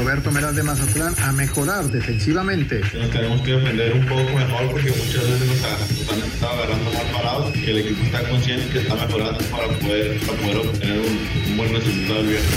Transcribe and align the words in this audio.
Roberto 0.00 0.32
Meraz 0.32 0.56
de 0.56 0.62
Mazatlán 0.62 1.14
a 1.22 1.30
mejorar 1.30 1.84
defensivamente. 1.84 2.80
Nos 2.80 3.10
tenemos 3.10 3.42
que 3.42 3.52
defender 3.52 3.92
un 3.92 4.06
poco 4.06 4.32
mejor 4.32 4.70
porque 4.70 4.90
muchas 4.92 5.28
veces 5.28 5.46
nos, 5.46 6.08
han 6.10 6.22
estado 6.22 6.52
agarrando 6.54 6.90
mal 6.90 7.06
parados, 7.12 7.52
que 7.52 7.70
el 7.70 7.78
equipo 7.80 8.02
está 8.04 8.26
consciente 8.26 8.66
que 8.70 8.78
está 8.78 8.94
mejorando 8.94 9.38
para 9.50 9.68
poder, 9.78 10.18
poder 10.20 10.56
obtener 10.56 11.00
un, 11.00 11.50
un 11.50 11.56
buen 11.58 11.74
resultado 11.74 12.20
el 12.20 12.26
viernes. 12.28 12.50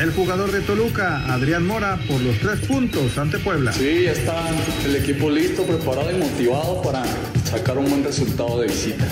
El 0.00 0.10
jugador 0.12 0.52
de 0.52 0.60
Toluca, 0.62 1.32
Adrián 1.34 1.66
Mora, 1.66 1.98
por 2.08 2.18
los 2.22 2.38
tres 2.38 2.60
puntos 2.60 3.18
ante 3.18 3.38
Puebla. 3.40 3.74
Sí, 3.74 4.04
ya 4.04 4.12
está 4.12 4.48
el 4.86 4.96
equipo 4.96 5.28
listo, 5.28 5.64
preparado 5.64 6.10
y 6.10 6.14
motivado 6.14 6.80
para 6.80 7.04
sacar 7.44 7.76
un 7.76 7.90
buen 7.90 8.04
resultado 8.04 8.58
de 8.60 8.68
visita. 8.68 9.04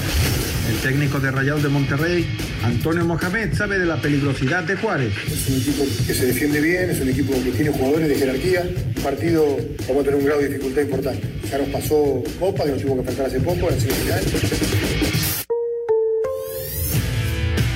El 0.68 0.76
técnico 0.78 1.20
de 1.20 1.30
Rayados 1.30 1.62
de 1.62 1.68
Monterrey, 1.68 2.26
Antonio 2.62 3.04
Mohamed, 3.04 3.52
sabe 3.54 3.78
de 3.78 3.84
la 3.84 4.00
peligrosidad 4.00 4.64
de 4.64 4.76
Juárez. 4.76 5.12
Es 5.26 5.48
un 5.48 5.60
equipo 5.60 5.84
que 6.06 6.14
se 6.14 6.26
defiende 6.26 6.60
bien, 6.60 6.88
es 6.88 7.00
un 7.00 7.08
equipo 7.10 7.34
que 7.44 7.50
tiene 7.50 7.70
jugadores 7.70 8.08
de 8.08 8.14
jerarquía. 8.14 8.62
Un 8.96 9.02
partido 9.02 9.58
vamos 9.86 10.02
a 10.02 10.04
tener 10.04 10.14
un 10.14 10.24
grado 10.24 10.40
de 10.40 10.48
dificultad 10.48 10.82
importante. 10.82 11.28
Ya 11.50 11.58
nos 11.58 11.68
pasó 11.68 12.22
Copa, 12.40 12.64
que 12.64 12.70
nos 12.70 12.80
tuvimos 12.80 13.04
que 13.04 13.10
enfrentar 13.10 13.26
hace 13.26 13.40
poco, 13.40 13.68
en 13.68 13.76
la 13.76 13.94
final. 13.94 14.24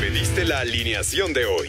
Pediste 0.00 0.44
la 0.46 0.60
alineación 0.60 1.34
de 1.34 1.44
hoy. 1.44 1.68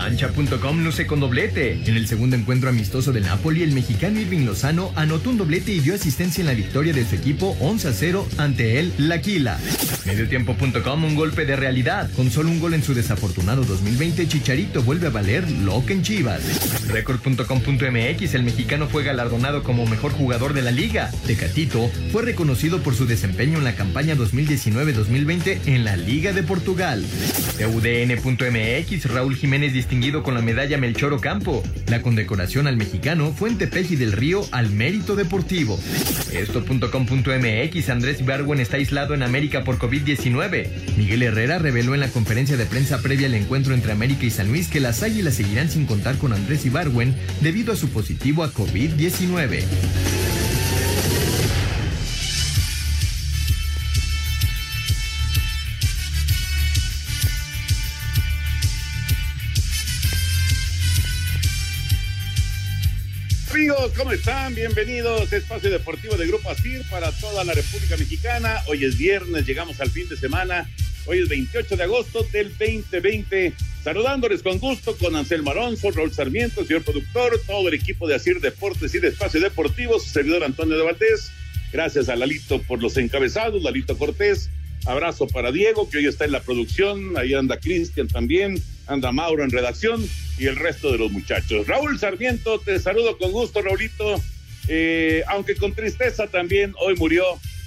Cancha.com 0.00 0.84
luce 0.84 1.06
con 1.06 1.20
doblete. 1.20 1.80
En 1.86 1.96
el 1.96 2.06
segundo 2.06 2.36
encuentro 2.36 2.68
amistoso 2.68 3.12
del 3.12 3.24
Napoli, 3.24 3.62
el 3.62 3.72
mexicano 3.72 4.20
Irving 4.20 4.44
Lozano 4.44 4.92
anotó 4.94 5.30
un 5.30 5.38
doblete 5.38 5.72
y 5.72 5.80
dio 5.80 5.94
asistencia 5.94 6.42
en 6.42 6.48
la 6.48 6.54
victoria 6.54 6.92
de 6.92 7.04
su 7.04 7.14
equipo 7.14 7.56
11 7.60 7.88
a 7.88 7.92
0 7.92 8.28
ante 8.36 8.78
el 8.78 8.92
Laquila. 8.98 9.58
Mediotiempo.com 10.04 11.04
un 11.04 11.14
golpe 11.14 11.46
de 11.46 11.56
realidad. 11.56 12.10
Con 12.14 12.30
solo 12.30 12.50
un 12.50 12.60
gol 12.60 12.74
en 12.74 12.82
su 12.82 12.94
desafortunado 12.94 13.64
2020, 13.64 14.28
Chicharito 14.28 14.82
vuelve 14.82 15.08
a 15.08 15.10
valer 15.10 15.50
lo 15.50 15.84
que 15.84 15.94
en 15.94 16.02
Chivas. 16.02 16.86
Record.com.mx 16.88 18.34
el 18.34 18.42
mexicano 18.42 18.88
fue 18.88 19.02
galardonado 19.02 19.62
como 19.62 19.86
mejor 19.86 20.12
jugador 20.12 20.52
de 20.52 20.62
la 20.62 20.70
liga. 20.70 21.10
Tecatito 21.26 21.90
fue 22.12 22.22
reconocido 22.22 22.82
por 22.82 22.94
su 22.94 23.06
desempeño 23.06 23.58
en 23.58 23.64
la 23.64 23.74
campaña 23.74 24.14
2019-2020 24.14 25.66
en 25.66 25.84
la 25.84 25.96
Liga 25.96 26.32
de 26.32 26.42
Portugal. 26.42 27.04
UDN.mx 27.58 29.06
Raúl 29.06 29.34
Jiménez 29.36 29.72
distinguido 29.86 30.24
con 30.24 30.34
la 30.34 30.42
medalla 30.42 30.78
Melchor 30.78 31.12
Ocampo. 31.12 31.62
La 31.86 32.02
condecoración 32.02 32.66
al 32.66 32.76
mexicano 32.76 33.32
fue 33.32 33.50
en 33.50 33.58
Tepeji 33.58 33.94
del 33.94 34.10
Río 34.10 34.44
al 34.50 34.70
mérito 34.70 35.14
deportivo. 35.14 35.78
Esto.com.mx 36.32 37.88
Andrés 37.88 38.20
Ibargüen 38.20 38.58
está 38.58 38.78
aislado 38.78 39.14
en 39.14 39.22
América 39.22 39.62
por 39.62 39.78
COVID-19. 39.78 40.96
Miguel 40.96 41.22
Herrera 41.22 41.60
reveló 41.60 41.94
en 41.94 42.00
la 42.00 42.08
conferencia 42.08 42.56
de 42.56 42.66
prensa 42.66 43.00
previa 43.00 43.28
al 43.28 43.34
encuentro 43.34 43.74
entre 43.74 43.92
América 43.92 44.26
y 44.26 44.30
San 44.30 44.48
Luis 44.48 44.66
que 44.66 44.80
las 44.80 45.04
águilas 45.04 45.34
seguirán 45.34 45.70
sin 45.70 45.86
contar 45.86 46.18
con 46.18 46.32
Andrés 46.32 46.66
Ibargüen 46.66 47.14
debido 47.40 47.72
a 47.72 47.76
su 47.76 47.88
positivo 47.90 48.42
a 48.42 48.52
COVID-19. 48.52 50.25
Amigos, 63.66 63.94
¿cómo 63.96 64.12
están? 64.12 64.54
Bienvenidos 64.54 65.32
a 65.32 65.36
Espacio 65.36 65.68
Deportivo 65.68 66.16
de 66.16 66.28
Grupo 66.28 66.48
ASIR 66.48 66.88
para 66.88 67.10
toda 67.10 67.42
la 67.42 67.52
República 67.52 67.96
Mexicana. 67.96 68.62
Hoy 68.68 68.84
es 68.84 68.96
viernes, 68.96 69.44
llegamos 69.44 69.80
al 69.80 69.90
fin 69.90 70.08
de 70.08 70.16
semana. 70.16 70.70
Hoy 71.04 71.18
es 71.18 71.28
28 71.28 71.76
de 71.76 71.82
agosto 71.82 72.24
del 72.30 72.50
2020. 72.50 73.54
Saludándoles 73.82 74.44
con 74.44 74.60
gusto 74.60 74.96
con 74.96 75.16
Anselmo 75.16 75.50
Alonso, 75.50 75.90
Raúl 75.90 76.12
Sarmiento, 76.12 76.64
señor 76.64 76.84
productor, 76.84 77.40
todo 77.44 77.66
el 77.66 77.74
equipo 77.74 78.06
de 78.06 78.14
ASIR 78.14 78.40
Deportes 78.40 78.94
y 78.94 79.00
de 79.00 79.08
Espacio 79.08 79.40
Deportivo, 79.40 79.98
su 79.98 80.10
servidor 80.10 80.44
Antonio 80.44 80.78
de 80.78 80.84
Valdés. 80.84 81.32
Gracias 81.72 82.08
a 82.08 82.14
Lalito 82.14 82.62
por 82.62 82.80
los 82.80 82.96
encabezados, 82.96 83.64
Lalito 83.64 83.98
Cortés. 83.98 84.48
Abrazo 84.84 85.26
para 85.26 85.50
Diego, 85.50 85.90
que 85.90 85.98
hoy 85.98 86.06
está 86.06 86.24
en 86.24 86.30
la 86.30 86.40
producción. 86.40 87.18
Ahí 87.18 87.34
anda 87.34 87.58
Cristian 87.58 88.06
también, 88.06 88.62
anda 88.86 89.12
Mauro 89.12 89.44
en 89.44 89.50
redacción 89.50 90.04
y 90.38 90.46
el 90.46 90.56
resto 90.56 90.92
de 90.92 90.98
los 90.98 91.10
muchachos. 91.12 91.66
Raúl 91.66 91.98
Sarmiento, 91.98 92.58
te 92.58 92.78
saludo 92.78 93.18
con 93.18 93.32
gusto, 93.32 93.62
Raulito. 93.62 94.20
Eh, 94.68 95.22
aunque 95.28 95.56
con 95.56 95.74
tristeza 95.74 96.26
también, 96.26 96.74
hoy 96.80 96.96
murió 96.96 97.24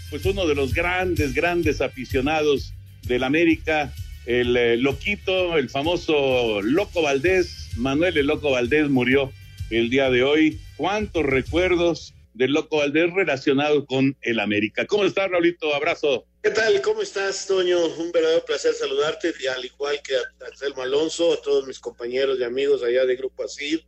pues 0.09 0.25
uno 0.25 0.47
de 0.47 0.56
los 0.56 0.74
grandes, 0.74 1.34
grandes 1.34 1.81
aficionados 1.81 2.74
del 3.03 3.24
América, 3.24 3.94
el 4.25 4.56
eh, 4.58 4.78
Loquito, 4.78 5.58
el 5.58 5.69
famoso 5.69 6.62
Loco 6.62 7.02
Valdés, 7.02 7.69
Manuel 7.78 8.18
el 8.18 8.28
Loco 8.28 8.52
Valdés 8.52 8.90
murió 8.90 9.31
el 9.69 9.90
día 9.90 10.09
de 10.09 10.24
hoy. 10.24 10.59
¿Cuántos 10.78 11.24
recuerdos 11.24 12.13
del 12.34 12.52
Loco 12.52 12.78
Valdés 12.78 13.13
relacionados 13.13 13.85
con 13.85 14.16
el 14.22 14.40
América? 14.40 14.85
¿Cómo 14.85 15.06
estás, 15.06 15.29
Raulito? 15.29 15.74
Abrazo. 15.74 16.25
¿Qué 16.41 16.51
tal? 16.51 16.81
¿Cómo 16.81 17.01
estás, 17.01 17.45
Toño? 17.47 17.85
Un 17.97 18.13
verdadero 18.13 18.45
placer 18.45 18.73
saludarte, 18.73 19.33
y 19.41 19.47
al 19.47 19.66
igual 19.66 20.01
que 20.01 20.16
a 20.16 20.22
Anselmo 20.47 20.81
Alonso, 20.81 21.33
a 21.33 21.41
todos 21.41 21.67
mis 21.67 21.81
compañeros 21.81 22.39
y 22.39 22.45
amigos 22.45 22.81
allá 22.81 23.05
de 23.05 23.17
Grupo 23.17 23.44
Asir, 23.44 23.85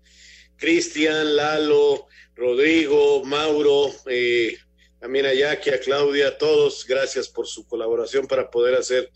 Cristian, 0.58 1.38
Lalo, 1.38 2.08
Rodrigo, 2.36 3.24
Mauro, 3.24 3.96
eh, 4.08 4.58
también 5.00 5.28
a 5.28 5.34
Jackie, 5.34 5.70
a 5.70 5.80
Claudia, 5.80 6.28
a 6.28 6.38
todos, 6.38 6.86
gracias 6.86 7.30
por 7.30 7.48
su 7.48 7.66
colaboración 7.66 8.28
para 8.28 8.52
poder 8.52 8.76
hacer 8.76 9.10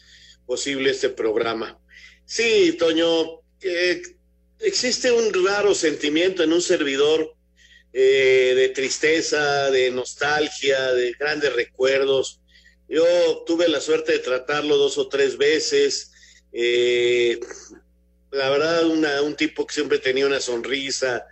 posible 0.45 0.91
este 0.91 1.09
programa. 1.09 1.77
Sí, 2.23 2.77
Toño, 2.79 3.41
eh, 3.59 4.01
existe 4.59 5.11
un 5.11 5.45
raro 5.45 5.75
sentimiento 5.75 6.41
en 6.41 6.53
un 6.53 6.61
servidor 6.61 7.35
eh, 7.91 8.53
de 8.55 8.69
tristeza, 8.69 9.69
de 9.71 9.91
nostalgia, 9.91 10.93
de 10.93 11.11
grandes 11.19 11.51
recuerdos 11.51 12.39
yo 12.87 13.43
tuve 13.45 13.67
la 13.67 13.81
suerte 13.81 14.13
de 14.13 14.19
tratarlo 14.19 14.77
dos 14.77 14.97
o 14.97 15.07
tres 15.07 15.37
veces. 15.37 16.11
Eh, 16.51 17.39
la 18.31 18.49
verdad, 18.49 18.85
un 19.21 19.35
tipo 19.35 19.65
que 19.65 19.73
siempre 19.73 19.99
tenía 19.99 20.27
una 20.27 20.39
sonrisa. 20.39 21.25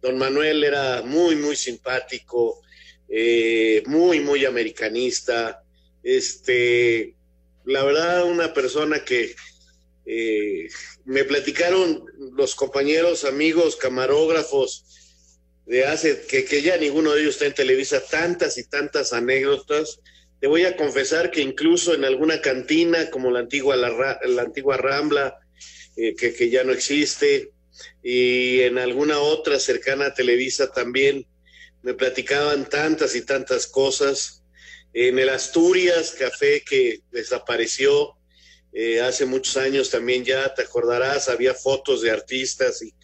Don 0.00 0.18
Manuel 0.18 0.62
era 0.64 1.02
muy, 1.02 1.36
muy 1.36 1.56
simpático, 1.56 2.62
eh, 3.08 3.82
muy, 3.86 4.20
muy 4.20 4.44
americanista. 4.44 5.62
Este, 6.02 7.14
la 7.64 7.84
verdad, 7.84 8.24
una 8.24 8.54
persona 8.54 9.04
que 9.04 9.34
eh, 10.06 10.68
me 11.04 11.24
platicaron 11.24 12.04
los 12.36 12.54
compañeros, 12.54 13.24
amigos, 13.24 13.76
camarógrafos 13.76 14.84
de 15.66 15.84
hace 15.84 16.22
que, 16.26 16.44
que 16.44 16.62
ya 16.62 16.76
ninguno 16.76 17.12
de 17.12 17.22
ellos 17.22 17.34
está 17.34 17.46
en 17.46 17.54
Televisa, 17.54 18.02
tantas 18.04 18.58
y 18.58 18.64
tantas 18.64 19.12
anécdotas 19.12 20.00
te 20.40 20.46
voy 20.46 20.64
a 20.64 20.76
confesar 20.76 21.30
que 21.30 21.42
incluso 21.42 21.94
en 21.94 22.04
alguna 22.04 22.40
cantina 22.40 23.10
como 23.10 23.30
la 23.30 23.40
antigua, 23.40 23.76
la, 23.76 24.18
antigua 24.40 24.78
Rambla, 24.78 25.38
eh, 25.96 26.14
que, 26.16 26.48
ya 26.48 26.64
no 26.64 26.72
existe, 26.72 27.52
y 28.02 28.60
en 28.62 28.78
alguna 28.78 29.18
otra 29.18 29.58
cercana 29.58 30.06
a 30.06 30.14
Televisa 30.14 30.72
también, 30.72 31.26
me 31.82 31.94
platicaban 31.94 32.68
tantas 32.68 33.14
y 33.16 33.22
tantas 33.22 33.66
cosas. 33.66 34.42
En 34.92 35.18
el 35.18 35.28
Asturias 35.28 36.14
Café 36.18 36.62
que 36.62 37.00
desapareció 37.10 38.16
eh, 38.72 39.00
hace 39.00 39.26
muchos 39.26 39.56
años 39.56 39.90
también 39.90 40.24
ya, 40.24 40.54
te 40.54 40.62
acordarás, 40.62 41.28
había 41.28 41.54
fotos 41.54 42.02
de 42.02 42.10
artistas 42.10 42.82
y, 42.82 42.94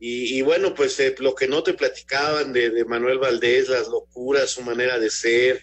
y, 0.00 0.42
bueno, 0.42 0.74
pues 0.74 0.98
eh, 1.00 1.14
lo 1.18 1.34
que 1.34 1.46
no 1.46 1.62
te 1.62 1.74
platicaban 1.74 2.52
de, 2.52 2.70
de 2.70 2.84
Manuel 2.84 3.18
Valdés, 3.18 3.68
las 3.68 3.88
locuras, 3.88 4.50
su 4.50 4.62
manera 4.62 4.98
de 4.98 5.08
ser, 5.08 5.62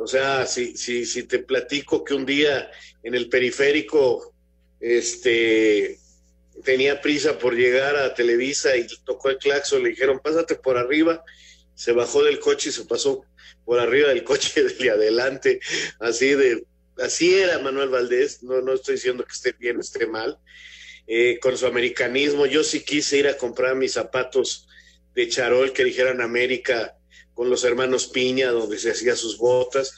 o 0.00 0.06
sea, 0.06 0.46
si, 0.46 0.78
si, 0.78 1.04
si 1.04 1.24
te 1.24 1.40
platico 1.40 2.02
que 2.02 2.14
un 2.14 2.24
día 2.24 2.70
en 3.02 3.14
el 3.14 3.28
periférico 3.28 4.32
este, 4.80 5.98
tenía 6.64 7.02
prisa 7.02 7.38
por 7.38 7.54
llegar 7.54 7.96
a 7.96 8.14
Televisa 8.14 8.74
y 8.78 8.86
tocó 9.04 9.28
el 9.28 9.36
claxon, 9.36 9.82
le 9.82 9.90
dijeron, 9.90 10.18
pásate 10.20 10.54
por 10.54 10.78
arriba, 10.78 11.22
se 11.74 11.92
bajó 11.92 12.24
del 12.24 12.40
coche 12.40 12.70
y 12.70 12.72
se 12.72 12.86
pasó 12.86 13.26
por 13.66 13.78
arriba 13.78 14.08
del 14.08 14.24
coche 14.24 14.62
de 14.62 14.90
adelante, 14.90 15.60
así 15.98 16.34
de, 16.34 16.64
así 16.96 17.34
era 17.34 17.58
Manuel 17.58 17.90
Valdés, 17.90 18.42
no, 18.42 18.62
no 18.62 18.72
estoy 18.72 18.94
diciendo 18.94 19.22
que 19.26 19.34
esté 19.34 19.52
bien, 19.52 19.80
esté 19.80 20.06
mal, 20.06 20.38
eh, 21.06 21.38
con 21.42 21.58
su 21.58 21.66
americanismo. 21.66 22.46
Yo 22.46 22.64
sí 22.64 22.84
quise 22.84 23.18
ir 23.18 23.28
a 23.28 23.36
comprar 23.36 23.76
mis 23.76 23.92
zapatos 23.92 24.66
de 25.14 25.28
charol 25.28 25.74
que 25.74 25.84
dijeran 25.84 26.22
América 26.22 26.96
con 27.40 27.48
los 27.48 27.64
hermanos 27.64 28.06
Piña, 28.06 28.50
donde 28.50 28.78
se 28.78 28.90
hacía 28.90 29.16
sus 29.16 29.38
botas, 29.38 29.94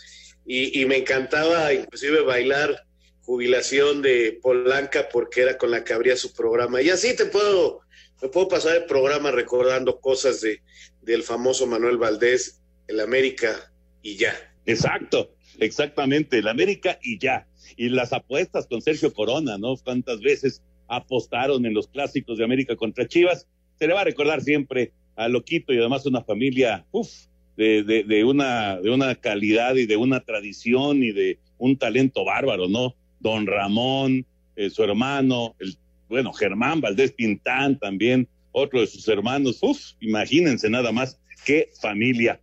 y, 0.46 0.86
me 0.86 0.98
encantaba 0.98 1.74
inclusive 1.74 2.20
bailar 2.20 2.86
jubilación 3.22 4.00
de 4.00 4.38
Polanca 4.40 5.08
porque 5.12 5.40
era 5.40 5.58
con 5.58 5.72
la 5.72 5.82
que 5.82 5.92
abría 5.92 6.16
su 6.16 6.32
programa. 6.34 6.80
Y 6.82 6.90
así 6.90 7.16
te 7.16 7.26
puedo, 7.26 7.80
me 8.22 8.28
puedo 8.28 8.46
pasar 8.46 8.76
el 8.76 8.84
programa 8.84 9.32
recordando 9.32 9.98
cosas 9.98 10.40
de, 10.40 10.62
del 11.00 11.24
famoso 11.24 11.66
Manuel 11.66 11.96
Valdés, 11.96 12.60
el 12.86 13.00
América 13.00 13.72
y 14.02 14.14
ya. 14.14 14.32
Exacto, 14.64 15.34
exactamente, 15.58 16.38
el 16.38 16.46
América 16.46 17.00
y 17.02 17.18
ya. 17.18 17.48
Y 17.76 17.88
las 17.88 18.12
apuestas 18.12 18.68
con 18.68 18.82
Sergio 18.82 19.12
Corona, 19.12 19.58
¿no? 19.58 19.74
Cuántas 19.78 20.20
veces 20.20 20.62
apostaron 20.86 21.66
en 21.66 21.74
los 21.74 21.88
clásicos 21.88 22.38
de 22.38 22.44
América 22.44 22.76
contra 22.76 23.08
Chivas. 23.08 23.48
Se 23.80 23.88
le 23.88 23.94
va 23.94 24.02
a 24.02 24.04
recordar 24.04 24.42
siempre 24.42 24.92
a 25.16 25.26
Loquito 25.26 25.72
y 25.72 25.78
además 25.78 26.06
una 26.06 26.22
familia, 26.22 26.86
uff, 26.92 27.10
de, 27.56 27.82
de, 27.82 28.25
una, 28.25 28.81
de 28.81 28.90
una 28.90 29.14
calidad 29.14 29.76
y 29.76 29.87
de 29.87 29.96
una 29.96 30.20
tradición 30.20 31.02
y 31.02 31.12
de 31.12 31.38
un 31.58 31.76
talento 31.76 32.25
bárbaro, 32.25 32.69
¿no? 32.69 32.94
Don 33.20 33.46
Ramón, 33.46 34.26
eh, 34.56 34.70
su 34.70 34.82
hermano, 34.82 35.54
el, 35.58 35.76
bueno, 36.08 36.32
Germán 36.32 36.81
Valdés 36.81 37.12
Pintán 37.12 37.78
también, 37.78 38.28
otro 38.52 38.81
de 38.81 38.87
sus 38.87 39.08
hermanos, 39.08 39.58
uff, 39.62 39.93
imagínense 40.00 40.69
nada 40.69 40.93
más, 40.93 41.19
qué 41.44 41.70
familia. 41.81 42.40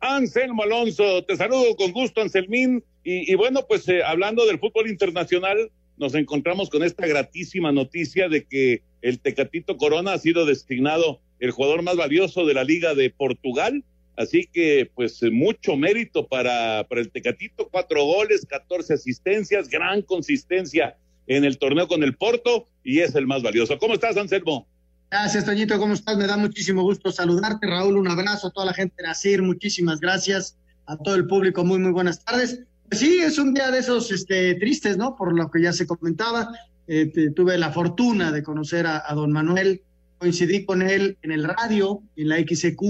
Anselmo 0.00 0.64
Alonso, 0.64 1.22
te 1.24 1.36
saludo 1.36 1.76
con 1.76 1.92
gusto, 1.92 2.20
Anselmín. 2.20 2.82
Y, 3.04 3.34
bueno, 3.34 3.64
pues 3.68 3.88
eh, 3.88 4.02
hablando 4.02 4.46
del 4.46 4.58
fútbol 4.58 4.88
internacional, 4.88 5.70
nos 5.96 6.14
encontramos 6.14 6.70
con 6.70 6.82
esta 6.82 7.06
gratísima 7.06 7.72
noticia 7.72 8.28
de 8.28 8.44
que 8.44 8.82
el 9.02 9.20
Tecatito 9.20 9.76
Corona 9.76 10.12
ha 10.12 10.18
sido 10.18 10.46
designado 10.46 11.20
el 11.38 11.50
jugador 11.52 11.82
más 11.82 11.96
valioso 11.96 12.44
de 12.44 12.54
la 12.54 12.64
Liga 12.64 12.94
de 12.94 13.10
Portugal. 13.10 13.84
Así 14.16 14.48
que, 14.52 14.90
pues, 14.94 15.22
eh, 15.22 15.30
mucho 15.30 15.76
mérito 15.76 16.26
para, 16.26 16.86
para 16.88 17.00
el 17.00 17.10
Tecatito, 17.10 17.68
cuatro 17.70 18.04
goles, 18.04 18.46
catorce 18.48 18.94
asistencias, 18.94 19.68
gran 19.68 20.02
consistencia 20.02 20.96
en 21.26 21.44
el 21.44 21.58
torneo 21.58 21.88
con 21.88 22.02
el 22.02 22.16
Porto 22.16 22.66
y 22.82 23.00
es 23.00 23.14
el 23.14 23.26
más 23.26 23.42
valioso. 23.42 23.78
¿Cómo 23.78 23.94
estás, 23.94 24.16
Anselmo? 24.16 24.66
Gracias, 25.10 25.44
Toñito, 25.44 25.78
¿cómo 25.78 25.94
estás? 25.94 26.16
Me 26.16 26.26
da 26.26 26.36
muchísimo 26.36 26.82
gusto 26.82 27.12
saludarte, 27.12 27.66
Raúl. 27.66 27.96
Un 27.96 28.08
abrazo 28.08 28.48
a 28.48 28.50
toda 28.50 28.66
la 28.66 28.74
gente 28.74 28.94
de 28.98 29.08
Nacir, 29.08 29.42
muchísimas 29.42 30.00
gracias 30.00 30.56
a 30.86 30.96
todo 30.96 31.14
el 31.14 31.26
público. 31.26 31.64
Muy, 31.64 31.78
muy 31.78 31.92
buenas 31.92 32.24
tardes. 32.24 32.60
Pues 32.88 33.00
sí, 33.00 33.18
es 33.20 33.38
un 33.38 33.54
día 33.54 33.70
de 33.70 33.78
esos 33.78 34.10
este, 34.10 34.54
tristes, 34.54 34.96
¿no? 34.96 35.14
Por 35.16 35.34
lo 35.34 35.50
que 35.50 35.62
ya 35.62 35.72
se 35.72 35.86
comentaba. 35.86 36.52
Eh, 36.88 37.12
tuve 37.34 37.56
la 37.58 37.70
fortuna 37.72 38.32
de 38.32 38.42
conocer 38.42 38.86
a, 38.86 39.02
don 39.14 39.32
Manuel, 39.32 39.82
coincidí 40.18 40.64
con 40.64 40.82
él 40.82 41.16
en 41.22 41.32
el 41.32 41.44
radio, 41.44 42.02
en 42.16 42.28
la 42.28 42.38
XQ. 42.38 42.82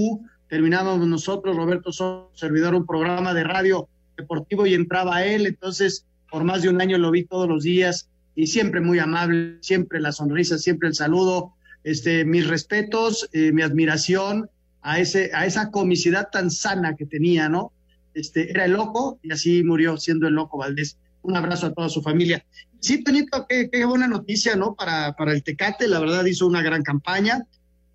Terminábamos 0.53 1.07
nosotros, 1.07 1.55
Roberto, 1.55 1.89
servidor, 2.35 2.75
un 2.75 2.85
programa 2.85 3.33
de 3.33 3.43
radio 3.43 3.89
deportivo 4.15 4.67
y 4.67 4.75
entraba 4.75 5.25
él. 5.25 5.47
Entonces, 5.47 6.05
por 6.29 6.43
más 6.43 6.61
de 6.61 6.69
un 6.69 6.79
año 6.79 6.99
lo 6.99 7.09
vi 7.09 7.23
todos 7.25 7.49
los 7.49 7.63
días 7.63 8.07
y 8.35 8.45
siempre 8.45 8.79
muy 8.79 8.99
amable, 8.99 9.57
siempre 9.61 9.99
la 9.99 10.11
sonrisa, 10.11 10.59
siempre 10.59 10.89
el 10.89 10.93
saludo 10.93 11.55
este, 11.83 12.23
mis 12.23 12.45
respetos, 12.47 13.27
eh, 13.33 13.51
mi 13.51 13.63
admiración 13.63 14.47
a, 14.83 14.99
ese, 14.99 15.31
a 15.33 15.47
esa 15.47 15.71
comicidad 15.71 16.29
tan 16.31 16.51
sana 16.51 16.95
que 16.95 17.07
tenía, 17.07 17.49
¿no? 17.49 17.71
Este, 18.13 18.51
era 18.51 18.65
el 18.65 18.73
loco 18.73 19.17
y 19.23 19.31
así 19.31 19.63
murió 19.63 19.97
siendo 19.97 20.27
el 20.27 20.35
loco 20.35 20.59
Valdés. 20.59 20.99
Un 21.23 21.35
abrazo 21.35 21.65
a 21.65 21.73
toda 21.73 21.89
su 21.89 22.03
familia. 22.03 22.45
Sí, 22.79 23.03
Tonito, 23.03 23.47
qué, 23.49 23.71
qué 23.71 23.85
buena 23.85 24.07
noticia, 24.07 24.55
¿no? 24.55 24.75
Para, 24.75 25.15
para 25.15 25.33
el 25.33 25.41
Tecate, 25.41 25.87
la 25.87 25.99
verdad 25.99 26.23
hizo 26.25 26.45
una 26.45 26.61
gran 26.61 26.83
campaña. 26.83 27.43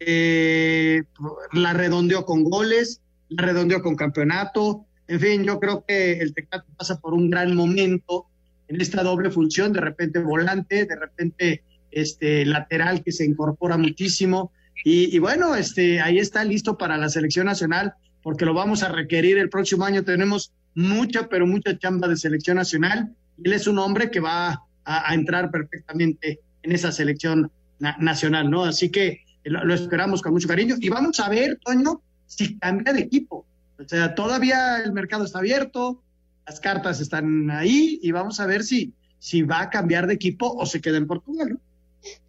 Eh, 0.01 1.03
la 1.53 1.73
redondeó 1.73 2.25
con 2.25 2.45
goles, 2.45 3.01
la 3.29 3.45
redondeó 3.45 3.83
con 3.83 3.97
campeonato. 3.97 4.87
En 5.07 5.21
fin, 5.21 5.45
yo 5.45 5.59
creo 5.59 5.85
que 5.87 6.21
el 6.21 6.35
Tecate 6.35 6.71
pasa 6.77 7.01
por 7.01 7.15
un 7.15 7.31
gran 7.31 7.55
momento 7.55 8.27
en 8.69 8.81
esta 8.81 9.03
doble 9.03 9.31
función, 9.31 9.73
de 9.73 9.81
repente 9.81 10.19
volante, 10.21 10.85
de 10.85 10.97
repente 10.97 11.63
este 11.91 12.45
lateral 12.45 13.03
que 13.03 13.13
se 13.13 13.25
incorpora 13.25 13.77
muchísimo. 13.77 14.53
Y, 14.85 15.19
bueno, 15.19 15.57
este, 15.57 16.01
ahí 16.01 16.19
está 16.19 16.45
listo 16.45 16.79
para 16.79 16.97
la 16.97 17.09
selección 17.09 17.47
nacional, 17.47 17.95
porque 18.23 18.45
lo 18.45 18.55
vamos 18.55 18.83
a 18.83 18.89
requerir 18.89 19.37
el 19.39 19.51
próximo 19.51 19.85
año. 19.85 20.05
Tenemos 20.05 20.53
mucha, 20.75 21.29
pero 21.29 21.47
mucha 21.47 21.77
chamba 21.77 22.07
de 22.07 22.17
selección 22.17 22.57
nacional. 22.57 23.13
Él 23.43 23.53
es 23.53 23.67
un 23.67 23.79
hombre 23.79 24.11
que 24.11 24.21
va 24.21 24.63
a, 24.85 25.15
entrar 25.15 25.51
perfectamente 25.51 26.41
en 26.63 26.73
esa 26.73 26.93
selección 26.93 27.51
nacional, 27.81 28.51
¿no? 28.51 28.65
Así 28.65 28.91
que 28.91 29.23
lo, 29.49 29.65
lo, 29.65 29.75
esperamos 29.75 30.23
con 30.23 30.33
mucho 30.33 30.49
cariño. 30.49 30.77
Y 30.81 30.89
vamos 30.89 31.21
a 31.21 31.29
ver, 31.29 31.59
Toño, 31.65 32.01
si 32.27 32.59
cambia 32.59 32.93
de 32.93 33.01
equipo. 33.01 33.47
O 33.79 33.89
sea, 33.89 34.15
todavía 34.15 34.83
el 34.83 34.93
mercado 34.93 35.25
está 35.25 35.39
abierto, 35.39 36.03
las 36.47 36.61
cartas 36.61 37.01
están 37.01 37.51
ahí 37.51 38.01
y 38.03 38.11
vamos 38.11 38.41
a 38.41 38.47
ver 38.47 38.65
si, 38.65 38.93
si 39.19 39.43
va 39.43 39.63
a 39.63 39.71
cambiar 39.71 40.07
de 40.07 40.15
equipo 40.15 40.53
o 40.57 40.67
se 40.67 40.81
queda 40.81 40.97
en 40.97 41.07
Portugal, 41.07 41.51
¿no? 41.51 41.61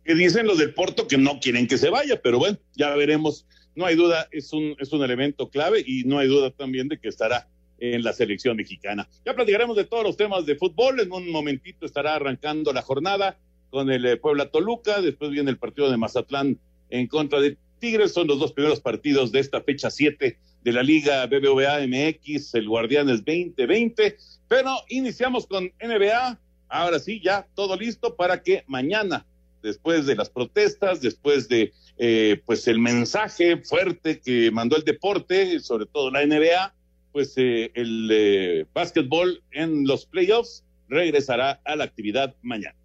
que 0.04 0.16
dicen 0.16 0.48
los 0.48 0.58
del 0.58 0.74
Porto 0.74 1.08
que 1.08 1.18
no 1.18 1.40
quieren 1.40 1.68
que 1.68 1.78
se 1.78 1.90
vaya, 1.90 2.20
pero 2.22 2.40
bueno, 2.40 2.58
ya 2.76 2.96
veremos. 2.96 3.46
No 3.76 3.86
hay 3.86 3.96
duda, 3.96 4.28
es 4.32 4.52
un, 4.52 4.76
es 4.80 4.92
un 4.92 5.04
elemento 5.04 5.50
clave 5.50 5.84
y 5.86 6.04
no 6.04 6.18
hay 6.18 6.28
duda 6.28 6.50
también 6.50 6.88
de 6.88 6.98
que 6.98 7.08
estará 7.08 7.48
en 7.78 8.04
la 8.04 8.12
selección 8.12 8.58
mexicana. 8.58 9.08
Ya 9.26 9.36
platicaremos 9.36 9.78
de 9.78 9.86
todos 9.86 10.04
los 10.04 10.18
temas 10.18 10.46
de 10.46 10.56
fútbol. 10.56 11.00
En 11.00 11.12
un 11.12 11.32
momentito 11.32 11.86
estará 11.86 12.16
arrancando 12.16 12.74
la 12.74 12.82
jornada 12.82 13.38
con 13.70 13.90
el 13.92 14.06
eh, 14.06 14.18
Puebla 14.18 14.50
Toluca. 14.50 15.00
Después 15.02 15.32
viene 15.32 15.52
el 15.52 15.60
partido 15.60 15.90
de 15.90 15.98
Mazatlán 15.98 16.60
en 16.90 17.08
contra 17.08 17.40
de 17.40 17.58
Tigres. 17.80 18.14
Son 18.14 18.28
los 18.28 18.40
dos 18.40 18.54
primeros 18.54 18.80
partidos 18.80 19.32
de 19.32 19.40
esta 19.40 19.62
fecha 19.62 19.90
7 19.90 20.38
de 20.64 20.72
la 20.72 20.84
Liga 20.84 21.26
BBVA 21.26 21.80
MX, 21.88 22.56
el 22.56 22.68
Guardianes 22.68 23.24
2020. 23.26 24.18
Pero 24.48 24.76
iniciamos 24.90 25.48
con 25.48 25.72
NBA. 25.82 26.40
Ahora 26.68 27.00
sí, 27.00 27.20
ya 27.24 27.48
todo 27.56 27.76
listo 27.76 28.16
para 28.16 28.44
que 28.44 28.64
mañana 28.68 29.26
después 29.62 30.06
de 30.06 30.16
las 30.16 30.30
protestas, 30.30 31.02
después 31.02 31.48
de 31.50 31.74
eh, 31.98 32.42
pues 32.46 32.68
el 32.68 32.80
mensaje 32.80 33.58
fuerte 33.58 34.20
que 34.20 34.52
mandó 34.52 34.78
el 34.78 34.84
deporte, 34.84 35.60
sobre 35.60 35.86
todo 35.86 36.12
la 36.12 36.26
NBA, 36.26 36.74
pues 37.12 37.34
eh, 37.38 37.72
el 37.74 38.10
eh, 38.12 38.66
básquetbol 38.74 39.42
en 39.52 39.86
los 39.86 40.06
playoffs 40.06 40.64
regresará 40.88 41.60
a 41.66 41.76
la 41.76 41.84
actividad 41.84 42.36
mañana. 42.42 42.79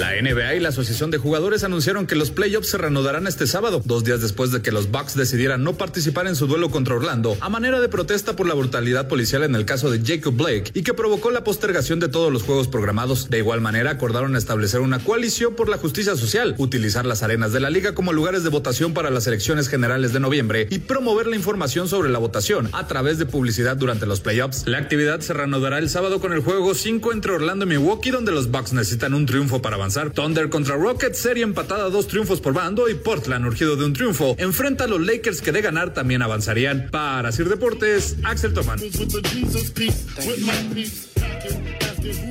La 0.00 0.12
NBA 0.12 0.54
y 0.54 0.60
la 0.60 0.70
Asociación 0.70 1.10
de 1.10 1.18
Jugadores 1.18 1.62
anunciaron 1.62 2.06
que 2.06 2.14
los 2.14 2.30
playoffs 2.30 2.70
se 2.70 2.78
reanudarán 2.78 3.26
este 3.26 3.46
sábado, 3.46 3.82
dos 3.84 4.02
días 4.02 4.22
después 4.22 4.50
de 4.50 4.62
que 4.62 4.72
los 4.72 4.90
Bucks 4.90 5.14
decidieran 5.14 5.62
no 5.62 5.74
participar 5.74 6.26
en 6.26 6.36
su 6.36 6.46
duelo 6.46 6.70
contra 6.70 6.94
Orlando, 6.94 7.36
a 7.42 7.50
manera 7.50 7.80
de 7.80 7.88
protesta 7.90 8.34
por 8.34 8.48
la 8.48 8.54
brutalidad 8.54 9.08
policial 9.08 9.42
en 9.42 9.54
el 9.54 9.66
caso 9.66 9.90
de 9.90 10.00
Jacob 10.02 10.34
Blake 10.34 10.70
y 10.72 10.84
que 10.84 10.94
provocó 10.94 11.30
la 11.30 11.44
postergación 11.44 12.00
de 12.00 12.08
todos 12.08 12.32
los 12.32 12.44
juegos 12.44 12.66
programados. 12.66 13.28
De 13.28 13.36
igual 13.36 13.60
manera, 13.60 13.90
acordaron 13.90 14.36
establecer 14.36 14.80
una 14.80 15.00
coalición 15.00 15.54
por 15.54 15.68
la 15.68 15.76
justicia 15.76 16.16
social, 16.16 16.54
utilizar 16.56 17.04
las 17.04 17.22
arenas 17.22 17.52
de 17.52 17.60
la 17.60 17.68
liga 17.68 17.94
como 17.94 18.14
lugares 18.14 18.42
de 18.42 18.48
votación 18.48 18.94
para 18.94 19.10
las 19.10 19.26
elecciones 19.26 19.68
generales 19.68 20.14
de 20.14 20.20
noviembre 20.20 20.66
y 20.70 20.78
promover 20.78 21.26
la 21.26 21.36
información 21.36 21.88
sobre 21.88 22.08
la 22.08 22.18
votación 22.18 22.70
a 22.72 22.86
través 22.86 23.18
de 23.18 23.26
publicidad 23.26 23.76
durante 23.76 24.06
los 24.06 24.20
playoffs. 24.20 24.66
La 24.66 24.78
actividad 24.78 25.20
se 25.20 25.34
reanudará 25.34 25.76
el 25.76 25.90
sábado 25.90 26.20
con 26.20 26.32
el 26.32 26.40
juego 26.40 26.74
5 26.74 27.12
entre 27.12 27.32
Orlando 27.32 27.66
y 27.66 27.68
Milwaukee, 27.68 28.08
donde 28.08 28.32
los 28.32 28.50
Bucks 28.50 28.72
necesitan 28.72 29.12
un 29.12 29.26
triunfo 29.26 29.60
para 29.60 29.76
avanzar 29.76 29.89
Thunder 30.14 30.48
contra 30.48 30.76
Rockets, 30.76 31.18
serie 31.18 31.42
empatada 31.42 31.90
dos 31.90 32.06
triunfos 32.06 32.40
por 32.40 32.52
bando 32.52 32.88
y 32.88 32.94
Portland, 32.94 33.44
urgido 33.44 33.74
de 33.74 33.84
un 33.84 33.92
triunfo, 33.92 34.36
enfrenta 34.38 34.84
a 34.84 34.86
los 34.86 35.00
Lakers 35.00 35.42
que 35.42 35.50
de 35.50 35.62
ganar 35.62 35.92
también 35.92 36.22
avanzarían. 36.22 36.90
Para 36.90 37.32
Sir 37.32 37.48
Deportes, 37.48 38.16
Axel 38.22 38.54
Toman. 38.54 38.78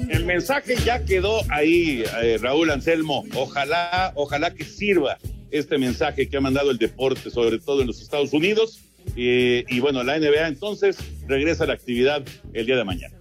El 0.10 0.26
mensaje 0.26 0.76
ya 0.86 1.04
quedó 1.04 1.42
ahí, 1.50 2.04
eh, 2.22 2.38
Raúl 2.42 2.72
Anselmo. 2.72 3.26
Ojalá, 3.36 4.14
ojalá 4.16 4.54
que 4.54 4.64
sirva 4.64 5.18
este 5.52 5.78
mensaje 5.78 6.30
que 6.30 6.38
ha 6.38 6.42
mandado 6.42 6.72
el 6.72 6.78
deporte, 6.78 7.30
sobre 7.30 7.60
todo 7.60 7.82
en 7.82 7.88
los 7.88 8.02
Estados 8.02 8.32
Unidos. 8.32 8.80
Eh, 9.18 9.66
y 9.68 9.80
bueno, 9.82 10.04
la 10.04 10.18
NBA 10.18 10.48
entonces 10.48 10.98
regresa 11.28 11.66
a 11.66 11.68
la 11.68 11.74
actividad 11.74 12.24
el 12.54 12.66
día 12.66 12.78
de 12.78 12.84
mañana. 12.86 13.16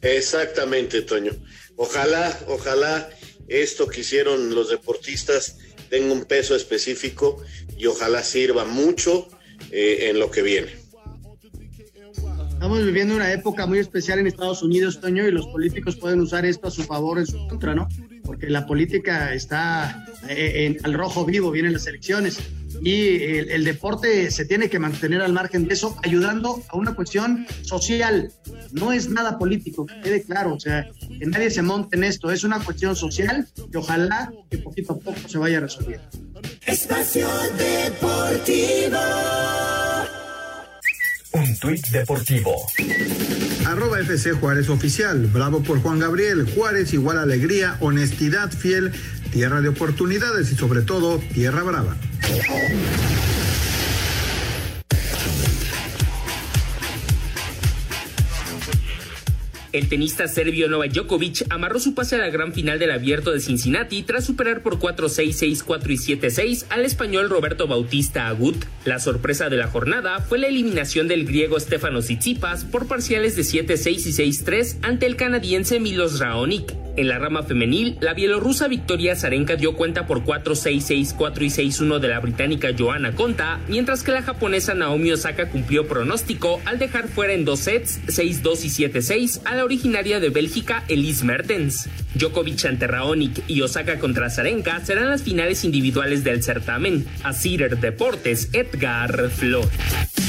Exactamente, 0.00 1.02
Toño. 1.02 1.32
Ojalá, 1.76 2.38
ojalá 2.46 3.08
esto 3.48 3.86
que 3.86 4.00
hicieron 4.00 4.54
los 4.54 4.70
deportistas 4.70 5.58
tenga 5.90 6.12
un 6.12 6.24
peso 6.24 6.56
específico 6.56 7.42
y 7.76 7.86
ojalá 7.86 8.22
sirva 8.22 8.64
mucho 8.64 9.28
eh, 9.70 10.08
en 10.10 10.18
lo 10.18 10.30
que 10.30 10.42
viene. 10.42 10.84
Estamos 12.50 12.84
viviendo 12.84 13.14
una 13.14 13.32
época 13.32 13.66
muy 13.66 13.78
especial 13.78 14.18
en 14.18 14.26
Estados 14.26 14.62
Unidos, 14.62 15.00
Toño, 15.00 15.26
y 15.28 15.30
los 15.30 15.46
políticos 15.48 15.96
pueden 15.96 16.20
usar 16.20 16.46
esto 16.46 16.68
a 16.68 16.70
su 16.70 16.82
favor 16.82 17.18
en 17.18 17.26
su 17.26 17.46
contra, 17.48 17.74
¿no? 17.74 17.88
Porque 18.24 18.48
la 18.48 18.66
política 18.66 19.32
está 19.34 20.06
eh, 20.28 20.66
en, 20.66 20.84
al 20.84 20.94
rojo 20.94 21.24
vivo, 21.24 21.50
vienen 21.50 21.72
las 21.72 21.86
elecciones. 21.86 22.38
y 22.82 23.22
el, 23.22 23.64
deporte 23.64 24.30
se 24.30 24.44
tiene 24.44 24.68
que 24.68 24.78
mantener 24.78 25.20
al 25.20 25.32
margen 25.32 25.68
de 25.68 25.74
eso, 25.74 25.96
ayudando 26.02 26.62
a 26.68 26.76
una 26.76 26.94
cuestión 26.94 27.46
social. 27.62 28.32
No 28.72 28.92
es 28.92 29.08
nada 29.08 29.38
político, 29.38 29.86
que 29.86 30.00
quede 30.00 30.22
claro, 30.22 30.54
o 30.54 30.60
sea, 30.60 30.88
que 31.00 31.26
nadie 31.26 31.50
se 31.50 31.62
monte 31.62 31.96
en 31.96 32.04
esto, 32.04 32.30
es 32.32 32.42
una 32.44 32.58
cuestión 32.60 32.96
social 32.96 33.46
que 33.70 33.78
ojalá 33.78 34.32
que 34.50 34.58
poquito 34.58 34.94
a 34.94 34.98
poco 34.98 35.28
se 35.28 35.38
vaya 35.38 35.60
resolviendo. 35.60 36.06
Espacio 36.66 37.28
Deportivo. 37.56 38.98
Un 41.34 41.56
tuit 41.58 41.84
deportivo. 41.88 42.64
Arroba 43.66 43.98
FC 43.98 44.34
Juárez 44.34 44.68
Oficial. 44.68 45.26
Bravo 45.26 45.64
por 45.64 45.82
Juan 45.82 45.98
Gabriel. 45.98 46.48
Juárez 46.54 46.92
igual 46.92 47.18
alegría, 47.18 47.76
honestidad, 47.80 48.52
fiel, 48.52 48.92
tierra 49.32 49.60
de 49.60 49.68
oportunidades 49.68 50.52
y 50.52 50.54
sobre 50.54 50.82
todo 50.82 51.18
tierra 51.18 51.64
brava. 51.64 51.96
El 59.74 59.88
tenista 59.88 60.28
serbio 60.28 60.68
Novak 60.68 60.92
Djokovic 60.92 61.46
amarró 61.50 61.80
su 61.80 61.94
pase 61.94 62.14
a 62.14 62.18
la 62.18 62.30
gran 62.30 62.52
final 62.52 62.78
del 62.78 62.92
Abierto 62.92 63.32
de 63.32 63.40
Cincinnati 63.40 64.04
tras 64.04 64.24
superar 64.24 64.62
por 64.62 64.78
4-6, 64.78 65.64
6-4 65.64 65.90
y 65.90 66.16
7-6 66.16 66.66
al 66.70 66.84
español 66.84 67.28
Roberto 67.28 67.66
Bautista 67.66 68.28
Agut. 68.28 68.54
La 68.84 69.00
sorpresa 69.00 69.50
de 69.50 69.56
la 69.56 69.66
jornada 69.66 70.20
fue 70.20 70.38
la 70.38 70.46
eliminación 70.46 71.08
del 71.08 71.26
griego 71.26 71.58
Stefanos 71.58 72.04
Tsitsipas 72.04 72.64
por 72.66 72.86
parciales 72.86 73.34
de 73.34 73.42
7-6 73.42 73.88
y 73.88 74.44
6-3 74.44 74.76
ante 74.82 75.06
el 75.06 75.16
canadiense 75.16 75.80
Milos 75.80 76.20
Raonic. 76.20 76.83
En 76.96 77.08
la 77.08 77.18
rama 77.18 77.42
femenil, 77.42 77.96
la 78.00 78.14
bielorrusa 78.14 78.68
Victoria 78.68 79.16
Zarenka 79.16 79.56
dio 79.56 79.74
cuenta 79.74 80.06
por 80.06 80.22
4-6, 80.22 81.16
6-4 81.16 81.42
y 81.42 81.70
6-1 81.70 81.98
de 81.98 82.08
la 82.08 82.20
británica 82.20 82.68
Joanna 82.76 83.16
Konta, 83.16 83.58
mientras 83.66 84.04
que 84.04 84.12
la 84.12 84.22
japonesa 84.22 84.74
Naomi 84.74 85.10
Osaka 85.10 85.48
cumplió 85.48 85.88
pronóstico 85.88 86.60
al 86.64 86.78
dejar 86.78 87.08
fuera 87.08 87.32
en 87.32 87.44
dos 87.44 87.60
sets, 87.60 88.00
6-2 88.06 88.64
y 88.64 88.88
7-6 88.92 89.40
a 89.44 89.56
la 89.56 89.64
originaria 89.64 90.20
de 90.20 90.30
Bélgica 90.30 90.84
Elise 90.86 91.24
Mertens. 91.24 91.88
Djokovic 92.14 92.64
ante 92.66 92.86
Raonic 92.86 93.42
y 93.48 93.62
Osaka 93.62 93.98
contra 93.98 94.30
Zarenka 94.30 94.78
serán 94.84 95.08
las 95.08 95.22
finales 95.22 95.64
individuales 95.64 96.22
del 96.22 96.44
certamen. 96.44 97.06
A 97.24 97.32
Cider 97.32 97.76
Deportes, 97.78 98.50
Edgar 98.52 99.30
Flores. 99.30 100.23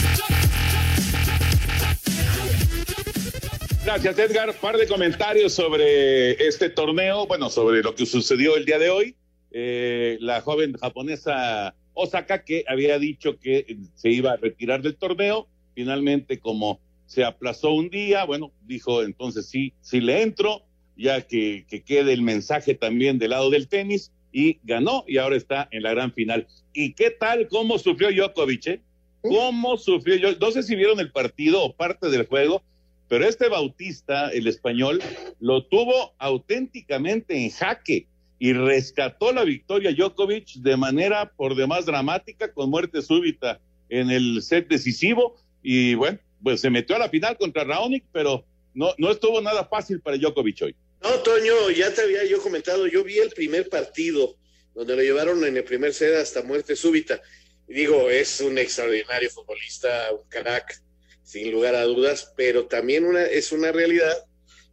Gracias, 3.85 4.17
Edgar. 4.17 4.51
Par 4.59 4.77
de 4.77 4.87
comentarios 4.87 5.53
sobre 5.53 6.31
este 6.47 6.71
torneo, 6.71 7.27
bueno, 7.27 7.51
sobre 7.51 7.83
lo 7.83 7.93
que 7.93 8.07
sucedió 8.07 8.57
el 8.57 8.65
día 8.65 8.79
de 8.79 8.89
hoy. 8.89 9.15
Eh, 9.51 10.17
la 10.21 10.41
joven 10.41 10.73
japonesa 10.73 11.75
Osaka, 11.93 12.43
que 12.43 12.65
había 12.67 12.97
dicho 12.97 13.39
que 13.39 13.77
se 13.93 14.09
iba 14.09 14.31
a 14.31 14.37
retirar 14.37 14.81
del 14.81 14.95
torneo, 14.95 15.47
finalmente 15.75 16.39
como 16.39 16.79
se 17.05 17.23
aplazó 17.23 17.73
un 17.73 17.91
día, 17.91 18.25
bueno, 18.25 18.51
dijo 18.63 19.03
entonces 19.03 19.45
sí, 19.45 19.71
sí 19.81 20.01
le 20.01 20.23
entro, 20.23 20.63
ya 20.97 21.21
que, 21.21 21.67
que 21.69 21.83
quede 21.83 22.13
el 22.13 22.23
mensaje 22.23 22.73
también 22.73 23.19
del 23.19 23.29
lado 23.29 23.51
del 23.51 23.67
tenis, 23.67 24.11
y 24.31 24.57
ganó 24.63 25.05
y 25.07 25.19
ahora 25.19 25.35
está 25.35 25.67
en 25.69 25.83
la 25.83 25.91
gran 25.91 26.11
final. 26.11 26.47
¿Y 26.73 26.93
qué 26.93 27.11
tal 27.11 27.47
cómo 27.49 27.77
sufrió 27.77 28.09
Djokovic? 28.09 28.65
Eh? 28.65 28.81
¿Cómo 29.21 29.77
sufrió 29.77 30.15
yo? 30.15 30.35
No 30.39 30.49
sé 30.49 30.63
si 30.63 30.75
vieron 30.75 30.99
el 30.99 31.11
partido 31.11 31.63
o 31.63 31.75
parte 31.75 32.09
del 32.09 32.25
juego, 32.25 32.63
pero 33.07 33.27
este 33.27 33.49
Bautista, 33.49 34.29
el 34.29 34.47
español, 34.47 35.01
lo 35.39 35.65
tuvo 35.65 36.13
auténticamente 36.17 37.35
en 37.35 37.51
jaque 37.51 38.07
y 38.39 38.53
rescató 38.53 39.31
la 39.31 39.43
victoria 39.43 39.91
Djokovic 39.91 40.55
de 40.55 40.77
manera 40.77 41.31
por 41.35 41.55
demás 41.55 41.85
dramática 41.85 42.51
con 42.53 42.69
muerte 42.69 43.01
súbita 43.01 43.59
en 43.89 44.09
el 44.09 44.41
set 44.41 44.67
decisivo 44.67 45.37
y 45.61 45.95
bueno, 45.95 46.19
pues 46.43 46.61
se 46.61 46.69
metió 46.69 46.95
a 46.95 46.99
la 46.99 47.09
final 47.09 47.37
contra 47.37 47.63
Raonic, 47.63 48.03
pero 48.11 48.45
no, 48.73 48.93
no 48.97 49.11
estuvo 49.11 49.41
nada 49.41 49.65
fácil 49.65 50.01
para 50.01 50.17
Djokovic 50.17 50.61
hoy. 50.63 50.75
No, 51.01 51.09
Toño, 51.19 51.71
ya 51.71 51.93
te 51.93 52.01
había 52.01 52.25
yo 52.25 52.41
comentado, 52.41 52.87
yo 52.87 53.03
vi 53.03 53.19
el 53.19 53.29
primer 53.29 53.69
partido 53.69 54.35
donde 54.73 54.95
lo 54.95 55.01
llevaron 55.01 55.43
en 55.45 55.55
el 55.55 55.63
primer 55.63 55.93
set 55.93 56.15
hasta 56.15 56.43
muerte 56.43 56.75
súbita. 56.75 57.21
Y 57.67 57.73
digo, 57.73 58.09
es 58.09 58.41
un 58.41 58.57
extraordinario 58.57 59.29
futbolista, 59.29 60.09
un 60.11 60.27
crack, 60.29 60.81
sin 61.25 61.51
lugar 61.51 61.75
a 61.75 61.83
dudas, 61.83 62.31
pero 62.37 62.67
también 62.67 63.03
una, 63.03 63.25
es 63.25 63.51
una 63.51 63.73
realidad 63.73 64.25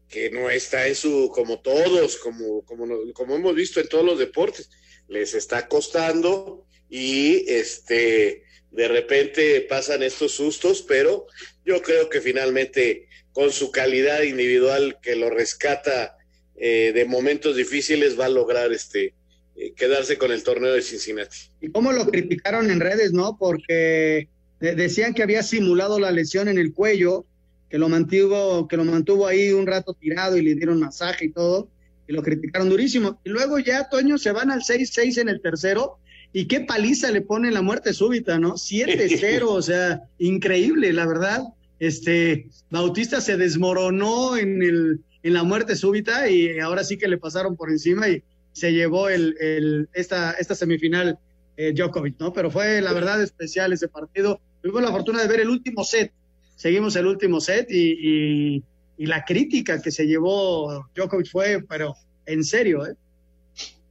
que 0.09 0.31
no 0.31 0.51
está 0.51 0.87
en 0.87 0.95
su, 0.95 1.33
como 1.35 1.61
todos, 1.61 2.19
como, 2.19 2.63
como, 2.67 2.87
como 3.15 3.35
hemos 3.35 3.55
visto 3.55 3.81
en 3.81 3.89
todos 3.89 4.05
los 4.05 4.19
deportes, 4.19 4.71
les 5.09 5.35
está 5.35 5.67
costando 5.67 6.67
y 6.91 7.51
este, 7.51 8.45
de 8.71 8.89
repente 8.89 9.63
pasan 9.63 10.03
estos 10.03 10.33
sustos, 10.33 10.83
pero 10.83 11.27
yo 11.65 11.81
creo 11.81 12.11
que 12.11 12.21
finalmente 12.21 13.09
con 13.33 13.51
su 13.51 13.71
calidad 13.71 14.23
individual 14.23 14.99
que 15.03 15.17
lo 15.17 15.31
rescata 15.31 16.19
eh, 16.57 16.93
de 16.95 17.05
momentos 17.07 17.57
difíciles 17.57 18.21
va 18.21 18.27
a 18.27 18.29
lograr 18.29 18.73
este 18.73 19.15
eh, 19.57 19.73
quedarse 19.75 20.19
con 20.19 20.31
el 20.33 20.43
torneo 20.43 20.73
de 20.73 20.83
Cincinnati. 20.83 21.39
Y 21.61 21.71
cómo 21.71 21.93
lo 21.93 22.07
criticaron 22.07 22.71
en 22.71 22.81
redes, 22.81 23.13
¿no? 23.13 23.37
Porque 23.39 24.29
decían 24.63 25.13
que 25.13 25.23
había 25.23 25.43
simulado 25.43 25.99
la 25.99 26.13
lesión 26.13 26.49
en 26.49 26.57
el 26.57 26.73
cuello, 26.73 27.27
que 27.69 27.79
lo 27.79 27.89
mantuvo, 27.89 28.69
que 28.69 28.77
lo 28.77 28.85
mantuvo 28.85 29.27
ahí 29.27 29.51
un 29.53 29.67
rato 29.67 29.95
tirado 29.95 30.37
y 30.37 30.43
le 30.43 30.55
dieron 30.55 30.79
masaje 30.79 31.27
y 31.27 31.33
todo, 31.33 31.69
y 32.07 32.13
lo 32.13 32.23
criticaron 32.23 32.69
durísimo. 32.69 33.21
Y 33.25 33.31
luego 33.31 33.59
ya, 33.59 33.89
Toño, 33.89 34.19
se 34.19 34.31
van 34.31 34.51
al 34.51 34.61
6-6 34.61 35.19
en 35.19 35.29
el 35.29 35.41
tercero, 35.41 35.99
y 36.33 36.47
qué 36.47 36.61
paliza 36.61 37.11
le 37.11 37.21
pone 37.21 37.51
la 37.51 37.61
muerte 37.61 37.93
súbita, 37.93 38.39
¿no? 38.39 38.55
7-0, 38.55 39.43
o 39.49 39.63
sea, 39.63 40.03
increíble, 40.19 40.93
la 40.93 41.07
verdad. 41.07 41.43
Este, 41.79 42.49
Bautista 42.71 43.21
se 43.21 43.37
desmoronó 43.37 44.37
en, 44.37 44.63
el, 44.63 45.01
en 45.23 45.35
la 45.35 45.43
muerte 45.43 45.75
súbita 45.75 46.31
y 46.31 46.59
ahora 46.61 46.85
sí 46.85 46.97
que 46.97 47.09
le 47.09 47.19
pasaron 47.19 47.57
por 47.57 47.71
encima 47.71 48.09
y 48.09 48.23
se 48.53 48.73
llevó 48.73 49.09
el, 49.09 49.35
el, 49.41 49.89
esta, 49.93 50.33
esta 50.33 50.55
semifinal 50.55 51.19
eh, 51.57 51.73
Djokovic, 51.75 52.21
¿no? 52.21 52.33
Pero 52.33 52.51
fue 52.51 52.81
la 52.81 52.93
verdad 52.93 53.21
especial 53.23 53.73
ese 53.73 53.89
partido 53.89 54.41
tuvimos 54.63 54.83
la 54.83 54.93
fortuna 54.93 55.23
de 55.23 55.29
ver 55.29 55.41
el 55.41 55.51
último 55.51 55.85
set, 55.85 56.13
seguimos 56.57 56.97
el 56.97 57.07
último 57.07 57.41
set 57.41 57.71
y, 57.71 58.63
la 58.99 59.25
crítica 59.25 59.83
que 59.83 59.91
se 59.91 60.07
llevó 60.07 60.87
Djokovic 60.95 61.29
fue, 61.29 61.65
pero 61.69 61.97
en 62.25 62.45
serio, 62.45 62.87
¿eh? 62.87 62.95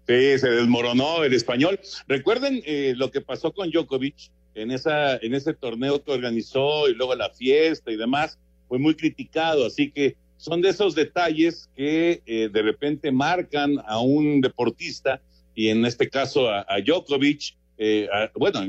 Sí, 0.08 0.40
se 0.40 0.50
desmoronó 0.50 1.26
el 1.26 1.34
español. 1.34 1.82
Recuerden 2.08 2.62
eh, 2.66 2.94
lo 2.96 3.12
que 3.12 3.20
pasó 3.20 3.52
con 3.52 3.70
Djokovic 3.72 4.32
en, 4.56 4.72
esa, 4.72 5.18
en 5.18 5.34
ese 5.34 5.54
torneo 5.54 6.02
que 6.02 6.12
organizó 6.12 6.88
y 6.88 6.94
luego 6.94 7.16
la 7.16 7.30
fiesta 7.30 7.92
y 7.92 7.98
demás, 7.98 8.40
fue 8.70 8.80
muy 8.80 8.96
criticado, 8.96 9.66
así 9.66 9.92
que 9.92 10.16
son 10.38 10.62
de 10.62 10.70
esos 10.70 10.96
detalles 10.96 11.70
que 11.76 12.22
eh, 12.26 12.50
de 12.52 12.62
repente 12.62 13.12
marcan 13.12 13.76
a 13.86 14.00
un 14.00 14.40
deportista 14.40 15.22
y 15.54 15.68
en 15.68 15.86
este 15.86 16.10
caso 16.10 16.50
a, 16.50 16.66
a 16.70 16.80
Djokovic 16.80 17.56
eh, 17.84 18.08
bueno, 18.36 18.64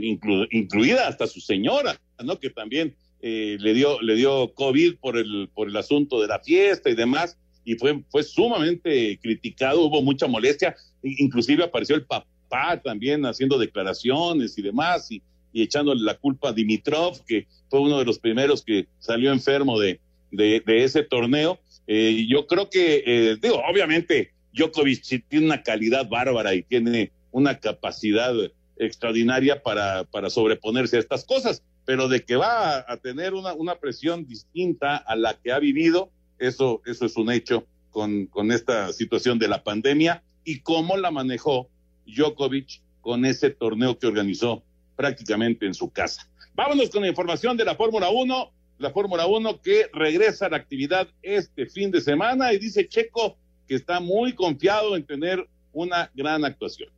incluida 0.51 1.07
hasta 1.07 1.27
su 1.27 1.39
señora, 1.39 2.01
¿no? 2.25 2.41
Que 2.41 2.49
también 2.49 2.97
eh, 3.21 3.59
le 3.61 3.75
dio 3.75 4.01
le 4.01 4.15
dio 4.15 4.55
COVID 4.55 4.95
por 5.03 5.19
el 5.19 5.51
por 5.53 5.69
el 5.69 5.77
asunto 5.77 6.19
de 6.19 6.29
la 6.29 6.39
fiesta 6.39 6.89
y 6.89 6.95
demás 6.95 7.37
y 7.63 7.75
fue 7.75 8.03
fue 8.09 8.23
sumamente 8.23 9.19
criticado, 9.21 9.83
hubo 9.83 10.01
mucha 10.01 10.27
molestia, 10.27 10.75
inclusive 11.03 11.63
apareció 11.63 11.95
el 11.95 12.07
papá 12.07 12.81
también 12.83 13.27
haciendo 13.27 13.59
declaraciones 13.59 14.57
y 14.57 14.63
demás 14.63 15.13
y, 15.13 15.21
y 15.53 15.61
echándole 15.61 16.01
la 16.01 16.15
culpa 16.15 16.49
a 16.49 16.53
Dimitrov, 16.55 17.23
que 17.27 17.47
fue 17.69 17.81
uno 17.81 17.99
de 17.99 18.07
los 18.07 18.19
primeros 18.19 18.63
que 18.63 18.87
salió 18.99 19.31
enfermo 19.31 19.79
de, 19.79 20.01
de, 20.31 20.63
ese 20.67 21.03
torneo. 21.03 21.59
Eh, 21.87 22.27
yo 22.31 22.47
creo 22.47 22.71
que, 22.71 23.37
digo, 23.43 23.63
obviamente 23.71 24.33
Djokovic 24.55 25.03
tiene 25.29 25.45
una 25.45 25.63
calidad 25.63 26.09
bárbara 26.09 26.55
y 26.55 26.63
tiene 26.63 27.13
una 27.31 27.59
capacidad 27.61 28.33
extraordinaria 28.77 29.63
para, 29.63 30.05
para 30.05 30.31
sobreponerse 30.31 30.97
a 30.97 31.01
estas 31.01 31.25
cosas, 31.25 31.63
pero 31.85 32.09
de 32.09 32.25
que 32.25 32.37
va 32.37 32.85
a, 32.87 32.97
tener 32.99 33.35
una, 33.35 33.53
una, 33.55 33.77
presión 33.77 34.27
distinta 34.27 34.97
a 34.97 35.17
la 35.17 35.35
que 35.35 35.53
ha 35.53 35.59
vivido, 35.59 36.11
eso, 36.39 36.83
eso 36.87 37.07
es 37.07 37.17
un 37.17 37.31
hecho 37.31 37.67
con, 37.91 38.27
con 38.27 38.53
esta 38.53 38.93
situación 38.93 39.39
de 39.39 39.49
la 39.49 39.63
pandemia 39.63 40.23
y 40.45 40.61
cómo 40.61 40.97
la 40.97 41.11
manejó 41.11 41.69
Djokovic 42.07 42.81
con 43.01 43.25
ese 43.25 43.51
torneo 43.51 43.99
que 43.99 44.07
organizó 44.07 44.63
prácticamente 44.97 45.67
en 45.67 45.75
su 45.75 45.91
casa. 45.91 46.29
Vámonos 46.55 46.91
con 46.91 47.03
la 47.03 47.09
información 47.09 47.57
de 47.57 47.65
la 47.65 47.75
Fórmula 47.75 48.11
1, 48.11 48.53
la 48.79 48.91
Fórmula 48.91 49.27
1 49.27 49.61
que 49.61 49.87
regresa 49.93 50.47
a 50.47 50.51
la 50.51 50.57
actividad 50.59 51.09
este 51.23 51.67
fin 51.67 51.91
de 51.91 52.01
semana 52.01 52.53
y 52.53 52.59
dice 52.59 52.89
Checo 52.89 53.37
que 53.67 53.75
está 53.75 54.01
muy 54.01 54.35
confiado 54.35 54.97
en 54.97 55.05
tener 55.05 55.49
una 55.73 56.11
gran 56.15 56.45
actuación. 56.45 56.91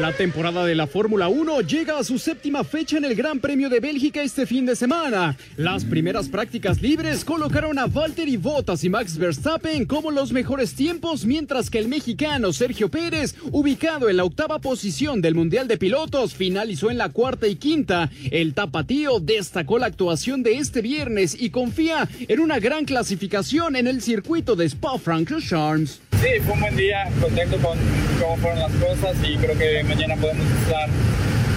La 0.00 0.12
temporada 0.12 0.64
de 0.64 0.76
la 0.76 0.86
Fórmula 0.86 1.26
1 1.26 1.62
llega 1.62 1.98
a 1.98 2.04
su 2.04 2.20
séptima 2.20 2.62
fecha 2.62 2.98
en 2.98 3.04
el 3.04 3.16
Gran 3.16 3.40
Premio 3.40 3.68
de 3.68 3.80
Bélgica 3.80 4.22
este 4.22 4.46
fin 4.46 4.64
de 4.64 4.76
semana. 4.76 5.36
Las 5.56 5.84
primeras 5.84 6.28
prácticas 6.28 6.80
libres 6.80 7.24
colocaron 7.24 7.80
a 7.80 7.86
Valtteri 7.86 8.36
Bottas 8.36 8.84
y 8.84 8.90
Max 8.90 9.18
Verstappen 9.18 9.86
como 9.86 10.12
los 10.12 10.30
mejores 10.30 10.74
tiempos, 10.74 11.24
mientras 11.24 11.68
que 11.68 11.80
el 11.80 11.88
mexicano 11.88 12.52
Sergio 12.52 12.88
Pérez, 12.88 13.34
ubicado 13.50 14.08
en 14.08 14.18
la 14.18 14.24
octava 14.24 14.60
posición 14.60 15.20
del 15.20 15.34
Mundial 15.34 15.66
de 15.66 15.78
Pilotos, 15.78 16.32
finalizó 16.32 16.92
en 16.92 16.98
la 16.98 17.08
cuarta 17.08 17.48
y 17.48 17.56
quinta. 17.56 18.08
El 18.30 18.54
tapatío 18.54 19.18
destacó 19.18 19.80
la 19.80 19.86
actuación 19.86 20.44
de 20.44 20.58
este 20.58 20.80
viernes 20.80 21.36
y 21.36 21.50
confía 21.50 22.08
en 22.20 22.38
una 22.38 22.60
gran 22.60 22.84
clasificación 22.84 23.74
en 23.74 23.88
el 23.88 24.00
circuito 24.00 24.54
de 24.54 24.66
Spa-Francorchamps. 24.66 26.02
Sí, 26.20 26.40
fue 26.44 26.54
un 26.54 26.60
buen 26.60 26.76
día, 26.76 27.08
contento 27.20 27.56
con 27.58 27.78
cómo 28.20 28.36
fueron 28.38 28.58
las 28.58 28.72
cosas 28.72 29.16
y 29.22 29.36
creo 29.36 29.56
que 29.56 29.84
mañana 29.88 30.16
podemos 30.16 30.46
estar 30.46 30.88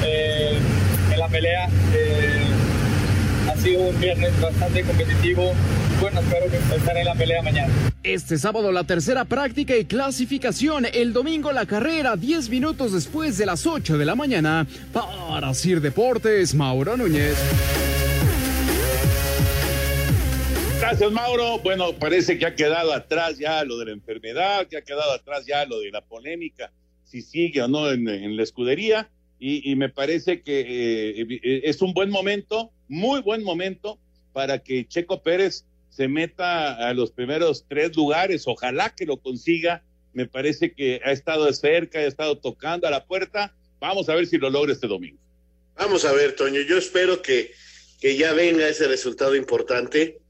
eh, 0.06 0.58
en 1.12 1.20
la 1.20 1.28
pelea. 1.28 1.68
Eh, 1.94 2.44
ha 3.50 3.56
sido 3.58 3.82
un 3.82 4.00
viernes 4.00 4.40
bastante 4.42 4.84
competitivo. 4.84 5.54
Bueno, 6.00 6.22
espero 6.22 6.50
que 6.50 6.76
estar 6.76 6.98
en 6.98 7.06
la 7.06 7.16
pelea 7.16 7.42
mañana. 7.42 7.74
Este 8.04 8.38
sábado 8.38 8.72
la 8.72 8.86
tercera 8.86 9.26
práctica 9.26 9.76
y 9.76 9.86
clasificación. 9.86 10.88
El 10.92 11.14
domingo 11.14 11.52
la 11.52 11.66
carrera, 11.66 12.16
10 12.16 12.50
minutos 12.50 12.94
después 12.94 13.38
de 13.38 13.46
las 13.46 13.68
8 13.68 13.98
de 13.98 14.06
la 14.06 14.16
mañana. 14.16 14.66
Para 14.92 15.54
Sir 15.54 15.82
Deportes, 15.82 16.56
Mauro 16.56 16.98
Núñez. 16.98 17.38
Gracias, 20.80 21.12
Mauro. 21.12 21.60
Bueno, 21.60 21.94
parece 21.94 22.40
que 22.40 22.48
ha 22.48 22.56
quedado 22.56 22.92
atrás 22.92 23.38
ya 23.38 23.64
lo 23.64 23.78
de 23.78 23.86
la 23.86 23.92
enfermedad, 23.92 24.68
que 24.68 24.78
ha 24.78 24.82
quedado 24.82 25.14
atrás 25.14 25.46
ya 25.46 25.64
lo 25.66 25.80
de 25.80 25.92
la 25.92 26.02
polémica, 26.02 26.72
si 27.12 27.22
sigue 27.22 27.62
o 27.62 27.68
no 27.68 27.92
en, 27.92 28.38
la 28.38 28.44
escudería. 28.44 29.10
Y, 29.44 29.76
me 29.76 29.90
parece 29.90 30.44
que 30.44 30.60
eh, 30.62 31.26
eh, 31.44 31.62
es 31.64 31.82
un 31.82 31.94
buen 31.94 32.12
momento, 32.12 32.72
muy 32.88 33.22
buen 33.22 33.44
momento, 33.44 33.98
para 34.34 34.60
que 34.60 34.88
Checo 34.88 35.24
Pérez 35.24 35.66
se 35.90 36.08
meta 36.08 36.76
a 36.76 36.94
los 36.94 37.12
primeros 37.12 37.66
tres 37.68 37.96
lugares. 37.96 38.44
Ojalá 38.46 38.94
que 38.96 39.06
lo 39.06 39.18
consiga. 39.18 39.84
Me 40.14 40.28
parece 40.28 40.74
que 40.74 41.02
ha 41.04 41.12
estado 41.12 41.52
cerca, 41.54 42.00
ha 42.00 42.06
estado 42.06 42.38
tocando 42.38 42.88
a 42.88 42.92
la 42.92 43.06
puerta. 43.06 43.56
Vamos 43.80 44.10
a 44.10 44.16
ver 44.16 44.28
si 44.28 44.38
lo 44.38 44.50
logra 44.52 44.74
este 44.74 44.88
domingo. 44.88 45.20
Vamos 45.76 46.06
a 46.06 46.12
ver, 46.12 46.36
Toño. 46.36 46.62
Yo 46.62 46.78
espero 46.78 47.24
que, 47.24 47.52
que 48.00 48.16
ya 48.18 48.34
venga 48.34 48.68
ese 48.68 48.88
resultado 48.88 49.36
importante 49.36 50.22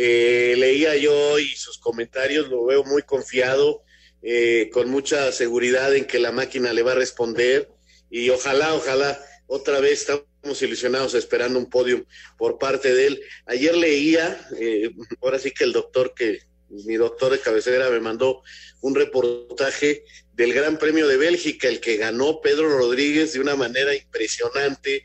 eh, 0.00 0.54
leía 0.56 0.96
yo 0.96 1.12
hoy 1.32 1.48
sus 1.56 1.76
comentarios, 1.76 2.48
lo 2.48 2.64
veo 2.66 2.84
muy 2.84 3.02
confiado, 3.02 3.82
eh, 4.22 4.70
con 4.72 4.88
mucha 4.88 5.32
seguridad 5.32 5.94
en 5.94 6.04
que 6.04 6.18
la 6.18 6.32
máquina 6.32 6.72
le 6.72 6.82
va 6.82 6.92
a 6.92 6.96
responder 6.96 7.68
y 8.10 8.30
ojalá, 8.30 8.74
ojalá, 8.74 9.20
otra 9.46 9.80
vez 9.80 10.00
estamos 10.00 10.62
ilusionados 10.62 11.14
esperando 11.14 11.58
un 11.58 11.70
podio 11.70 12.06
por 12.36 12.58
parte 12.58 12.94
de 12.94 13.06
él. 13.06 13.22
Ayer 13.46 13.76
leía, 13.76 14.38
eh, 14.58 14.90
ahora 15.22 15.38
sí 15.38 15.50
que 15.50 15.64
el 15.64 15.72
doctor 15.72 16.14
que, 16.14 16.40
mi 16.70 16.96
doctor 16.96 17.32
de 17.32 17.40
cabecera 17.40 17.88
me 17.88 18.00
mandó 18.00 18.42
un 18.82 18.94
reportaje 18.94 20.04
del 20.34 20.52
Gran 20.52 20.78
Premio 20.78 21.08
de 21.08 21.16
Bélgica, 21.16 21.66
el 21.66 21.80
que 21.80 21.96
ganó 21.96 22.42
Pedro 22.42 22.68
Rodríguez 22.68 23.32
de 23.32 23.40
una 23.40 23.56
manera 23.56 23.94
impresionante 23.94 25.02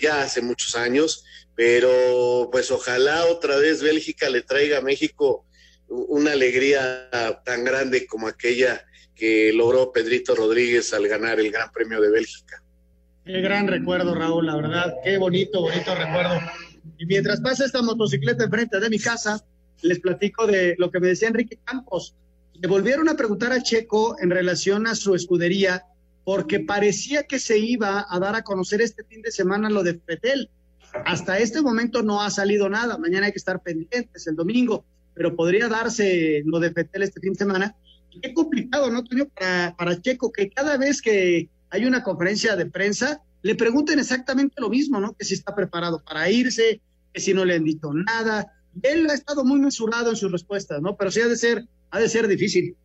ya 0.00 0.22
hace 0.22 0.40
muchos 0.40 0.74
años 0.74 1.24
pero 1.60 2.48
pues 2.50 2.70
ojalá 2.70 3.26
otra 3.26 3.56
vez 3.56 3.82
Bélgica 3.82 4.30
le 4.30 4.40
traiga 4.40 4.78
a 4.78 4.80
México 4.80 5.44
una 5.90 6.32
alegría 6.32 7.10
tan 7.44 7.64
grande 7.64 8.06
como 8.06 8.28
aquella 8.28 8.84
que 9.14 9.52
logró 9.52 9.92
Pedrito 9.92 10.34
Rodríguez 10.34 10.94
al 10.94 11.06
ganar 11.08 11.40
el 11.40 11.50
Gran 11.50 11.70
Premio 11.72 12.00
de 12.00 12.10
Bélgica. 12.10 12.62
Qué 13.24 13.40
gran 13.40 13.68
recuerdo, 13.68 14.14
Raúl, 14.14 14.46
la 14.46 14.56
verdad, 14.56 14.94
qué 15.04 15.18
bonito, 15.18 15.60
bonito 15.60 15.94
recuerdo. 15.94 16.40
Y 16.96 17.06
mientras 17.06 17.40
pasa 17.40 17.64
esta 17.64 17.82
motocicleta 17.82 18.44
enfrente 18.44 18.80
de 18.80 18.88
mi 18.88 18.98
casa, 18.98 19.44
les 19.82 20.00
platico 20.00 20.46
de 20.46 20.74
lo 20.78 20.90
que 20.90 21.00
me 21.00 21.08
decía 21.08 21.28
Enrique 21.28 21.58
Campos. 21.64 22.14
Le 22.54 22.68
volvieron 22.68 23.08
a 23.08 23.16
preguntar 23.16 23.52
a 23.52 23.62
Checo 23.62 24.16
en 24.20 24.30
relación 24.30 24.86
a 24.86 24.94
su 24.94 25.14
escudería, 25.14 25.84
porque 26.24 26.60
parecía 26.60 27.24
que 27.24 27.38
se 27.38 27.58
iba 27.58 28.06
a 28.08 28.18
dar 28.18 28.36
a 28.36 28.42
conocer 28.42 28.80
este 28.80 29.04
fin 29.04 29.22
de 29.22 29.30
semana 29.30 29.68
lo 29.68 29.82
de 29.82 29.94
Petel 29.94 30.50
hasta 31.04 31.38
este 31.38 31.62
momento 31.62 32.02
no 32.02 32.22
ha 32.22 32.30
salido 32.30 32.68
nada. 32.68 32.98
Mañana 32.98 33.26
hay 33.26 33.32
que 33.32 33.38
estar 33.38 33.62
pendientes 33.62 34.26
el 34.26 34.36
domingo, 34.36 34.84
pero 35.14 35.34
podría 35.36 35.68
darse 35.68 36.42
lo 36.44 36.60
de 36.60 36.72
Fetel 36.72 37.02
este 37.02 37.20
fin 37.20 37.32
de 37.32 37.38
semana. 37.38 37.76
Qué 38.22 38.34
complicado, 38.34 38.90
¿no, 38.90 39.04
Toño? 39.04 39.26
Para, 39.28 39.74
para 39.76 40.00
Checo, 40.00 40.32
que 40.32 40.50
cada 40.50 40.76
vez 40.76 41.00
que 41.00 41.48
hay 41.70 41.84
una 41.84 42.02
conferencia 42.02 42.56
de 42.56 42.66
prensa, 42.66 43.22
le 43.42 43.54
pregunten 43.54 43.98
exactamente 43.98 44.60
lo 44.60 44.68
mismo, 44.68 45.00
¿no? 45.00 45.14
Que 45.14 45.24
si 45.24 45.34
está 45.34 45.54
preparado 45.54 46.02
para 46.02 46.28
irse, 46.30 46.80
que 47.12 47.20
si 47.20 47.32
no 47.32 47.44
le 47.44 47.54
han 47.54 47.64
dicho 47.64 47.92
nada. 47.92 48.52
Él 48.82 49.08
ha 49.08 49.14
estado 49.14 49.44
muy 49.44 49.60
mesurado 49.60 50.10
en 50.10 50.16
sus 50.16 50.30
respuestas, 50.30 50.80
¿no? 50.80 50.96
Pero 50.96 51.10
sí 51.10 51.20
ha 51.20 51.28
de 51.28 51.36
ser, 51.36 51.64
ha 51.90 51.98
de 51.98 52.08
ser 52.08 52.28
difícil. 52.28 52.76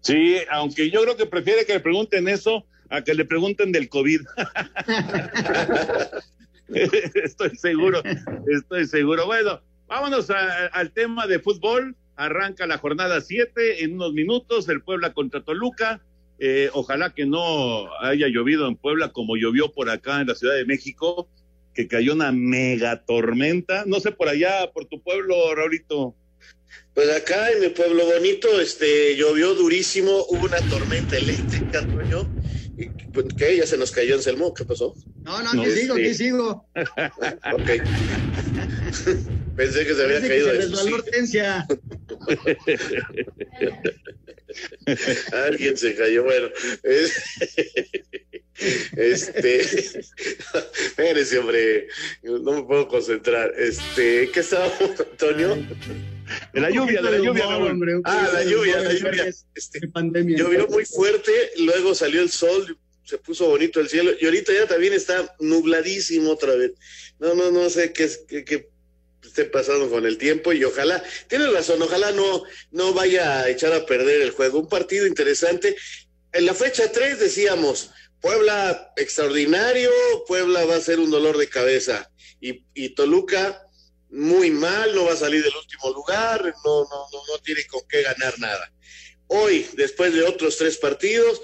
Sí, 0.00 0.38
aunque 0.50 0.90
yo 0.90 1.02
creo 1.02 1.16
que 1.16 1.26
prefiere 1.26 1.64
que 1.64 1.74
le 1.74 1.80
pregunten 1.80 2.28
eso 2.28 2.64
a 2.88 3.02
que 3.02 3.14
le 3.14 3.24
pregunten 3.24 3.72
del 3.72 3.88
COVID. 3.88 4.20
estoy 7.24 7.56
seguro, 7.56 8.02
estoy 8.46 8.86
seguro. 8.86 9.26
Bueno, 9.26 9.60
vámonos 9.86 10.28
al 10.30 10.92
tema 10.92 11.26
de 11.26 11.38
fútbol. 11.38 11.96
Arranca 12.16 12.66
la 12.66 12.78
jornada 12.78 13.20
7 13.20 13.84
en 13.84 13.94
unos 13.94 14.12
minutos, 14.12 14.68
el 14.68 14.82
Puebla 14.82 15.12
contra 15.12 15.42
Toluca. 15.42 16.02
Eh, 16.38 16.70
ojalá 16.72 17.14
que 17.14 17.24
no 17.24 17.94
haya 18.00 18.26
llovido 18.28 18.66
en 18.66 18.76
Puebla 18.76 19.10
como 19.10 19.36
llovió 19.36 19.72
por 19.72 19.88
acá 19.90 20.20
en 20.20 20.26
la 20.26 20.34
Ciudad 20.34 20.54
de 20.54 20.64
México, 20.64 21.28
que 21.74 21.86
cayó 21.86 22.14
una 22.14 22.32
mega 22.32 23.04
tormenta. 23.04 23.84
No 23.86 24.00
sé 24.00 24.12
por 24.12 24.28
allá, 24.28 24.70
por 24.72 24.86
tu 24.86 25.00
pueblo, 25.00 25.54
Raulito. 25.54 26.14
Pues 26.94 27.10
acá 27.10 27.50
en 27.50 27.60
mi 27.60 27.68
pueblo 27.68 28.04
bonito, 28.06 28.60
este, 28.60 29.16
llovió 29.16 29.54
durísimo, 29.54 30.10
hubo 30.28 30.44
una 30.44 30.58
tormenta 30.68 31.16
eléctrica, 31.16 31.82
¿no? 31.82 32.26
¿Qué? 33.36 33.56
¿Ya 33.56 33.66
se 33.66 33.76
nos 33.76 33.90
cayó 33.90 34.14
en 34.14 34.22
Selmo? 34.22 34.54
¿Qué 34.54 34.64
pasó? 34.64 34.94
No, 35.22 35.42
no, 35.42 35.50
aquí 35.60 35.70
sigo, 35.70 35.94
aquí 35.94 36.14
sigo. 36.14 36.68
ok. 36.74 37.70
Pensé 39.56 39.86
que 39.86 39.94
se 39.94 40.04
había 40.04 40.20
caído. 40.20 40.52
Que 40.52 40.62
se 40.62 40.92
Hortensia. 40.92 41.66
Alguien 45.46 45.76
se 45.76 45.94
cayó, 45.94 46.24
bueno. 46.24 46.48
Este, 48.96 49.60
espérese, 50.74 51.38
hombre, 51.38 51.88
no 52.22 52.52
me 52.52 52.62
puedo 52.64 52.88
concentrar. 52.88 53.52
Este, 53.56 54.30
¿qué 54.32 54.40
estaba, 54.40 54.70
Antonio? 55.12 55.56
De 56.52 56.60
la 56.60 56.70
lluvia, 56.70 57.02
de 57.02 57.10
la 57.10 57.18
lluvia, 57.18 57.44
Ah, 58.04 58.30
la 58.32 58.44
lluvia, 58.44 58.80
la 58.80 58.92
lluvia. 58.92 59.26
Este, 59.54 59.80
llovió 60.36 60.66
muy 60.68 60.84
fuerte, 60.84 61.32
luego 61.58 61.94
salió 61.94 62.22
el 62.22 62.30
sol, 62.30 62.78
se 63.04 63.18
puso 63.18 63.46
bonito 63.46 63.80
el 63.80 63.88
cielo, 63.88 64.12
y 64.20 64.24
ahorita 64.24 64.52
ya 64.52 64.66
también 64.66 64.92
está 64.92 65.34
nubladísimo 65.40 66.30
otra 66.30 66.54
vez. 66.54 66.72
No, 67.18 67.34
no, 67.34 67.50
no 67.50 67.68
sé 67.70 67.92
qué, 67.92 68.10
qué, 68.28 68.44
qué 68.44 68.68
esté 69.22 69.44
pasando 69.46 69.88
con 69.88 70.04
el 70.04 70.18
tiempo 70.18 70.52
y 70.52 70.62
ojalá, 70.64 71.02
tiene 71.28 71.46
razón, 71.48 71.80
ojalá 71.80 72.12
no, 72.12 72.42
no 72.70 72.92
vaya 72.92 73.40
a 73.40 73.48
echar 73.48 73.72
a 73.72 73.86
perder 73.86 74.20
el 74.20 74.30
juego. 74.30 74.60
Un 74.60 74.68
partido 74.68 75.06
interesante. 75.06 75.74
En 76.32 76.46
la 76.46 76.54
fecha 76.54 76.92
3 76.92 77.18
decíamos, 77.18 77.90
Puebla 78.20 78.92
extraordinario, 78.96 79.90
Puebla 80.26 80.64
va 80.64 80.76
a 80.76 80.80
ser 80.80 81.00
un 81.00 81.10
dolor 81.10 81.38
de 81.38 81.48
cabeza 81.48 82.10
y, 82.40 82.64
y 82.74 82.90
Toluca 82.90 83.66
muy 84.12 84.50
mal, 84.50 84.94
no 84.94 85.06
va 85.06 85.14
a 85.14 85.16
salir 85.16 85.42
del 85.42 85.56
último 85.56 85.90
lugar, 85.92 86.54
no, 86.64 86.82
no, 86.84 87.06
no, 87.12 87.18
no 87.28 87.38
tiene 87.42 87.62
con 87.66 87.80
qué 87.88 88.02
ganar 88.02 88.38
nada. 88.38 88.72
Hoy, 89.26 89.66
después 89.74 90.12
de 90.12 90.22
otros 90.22 90.58
tres 90.58 90.76
partidos, 90.76 91.40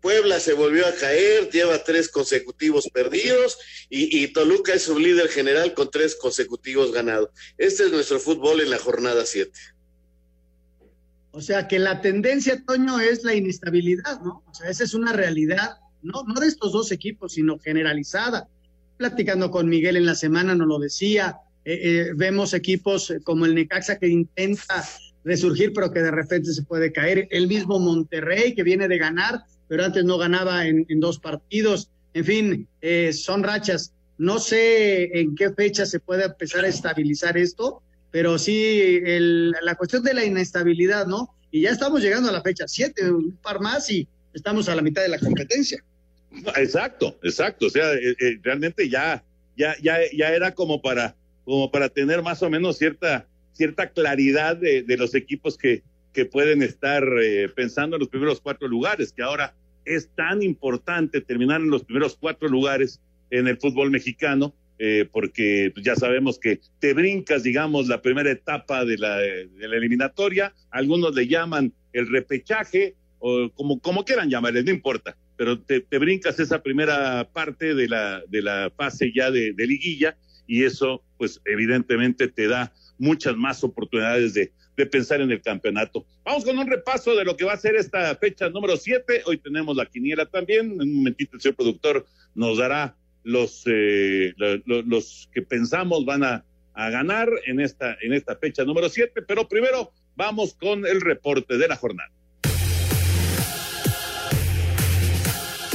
Puebla 0.00 0.40
se 0.40 0.54
volvió 0.54 0.86
a 0.86 0.94
caer, 0.94 1.50
lleva 1.50 1.84
tres 1.84 2.08
consecutivos 2.08 2.88
perdidos 2.92 3.58
y, 3.88 4.26
Toluca 4.28 4.72
es 4.74 4.82
su 4.82 4.98
líder 4.98 5.28
general 5.28 5.74
con 5.74 5.90
tres 5.90 6.16
consecutivos 6.16 6.90
ganados. 6.92 7.30
Este 7.58 7.84
es 7.84 7.92
nuestro 7.92 8.18
fútbol 8.18 8.60
en 8.60 8.70
la 8.70 8.78
jornada 8.78 9.24
7. 9.26 9.52
O 11.32 11.40
sea 11.40 11.68
que 11.68 11.78
la 11.78 12.00
tendencia, 12.00 12.64
Toño, 12.66 12.98
es 12.98 13.22
la 13.22 13.34
inestabilidad, 13.34 14.20
¿no? 14.22 14.42
O 14.50 14.54
sea, 14.54 14.68
esa 14.68 14.82
es 14.84 14.94
una 14.94 15.12
realidad, 15.12 15.78
no, 16.02 16.24
no 16.26 16.40
de 16.40 16.48
estos 16.48 16.72
dos 16.72 16.90
equipos, 16.90 17.34
sino 17.34 17.58
generalizada. 17.58 18.48
Platicando 18.96 19.50
con 19.50 19.68
Miguel 19.68 19.96
en 19.96 20.06
la 20.06 20.14
semana 20.14 20.54
nos 20.54 20.66
lo 20.66 20.78
decía, 20.78 21.38
eh, 21.64 21.80
eh, 21.82 22.12
vemos 22.14 22.54
equipos 22.54 23.12
como 23.24 23.46
el 23.46 23.54
Necaxa 23.54 23.98
que 23.98 24.08
intenta 24.08 24.84
resurgir, 25.24 25.72
pero 25.74 25.92
que 25.92 26.00
de 26.00 26.10
repente 26.10 26.52
se 26.52 26.62
puede 26.62 26.92
caer. 26.92 27.28
El 27.30 27.46
mismo 27.46 27.78
Monterrey 27.78 28.54
que 28.54 28.62
viene 28.62 28.88
de 28.88 28.98
ganar, 28.98 29.44
pero 29.68 29.84
antes 29.84 30.04
no 30.04 30.18
ganaba 30.18 30.66
en, 30.66 30.86
dos 31.00 31.18
partidos. 31.18 31.90
En 32.14 32.24
fin, 32.24 32.68
eh, 32.80 33.12
son 33.12 33.42
rachas. 33.42 33.92
No 34.18 34.38
sé 34.38 35.18
en 35.18 35.34
qué 35.34 35.50
fecha 35.50 35.86
se 35.86 36.00
puede 36.00 36.24
empezar 36.24 36.64
a 36.64 36.68
estabilizar 36.68 37.38
esto, 37.38 37.82
pero 38.10 38.38
sí 38.38 39.00
la 39.62 39.74
cuestión 39.76 40.02
de 40.02 40.14
la 40.14 40.24
inestabilidad, 40.24 41.06
¿no? 41.06 41.34
Y 41.50 41.62
ya 41.62 41.70
estamos 41.70 42.02
llegando 42.02 42.28
a 42.28 42.32
la 42.32 42.42
fecha 42.42 42.68
siete, 42.68 43.10
un 43.10 43.36
par 43.36 43.60
más 43.60 43.90
y 43.90 44.06
estamos 44.34 44.68
a 44.68 44.74
la 44.74 44.82
mitad 44.82 45.02
de 45.02 45.08
la 45.08 45.18
competencia. 45.18 45.82
Exacto, 46.56 47.18
exacto. 47.22 47.66
O 47.66 47.70
sea, 47.70 47.92
eh, 47.94 48.16
eh, 48.20 48.38
realmente 48.42 48.88
ya, 48.88 49.22
ya, 49.56 49.74
ya, 49.82 49.98
ya 50.12 50.28
era 50.28 50.54
como 50.54 50.80
para, 50.80 51.16
como 51.50 51.72
para 51.72 51.88
tener 51.88 52.22
más 52.22 52.44
o 52.44 52.48
menos 52.48 52.78
cierta, 52.78 53.26
cierta 53.50 53.90
claridad 53.90 54.56
de, 54.56 54.84
de 54.84 54.96
los 54.96 55.16
equipos 55.16 55.58
que, 55.58 55.82
que 56.12 56.24
pueden 56.24 56.62
estar 56.62 57.04
eh, 57.20 57.48
pensando 57.48 57.96
en 57.96 58.00
los 58.00 58.08
primeros 58.08 58.40
cuatro 58.40 58.68
lugares, 58.68 59.12
que 59.12 59.24
ahora 59.24 59.56
es 59.84 60.08
tan 60.14 60.44
importante 60.44 61.20
terminar 61.20 61.60
en 61.60 61.70
los 61.70 61.82
primeros 61.82 62.16
cuatro 62.16 62.48
lugares 62.48 63.00
en 63.30 63.48
el 63.48 63.56
fútbol 63.56 63.90
mexicano, 63.90 64.54
eh, 64.78 65.08
porque 65.10 65.72
ya 65.82 65.96
sabemos 65.96 66.38
que 66.38 66.60
te 66.78 66.94
brincas, 66.94 67.42
digamos, 67.42 67.88
la 67.88 68.00
primera 68.00 68.30
etapa 68.30 68.84
de 68.84 68.98
la, 68.98 69.16
de 69.16 69.48
la 69.68 69.76
eliminatoria, 69.76 70.54
algunos 70.70 71.16
le 71.16 71.26
llaman 71.26 71.72
el 71.92 72.08
repechaje, 72.08 72.94
o 73.18 73.50
como, 73.56 73.80
como 73.80 74.04
quieran 74.04 74.30
llamarle, 74.30 74.62
no 74.62 74.70
importa, 74.70 75.16
pero 75.36 75.58
te, 75.58 75.80
te, 75.80 75.98
brincas 75.98 76.38
esa 76.38 76.62
primera 76.62 77.28
parte 77.32 77.74
de 77.74 77.88
la, 77.88 78.22
de 78.28 78.40
la 78.40 78.72
fase 78.76 79.10
ya 79.12 79.32
de, 79.32 79.52
de 79.52 79.66
liguilla 79.66 80.16
y 80.50 80.64
eso, 80.64 81.00
pues 81.16 81.40
evidentemente 81.44 82.26
te 82.26 82.48
da 82.48 82.72
muchas 82.98 83.36
más 83.36 83.62
oportunidades 83.62 84.34
de, 84.34 84.52
de 84.76 84.84
pensar 84.84 85.20
en 85.20 85.30
el 85.30 85.40
campeonato. 85.40 86.04
Vamos 86.24 86.44
con 86.44 86.58
un 86.58 86.66
repaso 86.66 87.14
de 87.14 87.24
lo 87.24 87.36
que 87.36 87.44
va 87.44 87.52
a 87.52 87.56
ser 87.56 87.76
esta 87.76 88.16
fecha 88.16 88.48
número 88.50 88.76
7. 88.76 89.22
Hoy 89.26 89.38
tenemos 89.38 89.76
la 89.76 89.86
quiniela 89.86 90.26
también. 90.26 90.72
En 90.72 90.82
un 90.82 90.94
momentito 90.96 91.36
el 91.36 91.40
señor 91.40 91.54
productor 91.54 92.04
nos 92.34 92.58
dará 92.58 92.96
los, 93.22 93.62
eh, 93.66 94.34
los, 94.66 95.30
que 95.32 95.42
pensamos 95.42 96.04
van 96.04 96.24
a, 96.24 96.44
a, 96.74 96.90
ganar 96.90 97.28
en 97.46 97.60
esta, 97.60 97.96
en 98.02 98.12
esta 98.12 98.34
fecha 98.34 98.64
número 98.64 98.88
7. 98.88 99.22
Pero 99.22 99.46
primero 99.46 99.92
vamos 100.16 100.54
con 100.54 100.84
el 100.84 101.00
reporte 101.00 101.58
de 101.58 101.68
la 101.68 101.76
jornada. 101.76 102.10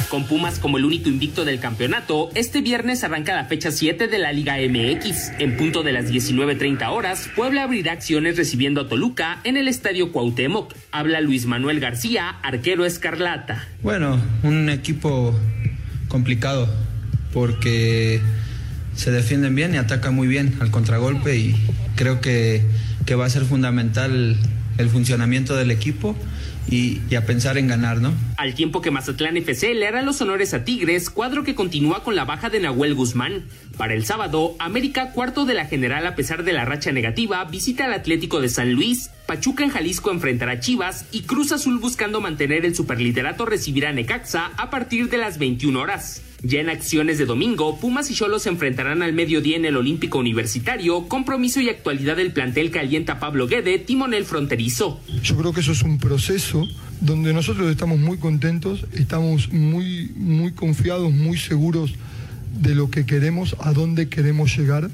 Con 0.09 0.25
Pumas 0.27 0.59
como 0.59 0.77
el 0.77 0.85
único 0.85 1.09
invicto 1.09 1.45
del 1.45 1.59
campeonato, 1.59 2.29
este 2.35 2.61
viernes 2.61 3.03
arranca 3.03 3.33
la 3.33 3.45
fecha 3.45 3.71
7 3.71 4.07
de 4.07 4.19
la 4.19 4.31
Liga 4.31 4.55
MX. 4.57 5.39
En 5.39 5.57
punto 5.57 5.83
de 5.83 5.93
las 5.93 6.11
19.30 6.11 6.89
horas, 6.89 7.29
Puebla 7.35 7.63
abrirá 7.63 7.93
acciones 7.93 8.37
recibiendo 8.37 8.81
a 8.81 8.87
Toluca 8.87 9.39
en 9.43 9.57
el 9.57 9.67
Estadio 9.67 10.11
Cuauhtémoc. 10.11 10.73
Habla 10.91 11.21
Luis 11.21 11.45
Manuel 11.47 11.79
García, 11.79 12.29
arquero 12.43 12.85
escarlata. 12.85 13.67
Bueno, 13.81 14.21
un 14.43 14.69
equipo 14.69 15.37
complicado 16.07 16.69
porque 17.33 18.21
se 18.95 19.11
defienden 19.11 19.55
bien 19.55 19.73
y 19.73 19.77
atacan 19.77 20.13
muy 20.13 20.27
bien 20.27 20.55
al 20.59 20.71
contragolpe 20.71 21.35
y 21.35 21.55
creo 21.95 22.21
que, 22.21 22.63
que 23.05 23.15
va 23.15 23.25
a 23.25 23.29
ser 23.29 23.43
fundamental 23.43 24.37
el 24.77 24.89
funcionamiento 24.89 25.55
del 25.55 25.71
equipo 25.71 26.15
y, 26.69 26.99
a 27.15 27.21
pensar 27.25 27.57
en 27.57 27.67
ganar, 27.67 27.99
¿no? 27.99 28.13
Al 28.37 28.55
tiempo 28.55 28.81
que 28.81 28.91
Mazatlán 28.91 29.37
FC 29.37 29.73
le 29.73 29.87
hará 29.87 30.01
los 30.01 30.19
honores 30.21 30.53
a 30.53 30.63
Tigres, 30.63 31.09
cuadro 31.09 31.43
que 31.43 31.55
continúa 31.55 32.03
con 32.03 32.15
la 32.15 32.25
baja 32.25 32.49
de 32.49 32.59
Nahuel 32.59 32.95
Guzmán. 32.95 33.45
Para 33.77 33.93
el 33.93 34.05
sábado, 34.05 34.55
América, 34.59 35.11
cuarto 35.11 35.45
de 35.45 35.53
la 35.53 35.65
general 35.65 36.05
a 36.07 36.15
pesar 36.15 36.43
de 36.43 36.53
la 36.53 36.65
racha 36.65 36.91
negativa, 36.91 37.43
visita 37.45 37.85
al 37.85 37.93
Atlético 37.93 38.41
de 38.41 38.49
San 38.49 38.73
Luis, 38.73 39.11
Pachuca 39.25 39.63
en 39.63 39.69
Jalisco 39.69 40.11
enfrentará 40.11 40.53
a 40.53 40.59
Chivas 40.59 41.05
y 41.11 41.21
Cruz 41.21 41.51
Azul 41.51 41.79
buscando 41.79 42.21
mantener 42.21 42.65
el 42.65 42.75
superliderato 42.75 43.45
recibirá 43.45 43.89
a 43.89 43.93
Necaxa 43.93 44.51
a 44.57 44.69
partir 44.69 45.09
de 45.09 45.17
las 45.17 45.37
21 45.37 45.79
horas. 45.79 46.21
Ya 46.47 46.59
en 46.59 46.69
acciones 46.69 47.17
de 47.17 47.25
domingo, 47.25 47.79
Pumas 47.79 48.11
y 48.11 48.13
Cholos 48.13 48.43
se 48.43 48.49
enfrentarán 48.49 49.01
al 49.01 49.13
mediodía 49.13 49.57
en 49.57 49.65
el 49.65 49.75
Olímpico 49.77 50.19
Universitario, 50.19 51.07
compromiso 51.07 51.59
y 51.59 51.69
actualidad 51.69 52.17
del 52.17 52.33
plantel 52.33 52.69
que 52.69 52.77
alienta 52.77 53.19
Pablo 53.19 53.47
Guede, 53.47 53.79
timonel 53.79 54.25
fronterizo. 54.25 54.99
Yo 55.23 55.35
creo 55.37 55.53
que 55.53 55.61
eso 55.61 55.71
es 55.71 55.81
un 55.81 55.97
proceso 55.97 56.67
donde 57.01 57.33
nosotros 57.33 57.71
estamos 57.71 57.97
muy 57.97 58.19
contentos, 58.19 58.85
estamos 58.93 59.51
muy, 59.51 60.11
muy 60.15 60.51
confiados, 60.51 61.11
muy 61.11 61.39
seguros 61.39 61.95
de 62.61 62.75
lo 62.75 62.91
que 62.91 63.07
queremos, 63.07 63.55
a 63.59 63.73
dónde 63.73 64.07
queremos 64.07 64.55
llegar 64.55 64.91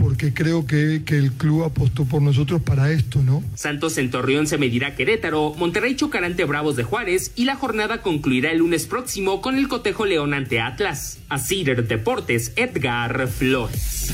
porque 0.00 0.32
creo 0.32 0.66
que, 0.66 1.02
que, 1.04 1.16
el 1.16 1.32
club 1.32 1.64
apostó 1.64 2.04
por 2.04 2.22
nosotros 2.22 2.62
para 2.62 2.90
esto, 2.90 3.22
¿no? 3.22 3.44
Santos 3.54 3.98
en 3.98 4.10
Torreón 4.10 4.46
se 4.46 4.58
medirá 4.58 4.88
a 4.88 4.94
Querétaro, 4.94 5.54
Monterrey 5.56 5.94
chocará 5.94 6.26
ante 6.26 6.44
Bravos 6.44 6.76
de 6.76 6.84
Juárez 6.84 7.32
y 7.36 7.44
la 7.44 7.56
jornada 7.56 8.02
concluirá 8.02 8.50
el 8.50 8.58
lunes 8.58 8.86
próximo 8.86 9.40
con 9.42 9.58
el 9.58 9.68
cotejo 9.68 10.06
León 10.06 10.34
ante 10.34 10.60
Atlas. 10.60 11.18
A 11.28 11.38
Cider 11.38 11.86
Deportes, 11.86 12.52
Edgar 12.56 13.28
Flores. 13.28 14.12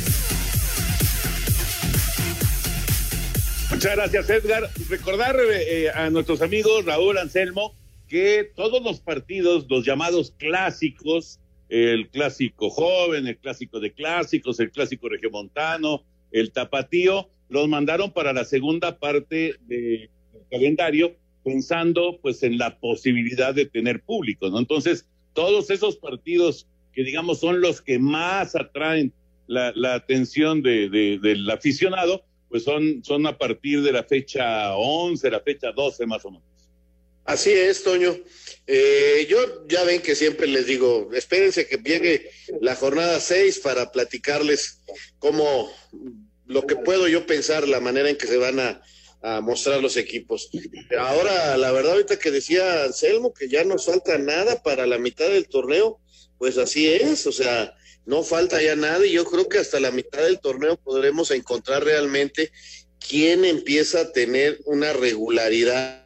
Muchas 3.71 3.97
gracias, 3.97 4.31
Edgar. 4.31 4.71
Recordar 4.89 5.37
eh, 5.53 5.91
a 5.95 6.11
nuestros 6.11 6.43
amigos 6.43 6.85
Raúl 6.85 7.19
Anselmo 7.19 7.75
que 8.09 8.51
todos 8.55 8.83
los 8.83 9.01
partidos, 9.01 9.67
los 9.69 9.85
llamados 9.85 10.33
clásicos, 10.39 11.41
el 11.69 12.09
clásico 12.09 12.71
joven, 12.71 13.27
el 13.27 13.39
clásico 13.39 13.81
de 13.81 13.93
clásicos, 13.93 14.61
el 14.61 14.71
clásico 14.71 15.09
regiomontano, 15.09 16.05
el 16.33 16.53
tapatío, 16.53 17.29
los 17.49 17.69
mandaron 17.69 18.13
para 18.13 18.33
la 18.33 18.45
segunda 18.45 18.99
parte 18.99 19.55
del 19.67 20.11
calendario, 20.51 21.17
pensando 21.45 22.19
pues 22.21 22.43
en 22.43 22.59
la 22.59 22.79
posibilidad 22.79 23.55
de 23.55 23.67
tener 23.67 24.03
público, 24.03 24.49
¿no? 24.51 24.59
Entonces, 24.59 25.07
todos 25.33 25.71
esos 25.71 25.97
partidos 25.97 26.67
que 26.93 27.05
digamos 27.05 27.41
son 27.41 27.61
los 27.61 27.83
que 27.83 27.99
más 27.99 28.57
atraen 28.57 29.13
la, 29.47 29.73
la 29.77 29.95
atención 29.95 30.63
de, 30.63 30.89
de, 30.89 31.19
del 31.19 31.49
aficionado, 31.51 32.25
pues 32.49 32.65
son, 32.65 33.05
son 33.05 33.27
a 33.27 33.37
partir 33.37 33.83
de 33.83 33.93
la 33.93 34.03
fecha 34.03 34.75
11, 34.75 35.31
la 35.31 35.41
fecha 35.41 35.73
12 35.73 36.07
más 36.07 36.25
o 36.25 36.31
menos. 36.31 36.56
Así 37.27 37.53
es, 37.53 37.83
Toño. 37.83 38.17
Eh, 38.69 39.27
yo 39.29 39.67
ya 39.69 39.85
ven 39.85 40.01
que 40.01 40.15
siempre 40.15 40.47
les 40.47 40.67
digo, 40.67 41.11
espérense 41.13 41.67
que 41.67 41.77
llegue 41.77 42.31
la 42.61 42.75
jornada 42.75 43.21
6 43.21 43.61
para 43.61 43.93
platicarles 43.93 44.81
cómo 45.19 45.71
lo 46.47 46.67
que 46.67 46.77
puedo 46.77 47.07
yo 47.07 47.27
pensar, 47.27 47.69
la 47.69 47.81
manera 47.81 48.11
en 48.11 48.17
que 48.17 48.27
se 48.27 48.37
van 48.37 48.59
a, 48.59 48.83
a 49.23 49.41
mostrar 49.41 49.81
los 49.81 49.97
equipos. 49.97 50.51
Ahora, 50.99 51.57
la 51.57 51.73
verdad, 51.73 51.93
ahorita 51.93 52.19
que 52.19 52.31
decía 52.31 52.85
Anselmo 52.85 53.35
que 53.35 53.49
ya 53.49 53.65
no 53.65 53.79
falta 53.79 54.19
nada 54.19 54.63
para 54.63 54.87
la 54.87 54.99
mitad 54.99 55.29
del 55.29 55.49
torneo, 55.49 56.01
pues 56.39 56.59
así 56.59 56.89
es, 56.89 57.27
o 57.27 57.33
sea, 57.33 57.75
no 58.05 58.23
falta 58.23 58.63
ya 58.63 58.77
nada 58.77 59.05
y 59.05 59.13
yo 59.13 59.25
creo 59.25 59.49
que 59.49 59.59
hasta 59.59 59.81
la 59.81 59.91
mitad 59.91 60.23
del 60.23 60.41
torneo 60.41 60.77
podremos 60.77 61.31
encontrar 61.31 61.85
realmente 61.85 62.53
quién 63.01 63.45
empieza 63.45 64.01
a 64.01 64.13
tener 64.13 64.61
una 64.65 64.93
regularidad 64.93 66.05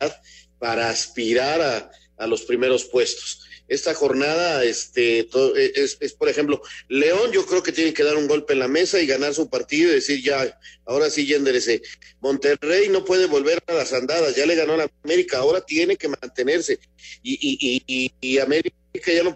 para 0.61 0.91
aspirar 0.91 1.91
a, 2.17 2.27
los 2.27 2.43
primeros 2.43 2.85
puestos. 2.85 3.41
Esta 3.67 3.95
jornada 3.95 4.63
este, 4.63 5.27
es, 5.57 5.97
es, 6.01 6.13
por 6.13 6.29
ejemplo, 6.29 6.61
León 6.89 7.33
yo 7.33 7.47
creo 7.47 7.63
que 7.63 7.73
tiene 7.73 7.95
que 7.95 8.05
dar 8.05 8.17
un 8.17 8.29
golpe 8.29 8.53
en 8.53 8.59
la 8.59 8.69
mesa 8.69 9.01
y 9.01 9.07
ganar 9.07 9.33
su 9.33 9.49
partido 9.49 9.91
y 9.91 9.95
decir 9.95 10.23
ya, 10.23 10.59
ahora 10.85 11.09
sí 11.09 11.27
ya 11.27 11.37
enderece. 11.37 11.81
Monterrey 12.21 12.91
no 12.91 13.07
puede 13.07 13.25
volver 13.25 13.63
a 13.67 13.73
las 13.73 13.95
andadas, 13.95 14.37
ya 14.37 14.45
le 14.45 14.55
ganó 14.55 14.75
a 14.75 14.79
la 14.79 14.91
América, 15.03 15.39
ahora 15.39 15.63
tiene 15.63 15.97
que 15.97 16.09
mantenerse. 16.09 16.79
Y, 17.23 17.39
y, 17.41 17.83
y, 17.87 18.13
y 18.21 18.39
América 18.39 18.77
ya 19.07 19.23
no 19.23 19.35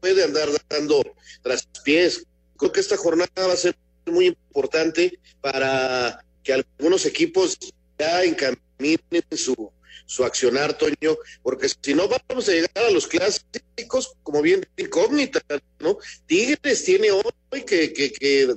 puede 0.00 0.22
andar 0.22 0.48
dando 0.68 1.02
traspiés. 1.42 2.24
Creo 2.56 2.70
que 2.70 2.80
esta 2.80 2.96
jornada 2.96 3.46
va 3.46 3.54
a 3.54 3.56
ser 3.56 3.74
muy 4.06 4.26
importante 4.26 5.18
para 5.40 6.24
que 6.44 6.52
algunos 6.52 7.06
equipos 7.06 7.58
ya 7.98 8.22
encaminen 8.24 9.24
su, 9.36 9.72
su 10.06 10.24
accionar, 10.24 10.76
Toño, 10.76 11.16
porque 11.42 11.68
si 11.68 11.94
no 11.94 12.08
vamos 12.08 12.48
a 12.48 12.52
llegar 12.52 12.84
a 12.86 12.90
los 12.90 13.06
clásicos 13.06 14.14
como 14.22 14.42
bien 14.42 14.66
incógnita, 14.76 15.40
¿no? 15.78 15.98
Tigres 16.26 16.84
tiene 16.84 17.10
hoy 17.10 17.62
que, 17.64 18.54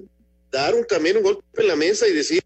dar 0.51 0.75
un, 0.75 0.85
también 0.85 1.17
un 1.17 1.23
golpe 1.23 1.61
en 1.61 1.67
la 1.67 1.75
mesa 1.75 2.07
y 2.07 2.13
decir, 2.13 2.43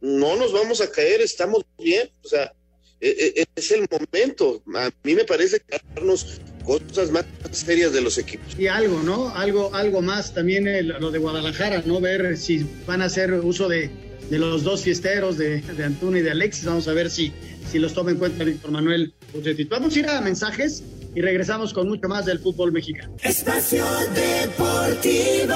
no 0.00 0.36
nos 0.36 0.52
vamos 0.52 0.80
a 0.80 0.90
caer, 0.90 1.20
estamos 1.20 1.64
bien, 1.78 2.10
o 2.22 2.28
sea, 2.28 2.52
es 3.00 3.70
el 3.72 3.86
momento. 3.90 4.62
A 4.74 4.90
mí 5.02 5.14
me 5.14 5.24
parece 5.24 5.60
que 5.60 5.78
darnos 5.94 6.40
cosas 6.64 7.10
más 7.10 7.24
serias 7.52 7.92
de 7.92 8.00
los 8.00 8.18
equipos. 8.18 8.58
Y 8.58 8.66
algo, 8.66 9.02
¿no? 9.02 9.34
Algo, 9.34 9.74
algo 9.74 10.00
más 10.00 10.34
también 10.34 10.66
el, 10.66 10.88
lo 10.88 11.10
de 11.10 11.18
Guadalajara, 11.18 11.82
¿no? 11.84 12.00
Ver 12.00 12.36
si 12.36 12.66
van 12.86 13.02
a 13.02 13.06
hacer 13.06 13.32
uso 13.32 13.68
de, 13.68 13.90
de 14.30 14.38
los 14.38 14.64
dos 14.64 14.82
fiesteros, 14.82 15.36
de, 15.36 15.60
de 15.60 16.18
y 16.18 16.22
de 16.22 16.30
Alexis. 16.30 16.64
Vamos 16.64 16.88
a 16.88 16.92
ver 16.92 17.10
si, 17.10 17.32
si 17.70 17.78
los 17.78 17.94
toma 17.94 18.10
en 18.10 18.18
cuenta 18.18 18.44
Víctor 18.44 18.70
Manuel 18.70 19.12
Bucetit. 19.32 19.68
Vamos 19.68 19.94
a 19.96 19.98
ir 19.98 20.08
a 20.08 20.20
mensajes 20.20 20.82
y 21.14 21.20
regresamos 21.20 21.72
con 21.72 21.88
mucho 21.88 22.08
más 22.08 22.26
del 22.26 22.38
fútbol 22.38 22.72
mexicano. 22.72 23.14
Espacio 23.22 23.84
Deportivo. 24.14 25.54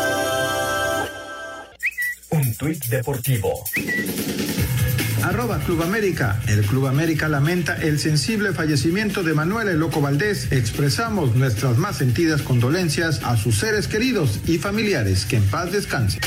Un 2.30 2.54
tuit 2.56 2.84
deportivo. 2.86 3.64
Arroba 5.22 5.58
Club 5.58 5.82
América. 5.82 6.40
El 6.46 6.62
Club 6.62 6.86
América 6.86 7.28
lamenta 7.28 7.76
el 7.76 7.98
sensible 7.98 8.52
fallecimiento 8.52 9.22
de 9.22 9.34
Manuel 9.34 9.68
El 9.68 9.78
Loco 9.78 10.00
Valdés. 10.00 10.52
Expresamos 10.52 11.34
nuestras 11.34 11.76
más 11.78 11.96
sentidas 11.96 12.42
condolencias 12.42 13.22
a 13.24 13.36
sus 13.36 13.58
seres 13.58 13.88
queridos 13.88 14.40
y 14.46 14.58
familiares. 14.58 15.24
Que 15.24 15.36
en 15.36 15.44
paz 15.44 15.72
descansen. 15.72 16.20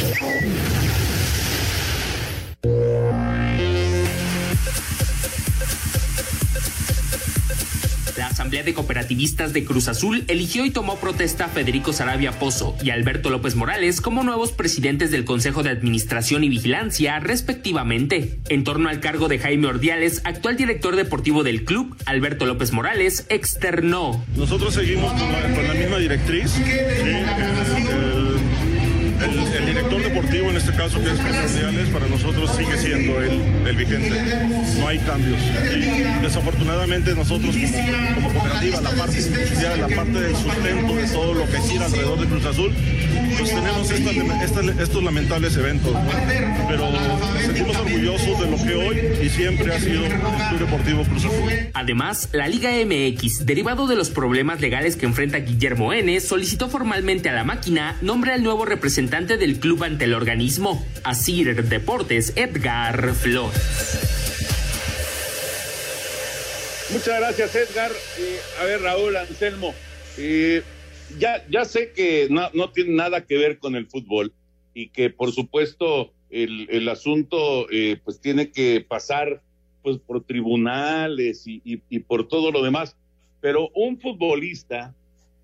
Asamblea 8.52 8.66
de 8.66 8.74
Cooperativistas 8.74 9.54
de 9.54 9.64
Cruz 9.64 9.88
Azul 9.88 10.26
eligió 10.28 10.66
y 10.66 10.72
tomó 10.72 10.98
protesta 10.98 11.46
a 11.46 11.48
Federico 11.48 11.94
Sarabia 11.94 12.34
Pozo 12.34 12.76
y 12.84 12.90
Alberto 12.90 13.30
López 13.30 13.56
Morales 13.56 14.02
como 14.02 14.24
nuevos 14.24 14.52
presidentes 14.52 15.10
del 15.10 15.24
Consejo 15.24 15.64
de 15.64 15.70
Administración 15.70 16.44
y 16.44 16.50
Vigilancia, 16.50 17.18
respectivamente. 17.22 18.40
En 18.50 18.66
torno 18.66 18.90
al 18.90 19.00
cargo 19.00 19.30
de 19.30 19.40
Jaime 19.40 19.68
Ordiales, 19.68 20.20
actual 20.26 20.58
director 20.58 20.98
deportivo 20.98 21.44
del 21.44 21.64
club, 21.64 21.96
Alberto 22.06 22.46
López 22.46 22.74
Morales 22.74 23.26
externó. 23.30 24.22
Nosotros 24.36 24.74
seguimos 24.74 25.14
con 25.14 25.32
la, 25.32 25.74
misma 25.74 26.00
directriz. 26.00 26.52
Deportivo, 30.12 30.50
en 30.50 30.58
este 30.58 30.74
caso, 30.74 31.02
que 31.02 31.12
es 31.12 31.20
Ordiales, 31.20 31.90
para 31.90 32.08
nosotros 32.08 32.52
sigue 32.56 32.78
siendo 32.78 33.22
el, 33.22 33.68
el 33.68 33.76
vigente. 33.76 34.10
No 34.80 34.88
hay 34.88 35.00
cambios. 35.00 35.40
Desafortunadamente 36.22 37.16
nosotros 37.16 37.56
como, 37.56 38.16
como 38.16 38.40
cooperativa, 38.40 38.82
la 38.82 38.90
parte 38.92 39.22
industrial, 39.22 39.82
la 39.82 39.96
parte 39.96 40.12
del 40.12 40.36
sustento 40.36 40.96
de 40.96 41.08
todo 41.08 41.34
lo 41.34 41.46
que 41.50 41.60
gira 41.62 41.86
alrededor 41.86 42.20
de 42.20 42.28
Cruz 42.28 42.46
Azul, 42.46 42.74
pues 43.38 43.50
tenemos 43.50 43.92
estas- 43.92 44.42
estas- 44.44 44.80
estos 44.80 45.04
lamentables 45.04 45.56
eventos. 45.58 45.94
¿no? 45.94 46.00
Pero 46.70 46.90
sentimos 47.42 47.76
orgullosos 47.78 48.40
de 48.40 48.52
lo 48.52 48.58
que 48.58 48.74
hoy 48.76 49.26
y 49.26 49.30
siempre 49.30 49.74
ha 49.74 49.80
sido 49.80 50.06
el 50.06 50.12
Club 50.14 50.60
Deportivo 50.60 51.04
Cruz 51.04 51.26
Azul. 51.26 51.52
Además, 51.74 52.30
la 52.32 52.48
Liga 52.48 52.72
MX, 52.72 53.46
derivado 53.46 53.88
de 53.88 53.96
los 53.96 54.10
problemas 54.10 54.62
legales 54.62 54.96
que 54.96 55.06
enfrenta 55.06 55.40
Guillermo 55.40 55.94
N., 55.94 56.20
solicitó 56.22 56.70
formalmente 56.70 57.30
a 57.30 57.34
la 57.34 57.44
máquina 57.44 57.98
nombre 58.02 58.32
al 58.34 58.44
nuevo 58.44 58.66
representante 58.66 59.38
del 59.38 59.60
club 59.60 59.84
ante 59.84 60.06
el 60.06 60.14
organismo, 60.14 60.86
Asir 61.04 61.64
Deportes 61.68 62.34
Edgar 62.36 63.14
Flores. 63.14 63.60
Muchas 66.92 67.20
gracias, 67.20 67.56
Edgar. 67.56 67.92
Eh, 68.20 68.40
a 68.60 68.66
ver, 68.66 68.82
Raúl 68.82 69.16
Anselmo, 69.16 69.74
eh, 70.18 70.62
ya, 71.20 71.46
ya 71.50 71.66
sé 71.66 71.92
que 71.94 72.28
no, 72.30 72.50
no 72.54 72.72
tiene 72.72 72.92
nada 72.94 73.26
que 73.26 73.38
ver 73.38 73.60
con 73.60 73.76
el 73.76 73.88
fútbol 73.88 74.34
y 74.74 74.90
que, 74.90 75.10
por 75.10 75.32
supuesto, 75.32 76.14
el, 76.30 76.68
el 76.70 76.88
asunto 76.90 77.68
eh, 77.72 78.00
pues 78.04 78.20
tiene 78.22 78.52
que 78.52 78.86
pasar 78.88 79.42
pues 79.84 79.98
por 79.98 80.24
tribunales 80.24 81.48
y, 81.48 81.62
y- 81.66 81.82
y 81.90 82.00
por 82.00 82.28
todo 82.28 82.52
lo 82.52 82.62
demás. 82.64 82.96
Pero 83.42 83.70
un 83.74 84.00
futbolista 84.00 84.94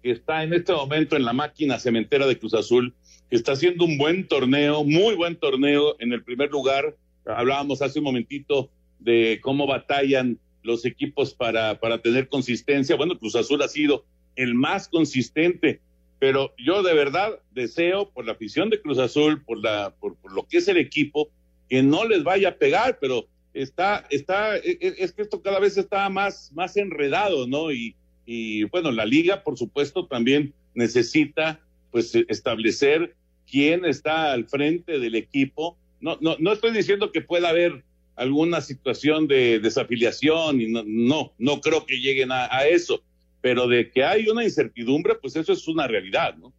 que 0.03 0.11
está 0.11 0.43
en 0.43 0.53
este 0.53 0.73
momento 0.73 1.15
en 1.15 1.25
la 1.25 1.33
máquina 1.33 1.79
cementera 1.79 2.27
de 2.27 2.37
Cruz 2.37 2.53
Azul, 2.53 2.93
que 3.29 3.35
está 3.35 3.53
haciendo 3.53 3.83
un 3.83 3.97
buen 3.97 4.27
torneo, 4.27 4.83
muy 4.83 5.15
buen 5.15 5.35
torneo 5.35 5.95
en 5.99 6.13
el 6.13 6.23
primer 6.23 6.51
lugar. 6.51 6.95
Hablábamos 7.25 7.81
hace 7.81 7.99
un 7.99 8.05
momentito 8.05 8.69
de 8.99 9.39
cómo 9.41 9.65
batallan 9.67 10.39
los 10.63 10.85
equipos 10.85 11.33
para, 11.33 11.79
para 11.79 11.97
tener 12.01 12.29
consistencia. 12.29 12.95
Bueno, 12.95 13.17
Cruz 13.17 13.35
Azul 13.35 13.61
ha 13.63 13.67
sido 13.67 14.05
el 14.37 14.53
más 14.53 14.87
consistente, 14.87 15.81
pero 16.19 16.53
yo 16.57 16.83
de 16.83 16.93
verdad 16.93 17.39
deseo 17.51 18.09
por 18.09 18.25
la 18.25 18.31
afición 18.31 18.69
de 18.69 18.79
Cruz 18.81 18.99
Azul, 18.99 19.43
por, 19.43 19.61
la, 19.61 19.93
por, 19.99 20.15
lo 20.31 20.47
que 20.47 20.57
es 20.57 20.67
el 20.67 20.77
equipo, 20.77 21.29
que 21.67 21.83
no 21.83 22.05
les 22.05 22.23
vaya 22.23 22.49
a 22.49 22.55
pegar, 22.55 22.97
pero 23.01 23.27
está, 23.53 24.05
está, 24.09 24.57
e- 24.57 24.77
e- 24.79 24.95
es 24.99 25.11
que 25.11 25.23
esto 25.23 25.41
cada 25.41 25.59
vez 25.59 25.77
está 25.77 26.07
más, 26.09 26.51
más 26.53 26.77
enredado, 26.77 27.47
¿no? 27.47 27.71
Y, 27.71 27.95
y 28.25 28.63
bueno, 28.65 28.91
la 28.91 29.05
liga, 29.05 29.43
por 29.43 29.57
supuesto, 29.57 30.07
también 30.07 30.53
necesita 30.73 31.59
pues 31.91 32.13
establecer 32.13 33.15
quién 33.49 33.85
está 33.85 34.33
al 34.33 34.45
frente 34.45 34.99
del 34.99 35.15
equipo. 35.15 35.77
No, 35.99 36.17
no, 36.21 36.35
no 36.39 36.53
estoy 36.53 36.71
diciendo 36.71 37.11
que 37.11 37.21
pueda 37.21 37.49
haber 37.49 37.83
alguna 38.15 38.61
situación 38.61 39.27
de 39.27 39.59
desafiliación 39.59 40.61
y 40.61 40.67
no, 40.67 40.83
no, 40.85 41.33
no 41.37 41.61
creo 41.61 41.85
que 41.85 41.99
lleguen 41.99 42.31
a 42.31 42.65
eso, 42.67 43.03
pero 43.41 43.67
de 43.67 43.91
que 43.91 44.03
hay 44.03 44.27
una 44.27 44.43
incertidumbre, 44.43 45.15
pues 45.15 45.35
eso 45.35 45.53
es 45.53 45.67
una 45.67 45.87
realidad, 45.87 46.35
¿no? 46.35 46.53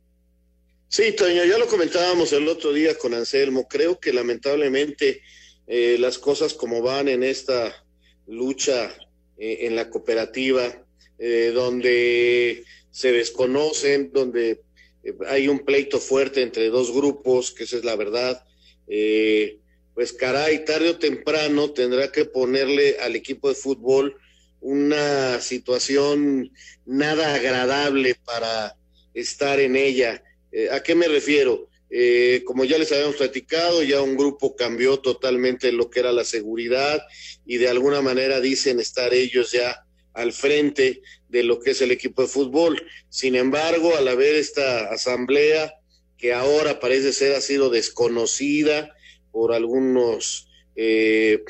Sí, 0.88 1.12
Toño, 1.12 1.44
ya 1.44 1.58
lo 1.58 1.66
comentábamos 1.66 2.32
el 2.32 2.48
otro 2.48 2.72
día 2.72 2.96
con 2.96 3.12
Anselmo. 3.12 3.68
Creo 3.68 4.00
que 4.00 4.12
lamentablemente 4.12 5.20
eh, 5.66 5.96
las 5.98 6.18
cosas 6.18 6.54
como 6.54 6.80
van 6.80 7.08
en 7.08 7.22
esta 7.22 7.84
lucha 8.26 8.90
eh, 9.36 9.58
en 9.62 9.76
la 9.76 9.90
cooperativa, 9.90 10.82
eh, 11.18 11.52
donde 11.54 12.64
se 12.90 13.12
desconocen, 13.12 14.12
donde 14.12 14.62
eh, 15.04 15.14
hay 15.28 15.48
un 15.48 15.60
pleito 15.60 15.98
fuerte 15.98 16.42
entre 16.42 16.68
dos 16.68 16.92
grupos, 16.92 17.52
que 17.52 17.64
esa 17.64 17.76
es 17.76 17.84
la 17.84 17.96
verdad, 17.96 18.44
eh, 18.86 19.58
pues 19.94 20.12
caray, 20.12 20.64
tarde 20.64 20.90
o 20.90 20.98
temprano 20.98 21.72
tendrá 21.72 22.10
que 22.12 22.24
ponerle 22.24 22.96
al 23.00 23.16
equipo 23.16 23.48
de 23.48 23.54
fútbol 23.56 24.16
una 24.60 25.40
situación 25.40 26.52
nada 26.84 27.34
agradable 27.34 28.16
para 28.24 28.76
estar 29.14 29.60
en 29.60 29.76
ella. 29.76 30.22
Eh, 30.52 30.68
¿A 30.70 30.82
qué 30.82 30.94
me 30.94 31.08
refiero? 31.08 31.68
Eh, 31.90 32.42
como 32.44 32.64
ya 32.64 32.76
les 32.78 32.92
habíamos 32.92 33.16
platicado, 33.16 33.82
ya 33.82 34.02
un 34.02 34.16
grupo 34.16 34.56
cambió 34.56 34.98
totalmente 34.98 35.72
lo 35.72 35.88
que 35.88 36.00
era 36.00 36.12
la 36.12 36.24
seguridad 36.24 37.00
y 37.46 37.56
de 37.56 37.68
alguna 37.68 38.02
manera 38.02 38.40
dicen 38.40 38.78
estar 38.78 39.14
ellos 39.14 39.52
ya 39.52 39.84
al 40.12 40.32
frente 40.32 41.00
de 41.28 41.44
lo 41.44 41.60
que 41.60 41.70
es 41.70 41.80
el 41.80 41.90
equipo 41.90 42.22
de 42.22 42.28
fútbol. 42.28 42.82
Sin 43.08 43.36
embargo, 43.36 43.96
al 43.96 44.08
haber 44.08 44.34
esta 44.34 44.90
asamblea 44.90 45.74
que 46.18 46.32
ahora 46.34 46.80
parece 46.80 47.12
ser 47.12 47.34
ha 47.34 47.40
sido 47.40 47.70
desconocida 47.70 48.94
por 49.30 49.54
algunos 49.54 50.48
eh, 50.76 51.44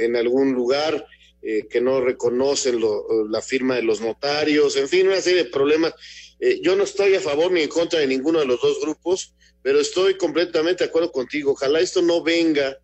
en 0.00 0.16
algún 0.16 0.52
lugar 0.52 1.06
eh, 1.42 1.66
que 1.68 1.80
no 1.80 2.00
reconocen 2.00 2.80
lo- 2.80 3.04
la 3.28 3.42
firma 3.42 3.76
de 3.76 3.82
los 3.82 4.00
notarios, 4.00 4.76
en 4.76 4.88
fin, 4.88 5.08
una 5.08 5.20
serie 5.20 5.44
de 5.44 5.50
problemas. 5.50 5.92
Eh, 6.40 6.60
yo 6.62 6.76
no 6.76 6.84
estoy 6.84 7.14
a 7.14 7.20
favor 7.20 7.52
ni 7.52 7.62
en 7.62 7.68
contra 7.68 8.00
de 8.00 8.06
ninguno 8.06 8.38
de 8.40 8.46
los 8.46 8.60
dos 8.60 8.80
grupos, 8.80 9.34
pero 9.62 9.80
estoy 9.80 10.16
completamente 10.16 10.84
de 10.84 10.90
acuerdo 10.90 11.12
contigo. 11.12 11.52
Ojalá 11.52 11.80
esto 11.80 12.02
no 12.02 12.22
venga 12.22 12.78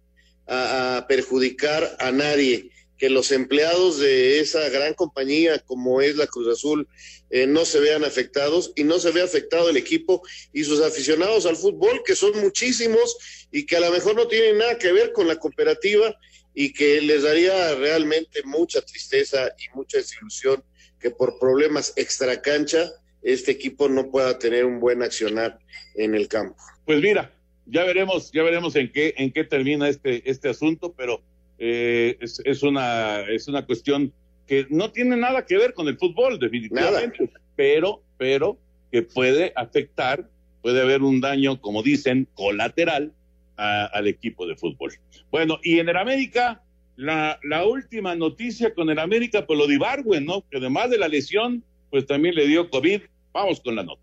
a, 0.47 0.99
a 0.99 1.07
perjudicar 1.07 1.97
a 1.99 2.11
nadie, 2.13 2.71
que 2.97 3.11
los 3.11 3.31
empleados 3.31 3.99
de 4.01 4.41
esa 4.41 4.69
gran 4.71 4.95
compañía 4.95 5.61
como 5.61 6.01
es 6.01 6.17
la 6.17 6.27
Cruz 6.27 6.49
Azul 6.49 6.89
eh, 7.31 7.47
no 7.47 7.65
se 7.65 7.79
vean 7.79 8.03
afectados 8.05 8.73
y 8.75 8.83
no 8.83 8.99
se 8.99 9.13
vea 9.13 9.23
afectado 9.25 9.71
el 9.71 9.77
equipo 9.77 10.23
y 10.53 10.65
sus 10.65 10.81
aficionados 10.81 11.47
al 11.47 11.55
fútbol, 11.57 12.03
que 12.05 12.17
son 12.17 12.37
muchísimos 12.41 13.17
y 13.53 13.67
que 13.67 13.77
a 13.77 13.81
lo 13.81 13.91
mejor 13.93 14.17
no 14.17 14.27
tienen 14.27 14.59
nada 14.59 14.79
que 14.79 14.91
ver 14.93 15.13
con 15.13 15.29
la 15.29 15.37
cooperativa 15.39 16.13
y 16.55 16.73
que 16.73 17.01
les 17.01 17.23
daría 17.23 17.75
realmente 17.75 18.43
mucha 18.45 18.81
tristeza 18.83 19.49
y 19.59 19.77
mucha 19.77 19.99
desilusión 19.99 20.63
que 21.01 21.11
por 21.11 21.39
problemas 21.39 21.93
extracancha 21.97 22.91
este 23.23 23.53
equipo 23.53 23.89
no 23.89 24.11
pueda 24.11 24.39
tener 24.39 24.65
un 24.65 24.81
buen 24.81 25.03
accionar 25.03 25.59
en 25.95 26.15
el 26.15 26.29
campo. 26.29 26.57
Pues 26.85 27.01
mira, 27.01 27.33
ya 27.67 27.85
veremos, 27.85 28.31
ya 28.33 28.43
veremos 28.43 28.75
en 28.77 28.91
qué, 28.91 29.15
en 29.17 29.33
qué 29.33 29.45
termina 29.45 29.89
este, 29.89 30.29
este 30.29 30.49
asunto, 30.49 30.95
pero 30.97 31.23
eh, 31.59 32.17
es, 32.21 32.41
es 32.45 32.63
una, 32.63 33.23
es 33.23 33.49
una 33.49 33.67
cuestión 33.67 34.13
que 34.47 34.67
no 34.71 34.91
tiene 34.91 35.17
nada 35.17 35.45
que 35.45 35.59
ver 35.59 35.75
con 35.75 35.89
el 35.89 35.99
fútbol, 35.99 36.39
definitivamente, 36.39 37.31
pero, 37.55 38.03
pero 38.17 38.59
que 38.91 39.03
puede 39.03 39.53
afectar, 39.55 40.29
puede 40.63 40.81
haber 40.81 41.03
un 41.03 41.21
daño, 41.21 41.61
como 41.61 41.83
dicen, 41.83 42.27
colateral 42.35 43.13
a- 43.59 43.87
al 43.87 44.07
equipo 44.07 44.47
de 44.47 44.57
fútbol. 44.57 44.93
Bueno, 45.31 45.59
y 45.63 45.79
en 45.81 45.89
el 45.89 45.97
América, 45.97 46.63
la, 46.97 47.39
la 47.43 47.67
última 47.67 48.15
noticia 48.15 48.73
con 48.75 48.89
el 48.91 48.99
América, 48.99 49.47
pues 49.47 49.59
lo 49.59 49.67
de 49.67 49.75
Ibargüen, 49.75 50.25
¿no? 50.25 50.45
Que 50.49 50.57
además 50.59 50.91
de 50.91 50.99
la 50.99 51.09
lesión, 51.09 51.63
pues 51.91 52.07
también 52.07 52.35
le 52.35 52.47
dio 52.47 52.71
COVID. 52.71 53.03
Vamos 53.33 53.61
con 53.61 53.77
la 53.77 53.83
nota. 53.83 54.03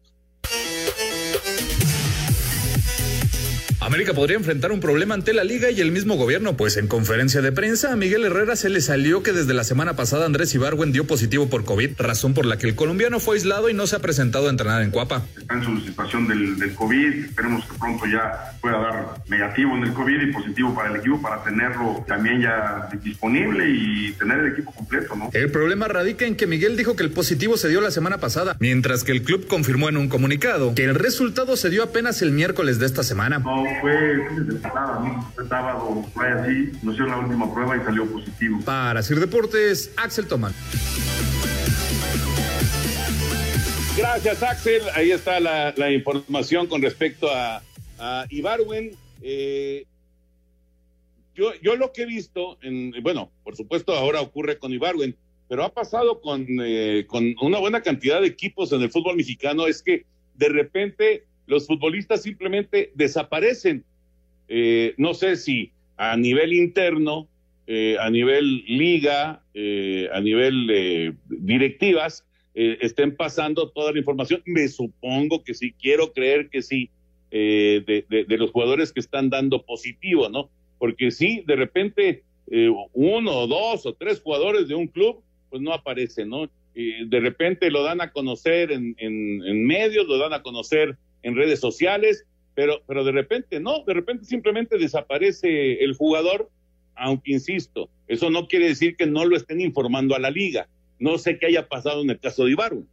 América 3.86 4.14
podría 4.14 4.36
enfrentar 4.36 4.72
un 4.72 4.80
problema 4.80 5.14
ante 5.14 5.32
la 5.32 5.44
liga 5.44 5.70
y 5.70 5.80
el 5.80 5.92
mismo 5.92 6.16
gobierno, 6.16 6.58
pues 6.58 6.76
en 6.78 6.88
conferencia 6.88 7.44
de 7.44 7.52
prensa 7.52 7.94
a 7.94 7.96
Miguel 7.96 8.26
Herrera 8.26 8.56
se 8.56 8.70
le 8.70 8.82
salió 8.82 9.22
que 9.22 9.32
desde 9.32 9.54
la 9.54 9.64
semana 9.64 9.96
pasada 9.96 10.26
Andrés 10.26 10.56
Ibargüen 10.56 10.92
dio 10.92 11.06
positivo 11.06 11.50
por 11.50 11.66
COVID, 11.66 11.92
razón 12.00 12.34
por 12.34 12.48
la 12.48 12.58
que 12.58 12.68
el 12.68 12.74
colombiano 12.74 13.20
fue 13.20 13.36
aislado 13.36 13.70
y 13.70 13.76
no 13.76 13.86
se 13.86 13.96
ha 13.96 14.00
presentado 14.00 14.48
a 14.48 14.50
entrenar 14.50 14.82
en 14.82 14.90
Cuapa. 14.90 15.22
está 15.38 15.54
en 15.54 15.64
su 15.64 15.80
situación 15.82 16.28
del, 16.28 16.58
del 16.58 16.74
COVID. 16.74 17.26
Esperemos 17.26 17.64
que 17.66 17.78
pronto 17.78 18.08
ya 18.08 18.58
pueda 18.60 18.80
dar 18.80 19.16
negativo 19.28 19.76
en 19.78 19.84
el 19.84 19.94
COVID 19.94 20.22
y 20.22 20.32
positivo 20.32 20.74
para 20.74 20.90
el 20.90 20.96
equipo 20.96 21.22
para 21.22 21.44
tenerlo 21.44 22.04
también 22.08 22.42
ya 22.42 22.90
disponible 23.04 23.70
y 23.70 24.14
tener 24.14 24.40
el 24.40 24.54
equipo 24.54 24.72
completo, 24.72 25.16
¿no? 25.16 25.30
El 25.32 25.52
problema 25.52 25.88
radica 25.88 26.26
en 26.26 26.36
que 26.36 26.48
Miguel 26.48 26.76
dijo 26.76 26.96
que 26.96 27.04
el 27.04 27.12
positivo 27.12 27.56
se 27.56 27.70
dio 27.70 27.82
la 27.82 27.92
semana 27.92 28.18
pasada, 28.18 28.58
mientras 28.60 29.04
que 29.04 29.12
el 29.12 29.22
club 29.22 29.46
confirmó 29.46 29.90
en 29.90 29.98
un 29.98 30.10
comunicado 30.10 30.74
que 30.74 30.86
el 30.86 30.96
resultado 30.96 31.56
se 31.56 31.70
dio 31.70 31.84
apenas 31.84 32.24
el 32.24 32.32
miércoles 32.32 32.80
de 32.80 32.88
esta 32.88 33.04
semana. 33.04 33.40
No 33.40 33.64
fue 33.82 34.16
¿no? 34.18 35.32
Fue 35.36 35.48
sábado, 35.48 36.06
fue 36.14 36.28
así, 36.28 36.72
nos 36.82 36.94
hicieron 36.94 37.12
la 37.12 37.18
última 37.20 37.54
prueba 37.54 37.78
y 37.78 37.80
salió 37.82 38.06
positivo. 38.06 38.60
Para 38.66 39.02
Sir 39.02 39.20
Deportes, 39.20 39.94
Axel 39.98 40.28
Tomán. 40.28 40.54
Gracias, 43.98 44.44
Axel. 44.44 44.82
Ahí 44.94 45.12
está 45.12 45.40
la, 45.40 45.74
la 45.78 45.92
información 45.92 46.68
con 46.68 46.82
respecto 46.82 47.30
a, 47.32 47.62
a 47.98 48.26
Ibarwen. 48.30 48.92
Eh, 49.22 49.86
yo, 51.34 51.52
yo 51.62 51.76
lo 51.76 51.92
que 51.94 52.04
he 52.04 52.06
visto, 52.06 52.58
en, 52.62 52.92
bueno, 53.02 53.32
por 53.44 53.56
supuesto 53.56 53.94
ahora 53.94 54.22
ocurre 54.22 54.58
con 54.58 54.74
Ibarwen, 54.74 55.16
pero 55.48 55.64
ha 55.64 55.74
pasado 55.74 56.22
con, 56.22 56.46
eh, 56.62 57.06
con 57.08 57.36
una 57.42 57.60
buena 57.60 57.82
cantidad 57.82 58.22
de 58.22 58.28
equipos 58.28 58.72
en 58.74 58.82
el 58.82 58.92
fútbol 58.92 59.16
mexicano, 59.16 59.68
es 59.68 59.82
que 59.82 60.06
de 60.36 60.50
repente 60.50 61.26
los 61.48 61.68
futbolistas 61.68 62.24
simplemente 62.24 62.92
desaparecen. 62.96 63.84
Eh, 64.48 64.94
no 64.98 65.14
sé 65.14 65.36
si 65.38 65.72
a 65.98 66.16
nivel 66.18 66.54
interno, 66.54 67.28
eh, 67.68 67.98
a 68.00 68.10
nivel 68.10 68.64
liga, 68.66 69.42
eh, 69.54 70.08
a 70.14 70.22
nivel 70.22 70.68
eh, 70.72 71.14
directivas, 71.30 72.26
estén 72.58 73.14
pasando 73.16 73.70
toda 73.72 73.92
la 73.92 74.00
información. 74.00 74.42
Me 74.46 74.68
supongo 74.70 75.44
que 75.44 75.54
sí, 75.54 75.74
quiero 75.74 76.14
creer 76.14 76.50
que 76.50 76.62
sí, 76.62 76.90
de, 77.30 78.06
de- 78.10 78.24
de 78.24 78.38
los 78.38 78.52
jugadores 78.52 78.94
que 78.94 79.02
están 79.02 79.30
dando 79.30 79.62
positivo, 79.66 80.30
¿no? 80.30 80.50
Porque 80.80 81.12
sí, 81.12 81.44
de 81.48 81.58
repente, 81.58 82.24
uno, 82.94 83.46
dos 83.48 83.86
o 83.86 83.94
tres 83.94 84.22
jugadores 84.22 84.70
de 84.70 84.76
un 84.76 84.88
club, 84.88 85.22
pues 85.50 85.62
no 85.62 85.74
aparecen, 85.74 86.30
¿no? 86.30 86.50
De 86.74 87.20
repente 87.20 87.70
lo 87.70 87.84
dan 87.84 88.00
a 88.00 88.12
conocer 88.14 88.72
en 88.72 89.66
medios, 89.66 90.08
lo 90.08 90.18
dan 90.18 90.32
a 90.32 90.42
conocer 90.42 90.96
en 91.26 91.36
redes 91.36 91.60
sociales, 91.60 92.24
pero, 92.54 92.84
pero 92.88 93.04
de 93.04 93.12
repente 93.12 93.60
no, 93.60 93.84
de 93.84 93.96
repente 93.96 94.26
simplemente 94.26 94.78
desaparece 94.78 95.84
el 95.84 95.96
jugador, 95.96 96.50
aunque 96.96 97.32
insisto, 97.32 97.90
eso 98.08 98.30
no 98.30 98.48
quiere 98.48 98.68
decir 98.68 98.96
que 98.96 99.08
no 99.08 99.26
lo 99.26 99.36
estén 99.36 99.60
informando 99.60 100.16
a 100.16 100.20
la 100.20 100.30
liga. 100.30 100.70
No 101.00 101.18
sé 101.18 101.40
qué 101.40 101.48
haya 101.48 101.68
pasado 101.68 102.04
en 102.04 102.12
el 102.12 102.20
caso 102.20 102.46
de 102.46 102.52
Ibargüen. 102.52 102.88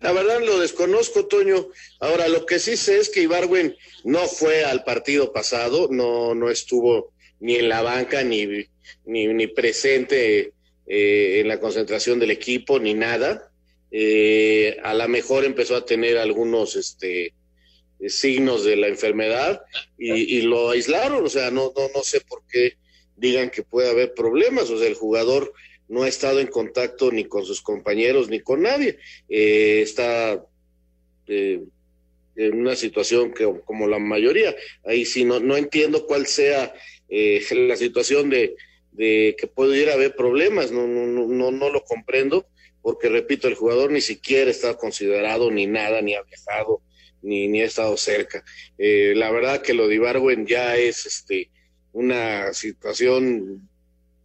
La 0.00 0.12
verdad 0.12 0.40
lo 0.44 0.60
desconozco, 0.60 1.26
Toño. 1.26 1.68
Ahora, 1.98 2.28
lo 2.28 2.44
que 2.44 2.58
sí 2.58 2.76
sé 2.76 2.98
es 2.98 3.08
que 3.08 3.22
Ibarwen 3.22 3.74
no 4.04 4.20
fue 4.26 4.64
al 4.64 4.84
partido 4.84 5.32
pasado, 5.32 5.88
no, 5.90 6.34
no 6.34 6.50
estuvo 6.50 7.12
ni 7.40 7.56
en 7.56 7.70
la 7.70 7.80
banca, 7.80 8.22
ni, 8.22 8.46
ni, 9.06 9.26
ni 9.28 9.46
presente 9.46 10.52
eh, 10.86 11.40
en 11.40 11.48
la 11.48 11.58
concentración 11.58 12.18
del 12.18 12.30
equipo, 12.30 12.78
ni 12.78 12.92
nada. 12.92 13.50
Eh, 13.90 14.76
a 14.84 14.92
lo 14.92 15.08
mejor 15.08 15.46
empezó 15.46 15.74
a 15.76 15.86
tener 15.86 16.18
algunos 16.18 16.76
este, 16.76 17.32
signos 18.08 18.64
de 18.64 18.76
la 18.76 18.88
enfermedad 18.88 19.62
y, 19.98 20.38
y 20.38 20.42
lo 20.42 20.70
aislaron. 20.70 21.24
O 21.24 21.28
sea, 21.28 21.50
no, 21.50 21.72
no, 21.76 21.88
no 21.94 22.02
sé 22.02 22.20
por 22.20 22.42
qué 22.50 22.74
digan 23.16 23.50
que 23.50 23.62
puede 23.62 23.90
haber 23.90 24.14
problemas. 24.14 24.70
O 24.70 24.78
sea, 24.78 24.88
el 24.88 24.94
jugador 24.94 25.52
no 25.88 26.02
ha 26.02 26.08
estado 26.08 26.40
en 26.40 26.48
contacto 26.48 27.10
ni 27.10 27.24
con 27.24 27.44
sus 27.44 27.60
compañeros 27.60 28.28
ni 28.28 28.40
con 28.40 28.62
nadie. 28.62 28.98
Eh, 29.28 29.80
está 29.82 30.44
eh, 31.26 31.62
en 32.36 32.60
una 32.60 32.76
situación 32.76 33.32
que 33.32 33.50
como 33.64 33.86
la 33.86 33.98
mayoría. 33.98 34.54
Ahí 34.84 35.04
sí 35.04 35.24
no, 35.24 35.40
no 35.40 35.56
entiendo 35.56 36.06
cuál 36.06 36.26
sea 36.26 36.74
eh, 37.08 37.42
la 37.52 37.76
situación 37.76 38.30
de, 38.30 38.56
de 38.92 39.36
que 39.38 39.46
pudiera 39.46 39.94
haber 39.94 40.16
problemas, 40.16 40.72
no, 40.72 40.86
no, 40.86 41.06
no, 41.06 41.26
no, 41.26 41.50
no 41.50 41.70
lo 41.70 41.84
comprendo, 41.84 42.46
porque 42.82 43.08
repito, 43.08 43.48
el 43.48 43.54
jugador 43.54 43.90
ni 43.90 44.00
siquiera 44.00 44.50
está 44.50 44.76
considerado 44.76 45.50
ni 45.50 45.66
nada, 45.66 46.00
ni 46.02 46.14
ha 46.14 46.22
viajado, 46.22 46.80
ni, 47.26 47.48
ni 47.48 47.60
ha 47.60 47.66
estado 47.66 47.96
cerca. 47.96 48.44
Eh, 48.78 49.12
la 49.16 49.30
verdad 49.30 49.60
que 49.60 49.74
lo 49.74 49.88
de 49.88 49.96
Ibarwen 49.96 50.46
ya 50.46 50.76
es 50.76 51.04
este 51.06 51.50
una 51.92 52.52
situación, 52.52 53.68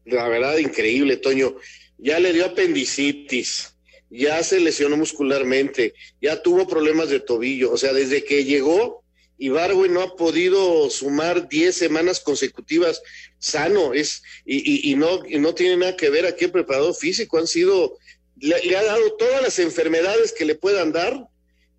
la 0.05 0.27
verdad, 0.27 0.57
increíble, 0.57 1.17
Toño. 1.17 1.55
Ya 1.97 2.19
le 2.19 2.33
dio 2.33 2.45
apendicitis, 2.45 3.75
ya 4.09 4.43
se 4.43 4.59
lesionó 4.59 4.97
muscularmente, 4.97 5.93
ya 6.21 6.41
tuvo 6.41 6.67
problemas 6.67 7.09
de 7.09 7.21
tobillo. 7.21 7.71
O 7.71 7.77
sea, 7.77 7.93
desde 7.93 8.23
que 8.23 8.43
llegó, 8.43 9.03
Ibarwen 9.37 9.93
no 9.93 10.01
ha 10.01 10.15
podido 10.15 10.89
sumar 10.89 11.47
10 11.47 11.73
semanas 11.73 12.19
consecutivas 12.19 13.01
sano. 13.39 13.93
Es, 13.93 14.21
y, 14.45 14.57
y, 14.57 14.91
y 14.91 14.95
no, 14.95 15.21
y 15.25 15.39
no 15.39 15.55
tiene 15.55 15.77
nada 15.77 15.95
que 15.95 16.09
ver 16.09 16.25
aquí 16.25 16.45
el 16.45 16.51
preparador 16.51 16.93
físico. 16.93 17.37
Han 17.37 17.47
sido, 17.47 17.97
le, 18.37 18.61
le 18.63 18.77
ha 18.77 18.83
dado 18.83 19.15
todas 19.15 19.41
las 19.41 19.59
enfermedades 19.59 20.33
que 20.33 20.45
le 20.45 20.55
puedan 20.55 20.91
dar 20.91 21.30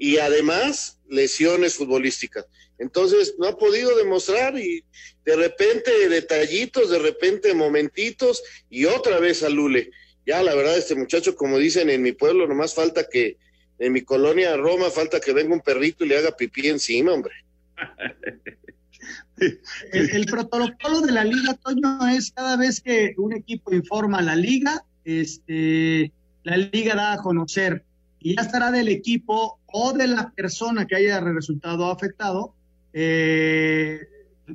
y 0.03 0.19
además 0.19 0.99
lesiones 1.09 1.77
futbolísticas. 1.77 2.47
Entonces 2.79 3.37
no 3.39 3.47
ha 3.47 3.57
podido 3.57 3.97
demostrar 3.97 4.59
y 4.59 4.83
de 5.25 5.37
repente 5.37 6.09
detallitos, 6.09 6.91
de 6.91 6.99
repente 6.99 7.55
momentitos 7.55 8.43
y 8.69 8.87
otra 8.87 9.21
vez 9.21 9.45
a 9.45 9.49
Lule. 9.49 9.93
Ya 10.27 10.43
la 10.43 10.57
verdad 10.57 10.77
este 10.77 10.97
muchacho, 10.97 11.37
como 11.37 11.57
dicen 11.57 11.89
en 11.89 12.03
mi 12.03 12.11
pueblo, 12.11 12.49
nomás 12.49 12.75
falta 12.75 13.09
que 13.09 13.37
en 13.79 13.93
mi 13.93 14.03
colonia 14.03 14.57
Roma 14.57 14.91
falta 14.91 15.21
que 15.21 15.33
venga 15.33 15.55
un 15.55 15.61
perrito 15.61 16.05
y 16.05 16.09
le 16.09 16.19
haga 16.19 16.37
pipí 16.37 16.67
encima, 16.67 17.13
hombre. 17.13 17.35
El, 19.93 20.27
protocolo 20.27 21.01
de 21.01 21.13
la 21.13 21.23
liga, 21.23 21.55
Toño, 21.55 22.09
es 22.09 22.33
cada 22.33 22.57
vez 22.57 22.81
que 22.81 23.15
un 23.19 23.35
equipo 23.35 23.73
informa 23.73 24.19
a 24.19 24.23
la 24.23 24.35
liga, 24.35 24.85
este, 25.05 26.11
la 26.43 26.57
liga 26.57 26.97
da 26.97 27.13
a 27.13 27.19
conocer 27.19 27.85
y 28.19 28.37
ya 28.37 28.43
estará 28.43 28.71
del 28.71 28.89
equipo 28.89 29.61
o 29.73 29.93
de 29.93 30.07
la 30.07 30.31
persona 30.31 30.87
que 30.87 30.97
haya 30.97 31.21
resultado 31.21 31.91
afectado, 31.91 32.55
eh, 32.93 34.01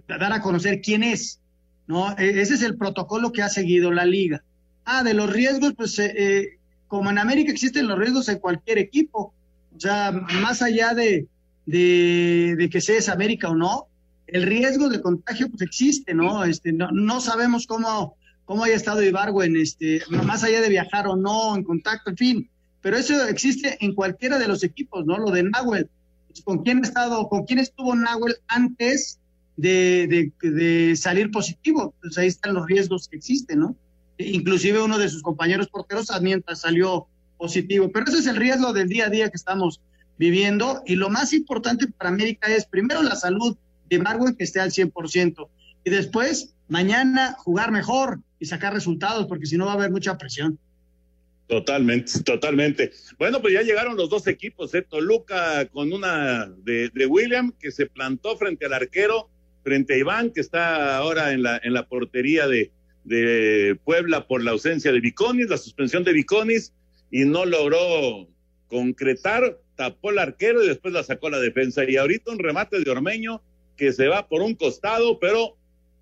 dar 0.08 0.32
a 0.34 0.42
conocer 0.42 0.82
quién 0.82 1.04
es, 1.04 1.40
¿no? 1.88 2.12
E- 2.18 2.42
Ese 2.42 2.56
es 2.56 2.62
el 2.62 2.78
protocolo 2.78 3.32
que 3.32 3.42
ha 3.42 3.50
seguido 3.50 3.92
la 3.92 4.06
liga. 4.06 4.44
Ah, 4.86 5.04
de 5.04 5.14
los 5.14 5.30
riesgos, 5.32 5.74
pues 5.76 5.98
eh, 6.00 6.14
eh, 6.16 6.48
como 6.88 7.10
en 7.10 7.18
América 7.18 7.52
existen 7.52 7.88
los 7.88 7.98
riesgos 8.00 8.30
en 8.30 8.40
cualquier 8.40 8.78
equipo, 8.78 9.34
o 9.76 9.80
sea, 9.80 10.12
más 10.12 10.62
allá 10.62 10.94
de, 10.94 11.28
de, 11.66 12.56
de 12.58 12.70
que 12.70 12.82
seas 12.82 13.10
América 13.10 13.50
o 13.50 13.56
no, 13.56 13.88
el 14.28 14.44
riesgo 14.44 14.90
de 14.90 15.02
contagio 15.02 15.50
pues 15.50 15.62
existe, 15.62 16.14
¿no? 16.14 16.44
Este, 16.44 16.72
no, 16.74 16.90
no 16.92 17.22
sabemos 17.22 17.66
cómo, 17.68 18.16
cómo 18.46 18.64
haya 18.64 18.76
estado 18.76 19.04
Ibargüen, 19.04 19.56
este, 19.58 20.02
más 20.10 20.44
allá 20.44 20.62
de 20.62 20.70
viajar 20.70 21.08
o 21.08 21.16
no, 21.16 21.56
en 21.56 21.64
contacto, 21.64 22.10
en 22.12 22.18
fin, 22.18 22.50
pero 22.82 22.98
eso 22.98 23.28
existe 23.28 23.78
en 23.84 23.94
cualquiera 23.94 24.38
de 24.38 24.48
los 24.48 24.64
equipos, 24.64 25.06
¿no? 25.06 25.18
Lo 25.18 25.32
de 25.32 25.44
Nahuel, 25.44 25.90
pues, 26.28 26.42
¿con 26.42 26.64
quién 26.64 26.80
ha 26.80 26.88
estado, 26.88 27.28
con 27.30 27.46
quién 27.46 27.60
estuvo 27.60 27.96
Nahuel 27.96 28.36
antes 28.48 29.20
de, 29.56 30.94
salir 30.96 31.32
positivo? 31.32 31.94
Pues 32.02 32.18
ahí 32.18 32.28
están 32.28 32.54
los 32.54 32.68
riesgos 32.68 33.08
que 33.08 33.18
existen, 33.18 33.60
¿no? 33.60 33.76
Inclusive 34.18 34.82
uno 34.82 34.98
de 34.98 35.10
sus 35.10 35.22
compañeros 35.22 35.68
porteros 35.68 36.10
mientras 36.22 36.62
salió 36.62 37.08
positivo, 37.38 37.92
pero 37.92 38.08
ese 38.08 38.20
es 38.20 38.28
el 38.28 38.36
riesgo 38.36 38.74
del 38.74 38.90
día 38.90 39.06
a 39.06 39.10
día 39.10 39.30
que 39.30 39.38
estamos 39.38 39.82
viviendo 40.18 40.82
y 40.86 40.96
lo 40.96 41.10
más 41.10 41.34
importante 41.34 41.88
para 41.88 42.10
América 42.10 42.48
es 42.48 42.66
primero 42.66 43.04
la 43.04 43.16
salud 43.16 43.56
de 43.90 44.00
Marwen 44.00 44.36
que 44.36 44.44
esté 44.44 44.60
al 44.60 44.72
100% 44.72 45.48
y 45.84 45.90
después 45.90 46.56
mañana 46.68 47.36
jugar 47.38 47.72
mejor 47.72 48.20
y 48.40 48.46
sacar 48.46 48.74
resultados 48.74 49.28
porque 49.28 49.46
si 49.46 49.58
no 49.58 49.66
va 49.66 49.74
a 49.74 49.76
haber 49.76 49.92
mucha 49.92 50.18
presión. 50.18 50.60
Totalmente, 51.48 52.12
totalmente. 52.24 52.92
Bueno, 53.18 53.42
pues 53.42 53.54
ya 53.54 53.62
llegaron 53.62 53.96
los 53.96 54.10
dos 54.10 54.28
equipos, 54.28 54.74
¿eh? 54.76 54.82
Toluca 54.82 55.66
con 55.68 55.94
una 55.94 56.46
de, 56.46 56.92
William 57.08 57.54
que 57.58 57.72
se 57.72 57.86
plantó 57.86 58.38
frente 58.38 58.66
al 58.66 58.74
arquero, 58.74 59.30
frente 59.64 59.94
a 59.94 59.98
Iván, 59.98 60.32
que 60.32 60.42
está 60.42 60.98
ahora 60.98 61.32
en 61.32 61.44
la, 61.44 61.60
en 61.64 61.74
la 61.74 61.88
portería 61.88 62.48
de, 62.48 62.72
de 63.06 63.80
Puebla 63.86 64.28
por 64.28 64.44
la 64.44 64.52
ausencia 64.52 64.92
de 64.92 65.00
Viconis, 65.00 65.50
la 65.50 65.58
suspensión 65.58 66.04
de 66.04 66.12
Viconis, 66.12 66.74
y 67.10 67.24
no 67.24 67.46
logró 67.46 68.28
concretar, 68.68 69.58
tapó 69.78 70.12
el 70.12 70.20
arquero 70.20 70.64
y 70.64 70.68
después 70.68 70.94
la 70.94 71.04
sacó 71.04 71.30
la 71.30 71.40
defensa. 71.40 71.90
Y 71.90 71.96
ahorita 71.96 72.32
un 72.32 72.40
remate 72.40 72.80
de 72.82 72.92
Ormeño 72.92 73.42
que 73.78 73.94
se 73.94 74.08
va 74.08 74.28
por 74.28 74.42
un 74.42 74.56
costado, 74.56 75.20
pero 75.20 75.56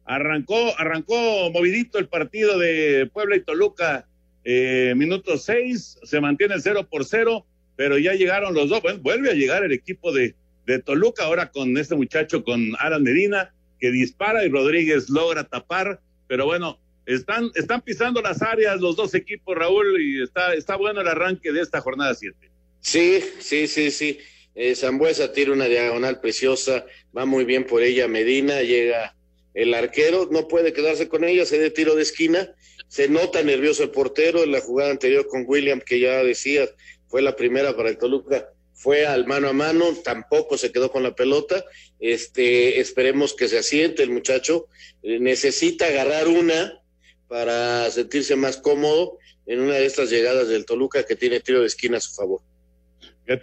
arrancó, 0.05 0.73
arrancó 0.79 1.51
movidito 1.51 1.99
el 1.99 2.07
partido 2.07 2.57
de 2.57 3.09
Puebla 3.13 3.35
y 3.35 3.41
Toluca. 3.41 4.07
Eh, 4.45 4.93
minuto 4.95 5.37
seis, 5.37 5.97
se 6.03 6.21
mantiene 6.21 6.53
el 6.53 6.61
cero 6.61 6.87
por 6.89 7.03
cero, 7.03 7.45
pero 7.75 7.97
ya 7.97 8.13
llegaron 8.13 8.53
los 8.53 8.69
dos. 8.69 8.81
Bueno, 8.81 8.99
vuelve 9.01 9.31
a 9.31 9.33
llegar 9.33 9.65
el 9.65 9.71
equipo 9.71 10.13
de, 10.13 10.35
de 10.65 10.79
Toluca 10.79 11.23
ahora 11.23 11.51
con 11.51 11.75
este 11.77 11.95
muchacho, 11.95 12.43
con 12.43 12.73
Aran 12.79 13.03
Medina, 13.03 13.53
que 13.79 13.91
dispara 13.91 14.45
y 14.45 14.49
Rodríguez 14.49 15.09
logra 15.09 15.43
tapar. 15.43 15.99
Pero 16.27 16.45
bueno, 16.45 16.79
están, 17.05 17.51
están 17.55 17.81
pisando 17.81 18.21
las 18.21 18.41
áreas 18.41 18.79
los 18.79 18.95
dos 18.95 19.13
equipos, 19.15 19.55
Raúl, 19.55 19.99
y 19.99 20.21
está, 20.21 20.53
está 20.53 20.75
bueno 20.75 21.01
el 21.01 21.07
arranque 21.07 21.51
de 21.51 21.61
esta 21.61 21.81
jornada 21.81 22.13
siete. 22.13 22.51
Sí, 22.79 23.19
sí, 23.39 23.67
sí, 23.67 23.89
sí. 23.89 24.19
Eh, 24.53 24.73
Zambuesa 24.75 25.33
tira 25.33 25.51
una 25.51 25.65
diagonal 25.65 26.21
preciosa, 26.21 26.85
va 27.17 27.25
muy 27.25 27.43
bien 27.43 27.65
por 27.65 27.83
ella 27.83 28.07
Medina, 28.07 28.61
llega 28.61 29.13
el 29.53 29.73
arquero, 29.73 30.29
no 30.31 30.47
puede 30.47 30.71
quedarse 30.71 31.09
con 31.09 31.25
ella, 31.25 31.45
se 31.45 31.59
de 31.59 31.71
tiro 31.71 31.95
de 31.95 32.03
esquina, 32.03 32.55
se 32.87 33.09
nota 33.09 33.41
nervioso 33.43 33.83
el 33.83 33.91
portero, 33.91 34.43
en 34.43 34.51
la 34.51 34.61
jugada 34.61 34.91
anterior 34.91 35.27
con 35.27 35.43
William, 35.47 35.81
que 35.81 35.99
ya 35.99 36.23
decía, 36.23 36.67
fue 37.07 37.21
la 37.21 37.35
primera 37.35 37.75
para 37.75 37.89
el 37.89 37.97
Toluca, 37.97 38.49
fue 38.73 39.05
al 39.05 39.25
mano 39.25 39.49
a 39.49 39.53
mano, 39.53 39.93
tampoco 40.03 40.57
se 40.57 40.71
quedó 40.71 40.91
con 40.91 41.03
la 41.03 41.15
pelota, 41.15 41.63
este, 41.99 42.79
esperemos 42.79 43.33
que 43.33 43.47
se 43.47 43.57
asiente 43.57 44.03
el 44.03 44.11
muchacho, 44.11 44.67
eh, 45.01 45.19
necesita 45.19 45.87
agarrar 45.87 46.27
una 46.27 46.81
para 47.27 47.89
sentirse 47.91 48.35
más 48.35 48.57
cómodo 48.57 49.17
en 49.45 49.61
una 49.61 49.75
de 49.75 49.85
estas 49.85 50.09
llegadas 50.09 50.47
del 50.49 50.65
Toluca 50.65 51.03
que 51.03 51.15
tiene 51.15 51.39
tiro 51.39 51.61
de 51.61 51.67
esquina 51.67 51.97
a 51.97 52.01
su 52.01 52.13
favor. 52.13 52.41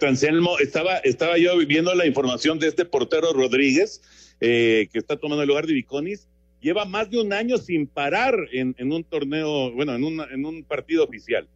Anselmo, 0.01 0.59
estaba, 0.59 0.97
estaba 0.99 1.37
yo 1.37 1.57
viendo 1.57 1.93
la 1.93 2.05
información 2.05 2.57
de 2.59 2.67
este 2.67 2.85
portero 2.85 3.33
Rodríguez, 3.33 4.01
eh, 4.39 4.87
que 4.91 4.99
está 4.99 5.17
tomando 5.17 5.41
el 5.43 5.49
lugar 5.49 5.67
de 5.67 5.73
Viconis, 5.73 6.27
lleva 6.63 6.85
más 6.85 7.09
de 7.11 7.21
un 7.21 7.33
año 7.33 7.57
sin 7.57 7.85
parar 7.87 8.35
en, 8.53 8.91
un 8.91 9.03
torneo, 9.03 9.71
bueno, 9.73 9.93
en 9.95 10.45
un, 10.45 10.63
partido 10.63 11.03
oficial. 11.03 11.47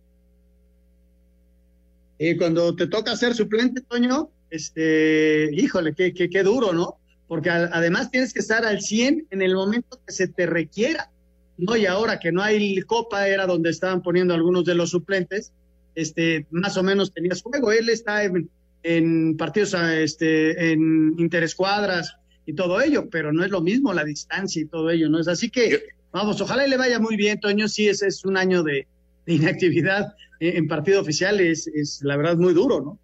eh, 2.19 2.37
cuando 2.37 2.75
te 2.75 2.87
toca 2.87 3.15
ser 3.15 3.33
suplente, 3.33 3.81
Toño, 3.81 4.29
este, 4.49 5.49
híjole, 5.53 5.93
qué, 5.95 6.13
qué, 6.13 6.29
qué 6.29 6.43
duro, 6.43 6.73
¿no? 6.73 6.97
Porque 7.27 7.49
además 7.49 8.11
tienes 8.11 8.33
que 8.33 8.39
estar 8.39 8.65
al 8.65 8.81
100 8.81 9.27
en 9.31 9.41
el 9.41 9.55
momento 9.55 9.99
que 10.05 10.13
se 10.13 10.27
te 10.27 10.45
requiera, 10.45 11.09
¿no? 11.57 11.75
Y 11.75 11.85
ahora 11.85 12.19
que 12.19 12.31
no 12.31 12.41
hay 12.41 12.81
copa, 12.81 13.27
era 13.27 13.45
donde 13.45 13.69
estaban 13.69 14.01
poniendo 14.01 14.33
algunos 14.33 14.65
de 14.65 14.75
los 14.75 14.91
suplentes, 14.91 15.51
este, 15.95 16.45
más 16.51 16.77
o 16.77 16.83
menos 16.83 17.13
tenías 17.13 17.41
juego. 17.41 17.71
Él 17.71 17.89
está 17.89 18.23
en, 18.23 18.49
en 18.83 19.37
partidos, 19.37 19.73
este, 19.73 20.71
en 20.71 21.15
interescuadras 21.17 22.17
y 22.47 22.53
todo 22.53 22.81
ello, 22.81 23.09
pero 23.11 23.33
no 23.33 23.43
es 23.43 23.51
lo 23.51 23.61
mismo 23.61 23.93
la 23.93 24.05
distancia 24.05 24.61
y 24.61 24.65
todo 24.65 24.89
ello, 24.89 25.09
¿no? 25.09 25.19
Es 25.19 25.27
así 25.27 25.49
que, 25.49 25.83
vamos, 26.11 26.39
ojalá 26.39 26.65
y 26.65 26.69
le 26.69 26.77
vaya 26.77 26.97
muy 26.97 27.17
bien, 27.17 27.39
Toño, 27.39 27.67
sí, 27.67 27.89
ese 27.89 28.07
es 28.07 28.23
un 28.25 28.37
año 28.37 28.63
de, 28.63 28.87
inactividad 29.27 30.15
en 30.39 30.69
partido 30.69 31.01
oficial, 31.01 31.41
es, 31.41 31.67
es 31.67 32.01
la 32.03 32.15
verdad 32.15 32.37
muy 32.37 32.53
duro, 32.53 32.79
¿no? 32.79 32.99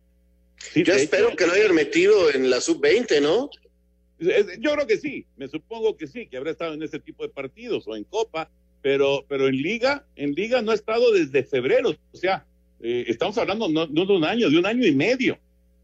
Yo 0.74 0.94
espero 0.94 1.36
que 1.36 1.46
lo 1.46 1.52
hayan 1.52 1.76
metido 1.76 2.32
en 2.32 2.50
la 2.50 2.62
sub-20, 2.62 3.22
¿no? 3.22 3.50
Yo 4.20 4.74
creo 4.74 4.88
que 4.88 4.98
sí, 4.98 5.26
me 5.36 5.50
supongo 5.50 5.98
que 5.98 6.08
sí, 6.08 6.28
que 6.28 6.38
habrá 6.38 6.52
estado 6.52 6.76
en 6.76 6.84
ese 6.84 7.00
tipo 7.00 7.24
de 7.24 7.30
partidos 7.30 7.86
o 7.88 7.98
en 7.98 8.06
Copa, 8.06 8.50
pero, 8.82 9.26
pero 9.28 9.50
en 9.50 9.58
Liga, 9.58 10.06
en 10.16 10.34
Liga 10.34 10.62
no 10.62 10.72
ha 10.72 10.76
estado 10.76 11.12
desde 11.12 11.44
febrero, 11.44 11.94
o 12.14 12.18
sea, 12.18 12.46
eh, 12.80 13.04
estamos 13.10 13.38
hablando 13.38 13.68
no, 13.68 13.88
no, 13.88 14.06
de 14.06 14.14
un 14.14 14.24
año, 14.24 14.50
de 14.50 14.58
un 14.58 14.66
año 14.66 14.88
y 14.88 14.96
medio. 14.96 15.38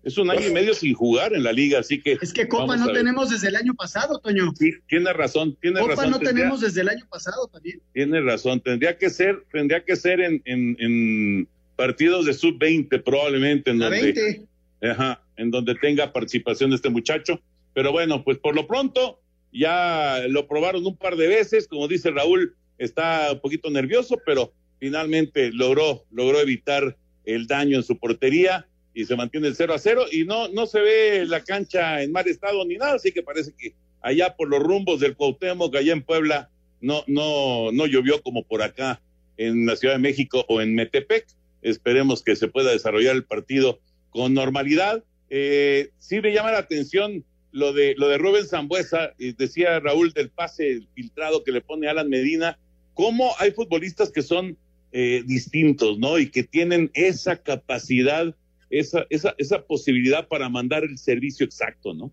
Es 0.04 0.18
un 0.18 0.30
año 0.30 0.48
y 0.48 0.52
medio 0.52 0.74
sin 0.74 0.94
jugar 0.94 1.34
en 1.34 1.44
la 1.44 1.52
liga, 1.52 1.80
así 1.80 2.02
que. 2.02 2.18
Es 2.22 2.32
que 2.32 2.48
Copa 2.48 2.78
no 2.78 2.92
tenemos 2.92 3.30
desde 3.30 3.50
el 3.50 3.58
año 3.58 3.74
pasado, 3.76 4.20
Toño. 4.20 4.54
Sí, 4.58 4.72
tiene 4.88 5.12
razón, 5.12 5.58
tiene 5.60 5.82
Copa 5.82 5.96
razón. 5.96 6.12
no 6.12 6.20
tenemos 6.20 6.62
desde 6.62 6.82
el 6.82 6.90
año 6.90 7.06
pasado 7.10 7.48
también. 7.48 7.82
Tiene 7.94 8.22
razón, 8.22 8.62
tendría 8.62 8.98
que 8.98 9.10
ser, 9.10 9.44
tendría 9.52 9.84
que 9.84 9.96
ser 9.98 10.22
en, 10.22 10.42
en, 10.46 10.78
en 10.80 11.48
partidos 11.76 12.26
de 12.26 12.34
sub-20 12.34 13.04
probablemente. 13.04 13.72
En 13.72 13.80
donde, 13.80 14.02
20. 14.02 14.48
Ajá, 14.90 15.22
en 15.36 15.52
donde 15.52 15.76
tenga 15.76 16.14
participación 16.14 16.70
de 16.70 16.78
este 16.78 16.90
muchacho. 16.90 17.42
Pero 17.74 17.92
bueno, 17.92 18.24
pues 18.24 18.38
por 18.38 18.56
lo 18.56 18.68
pronto 18.68 19.20
ya 19.52 20.22
lo 20.30 20.48
probaron 20.48 20.86
un 20.86 20.96
par 20.96 21.18
de 21.18 21.28
veces, 21.28 21.68
como 21.68 21.88
dice 21.88 22.12
Raúl, 22.12 22.56
está 22.78 23.34
un 23.34 23.42
poquito 23.42 23.70
nervioso, 23.70 24.18
pero 24.26 24.54
finalmente 24.80 25.52
logró, 25.52 26.06
logró 26.12 26.40
evitar 26.40 26.98
el 27.26 27.48
daño 27.48 27.78
en 27.78 27.84
su 27.84 27.98
portería 27.98 28.69
y 28.94 29.06
se 29.06 29.16
mantiene 29.16 29.48
el 29.48 29.56
0 29.56 29.74
a 29.74 29.80
0 29.80 30.06
y 30.12 30.26
no, 30.26 30.48
no 30.50 30.66
se 30.66 30.80
ve 30.80 31.26
la 31.26 31.44
cancha 31.44 32.02
en 32.02 32.12
mal 32.12 32.28
estado 32.28 32.66
ni 32.66 32.76
nada, 32.76 32.94
así 32.94 33.12
que 33.12 33.24
parece 33.24 33.54
que 33.58 33.74
allá 34.02 34.36
por 34.36 34.50
los 34.50 34.62
rumbos 34.62 35.00
del 35.00 35.16
Cuauhtémoc, 35.16 35.76
allá 35.76 35.94
en 35.94 36.04
Puebla, 36.04 36.50
no, 36.82 37.04
no, 37.08 37.72
no 37.72 37.86
llovió 37.86 38.22
como 38.22 38.44
por 38.44 38.62
acá 38.62 39.02
en 39.38 39.66
la 39.66 39.76
Ciudad 39.76 39.96
de 39.96 40.00
México 40.00 40.46
o 40.48 40.62
en 40.62 40.76
Metepec. 40.76 41.28
Esperemos 41.62 42.24
que 42.24 42.36
se 42.36 42.48
pueda 42.48 42.72
desarrollar 42.72 43.16
el 43.16 43.26
partido 43.26 43.80
con 44.10 44.34
normalidad. 44.34 45.04
Eh, 45.30 45.90
sí 45.98 46.22
me 46.22 46.34
llama 46.34 46.52
la 46.52 46.60
atención 46.60 47.26
lo 47.52 47.74
de 47.74 47.96
lo 47.98 48.08
de 48.08 48.18
Rubén 48.18 48.46
Zambuesa, 48.46 49.14
decía 49.18 49.80
Raúl 49.80 50.14
del 50.14 50.30
pase 50.30 50.82
filtrado 50.94 51.44
que 51.44 51.52
le 51.52 51.62
pone 51.62 51.88
Alan 51.88 52.10
Medina, 52.10 52.60
cómo 52.94 53.34
hay 53.40 53.52
futbolistas 53.52 54.12
que 54.12 54.22
son 54.22 54.58
eh, 54.92 55.24
distintos, 55.26 55.98
¿no? 56.00 56.20
Y 56.20 56.30
que 56.30 56.44
tienen 56.44 56.92
esa 56.94 57.38
capacidad, 57.38 58.36
esa, 58.70 59.06
esa, 59.10 59.36
esa 59.38 59.66
posibilidad 59.66 60.28
para 60.28 60.50
mandar 60.50 60.84
el 60.84 60.98
servicio 60.98 61.46
exacto, 61.46 61.94
¿no? 61.94 62.12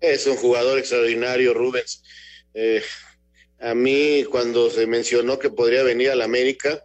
Es 0.00 0.26
un 0.26 0.36
jugador 0.36 0.78
extraordinario, 0.78 1.54
Rubens. 1.54 2.02
Eh, 2.54 2.82
a 3.60 3.74
mí, 3.74 4.24
cuando 4.30 4.68
se 4.70 4.86
mencionó 4.86 5.38
que 5.38 5.50
podría 5.50 5.84
venir 5.84 6.10
al 6.10 6.22
América, 6.22 6.84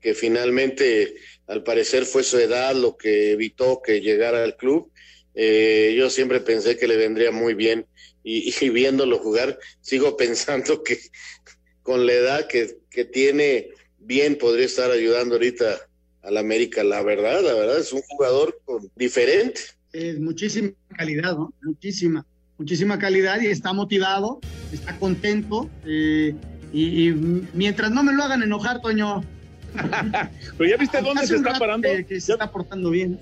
que 0.00 0.14
finalmente, 0.14 1.14
al 1.46 1.62
parecer, 1.62 2.04
fue 2.04 2.24
su 2.24 2.38
edad 2.38 2.74
lo 2.74 2.96
que 2.96 3.30
evitó 3.32 3.80
que 3.80 4.00
llegara 4.00 4.42
al 4.42 4.56
club, 4.56 4.90
eh, 5.34 5.94
yo 5.96 6.10
siempre 6.10 6.40
pensé 6.40 6.76
que 6.76 6.88
le 6.88 6.96
vendría 6.96 7.30
muy 7.30 7.54
bien 7.54 7.86
y, 8.24 8.52
y, 8.64 8.68
viéndolo 8.70 9.18
jugar, 9.18 9.58
sigo 9.80 10.16
pensando 10.16 10.82
que 10.82 10.98
con 11.82 12.06
la 12.06 12.14
edad 12.14 12.48
que, 12.48 12.78
que 12.90 13.04
tiene, 13.04 13.68
bien 13.98 14.36
podría 14.36 14.66
estar 14.66 14.90
ayudando 14.90 15.36
ahorita 15.36 15.85
al 16.26 16.36
América. 16.36 16.84
La 16.84 17.02
verdad, 17.02 17.42
la 17.42 17.54
verdad, 17.54 17.78
es 17.78 17.92
un 17.92 18.02
jugador 18.02 18.60
con, 18.64 18.90
diferente. 18.96 19.60
Es 19.92 20.18
muchísima 20.18 20.70
calidad, 20.96 21.36
¿no? 21.36 21.52
Muchísima, 21.62 22.26
muchísima 22.58 22.98
calidad 22.98 23.40
y 23.40 23.46
está 23.46 23.72
motivado, 23.72 24.40
está 24.72 24.98
contento. 24.98 25.70
Eh, 25.86 26.34
y, 26.72 27.08
y, 27.08 27.12
mientras 27.54 27.90
no 27.90 28.02
me 28.02 28.12
lo 28.12 28.22
hagan 28.22 28.42
enojar, 28.42 28.82
Toño. 28.82 29.24
Pero 30.58 30.70
ya 30.70 30.76
viste 30.76 31.00
dónde 31.00 31.26
se 31.26 31.36
está 31.36 31.58
parando. 31.58 31.88
Que, 31.88 32.04
que 32.04 32.20
se 32.20 32.32
está 32.32 32.50
portando 32.50 32.90
bien. 32.90 33.18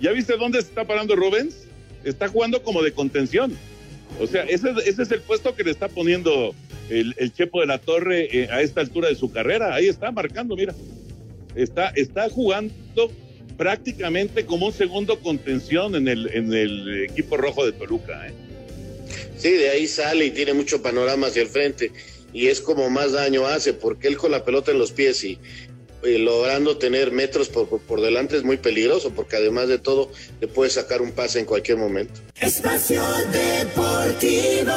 ¿Ya 0.00 0.12
viste 0.12 0.36
dónde 0.36 0.60
se 0.62 0.68
está 0.68 0.86
parando 0.86 1.16
Rubens? 1.16 1.66
Está 2.04 2.28
jugando 2.28 2.62
como 2.62 2.82
de 2.82 2.92
contención. 2.92 3.56
O 4.20 4.26
sea, 4.26 4.44
ese, 4.44 4.70
ese 4.84 5.02
es 5.02 5.10
el 5.10 5.20
puesto 5.22 5.54
que 5.56 5.64
le 5.64 5.70
está 5.70 5.88
poniendo 5.88 6.54
el, 6.88 7.14
el 7.18 7.32
Chepo 7.32 7.60
de 7.60 7.66
la 7.66 7.78
Torre 7.78 8.28
eh, 8.30 8.48
a 8.50 8.60
esta 8.60 8.80
altura 8.80 9.08
de 9.08 9.16
su 9.16 9.32
carrera. 9.32 9.74
Ahí 9.74 9.88
está 9.88 10.12
marcando, 10.12 10.54
mira. 10.56 10.74
Está, 11.54 11.88
está 11.90 12.28
jugando 12.28 12.72
prácticamente 13.56 14.44
como 14.46 14.66
un 14.66 14.72
segundo 14.72 15.20
contención 15.20 15.94
en 15.94 16.08
el, 16.08 16.28
en 16.34 16.52
el 16.52 17.04
equipo 17.04 17.36
rojo 17.36 17.64
de 17.64 17.72
Toluca. 17.72 18.26
¿eh? 18.26 18.32
Sí, 19.36 19.52
de 19.52 19.70
ahí 19.70 19.86
sale 19.86 20.26
y 20.26 20.30
tiene 20.30 20.54
mucho 20.54 20.82
panorama 20.82 21.28
hacia 21.28 21.42
el 21.42 21.48
frente. 21.48 21.92
Y 22.32 22.48
es 22.48 22.60
como 22.60 22.90
más 22.90 23.12
daño 23.12 23.46
hace, 23.46 23.72
porque 23.72 24.08
él 24.08 24.16
con 24.16 24.32
la 24.32 24.44
pelota 24.44 24.72
en 24.72 24.78
los 24.78 24.90
pies 24.90 25.22
y, 25.22 25.38
y 26.02 26.18
logrando 26.18 26.78
tener 26.78 27.12
metros 27.12 27.48
por, 27.48 27.68
por, 27.68 27.80
por, 27.80 28.00
delante 28.00 28.36
es 28.36 28.42
muy 28.42 28.56
peligroso 28.56 29.10
porque 29.10 29.36
además 29.36 29.68
de 29.68 29.78
todo 29.78 30.10
le 30.40 30.48
puede 30.48 30.70
sacar 30.70 31.00
un 31.00 31.12
pase 31.12 31.38
en 31.40 31.46
cualquier 31.46 31.78
momento. 31.78 32.20
Espacio 32.40 33.02
Deportivo. 33.32 34.72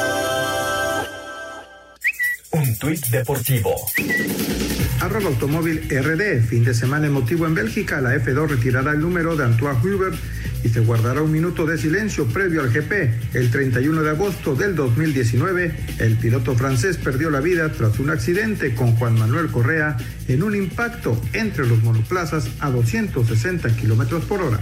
Un 2.58 2.74
tuit 2.76 3.06
deportivo. 3.10 3.72
Arroba 5.00 5.28
Automóvil 5.28 5.78
RD. 5.88 6.42
Fin 6.42 6.64
de 6.64 6.74
semana 6.74 7.06
emotivo 7.06 7.46
en 7.46 7.54
Bélgica. 7.54 8.00
La 8.00 8.16
F2 8.16 8.48
retirará 8.48 8.92
el 8.92 9.00
número 9.00 9.36
de 9.36 9.44
Antoine 9.44 9.78
Hubert 9.78 10.16
y 10.64 10.68
se 10.68 10.80
guardará 10.80 11.22
un 11.22 11.30
minuto 11.30 11.66
de 11.66 11.78
silencio 11.78 12.26
previo 12.26 12.62
al 12.62 12.70
GP. 12.70 13.36
El 13.36 13.52
31 13.52 14.02
de 14.02 14.10
agosto 14.10 14.56
del 14.56 14.74
2019, 14.74 15.72
el 16.00 16.16
piloto 16.16 16.56
francés 16.56 16.96
perdió 16.96 17.30
la 17.30 17.38
vida 17.38 17.70
tras 17.70 18.00
un 18.00 18.10
accidente 18.10 18.74
con 18.74 18.96
Juan 18.96 19.16
Manuel 19.16 19.52
Correa 19.52 19.96
en 20.26 20.42
un 20.42 20.56
impacto 20.56 21.20
entre 21.34 21.64
los 21.64 21.80
monoplazas 21.84 22.48
a 22.58 22.70
260 22.70 23.68
kilómetros 23.76 24.24
por 24.24 24.42
hora. 24.42 24.58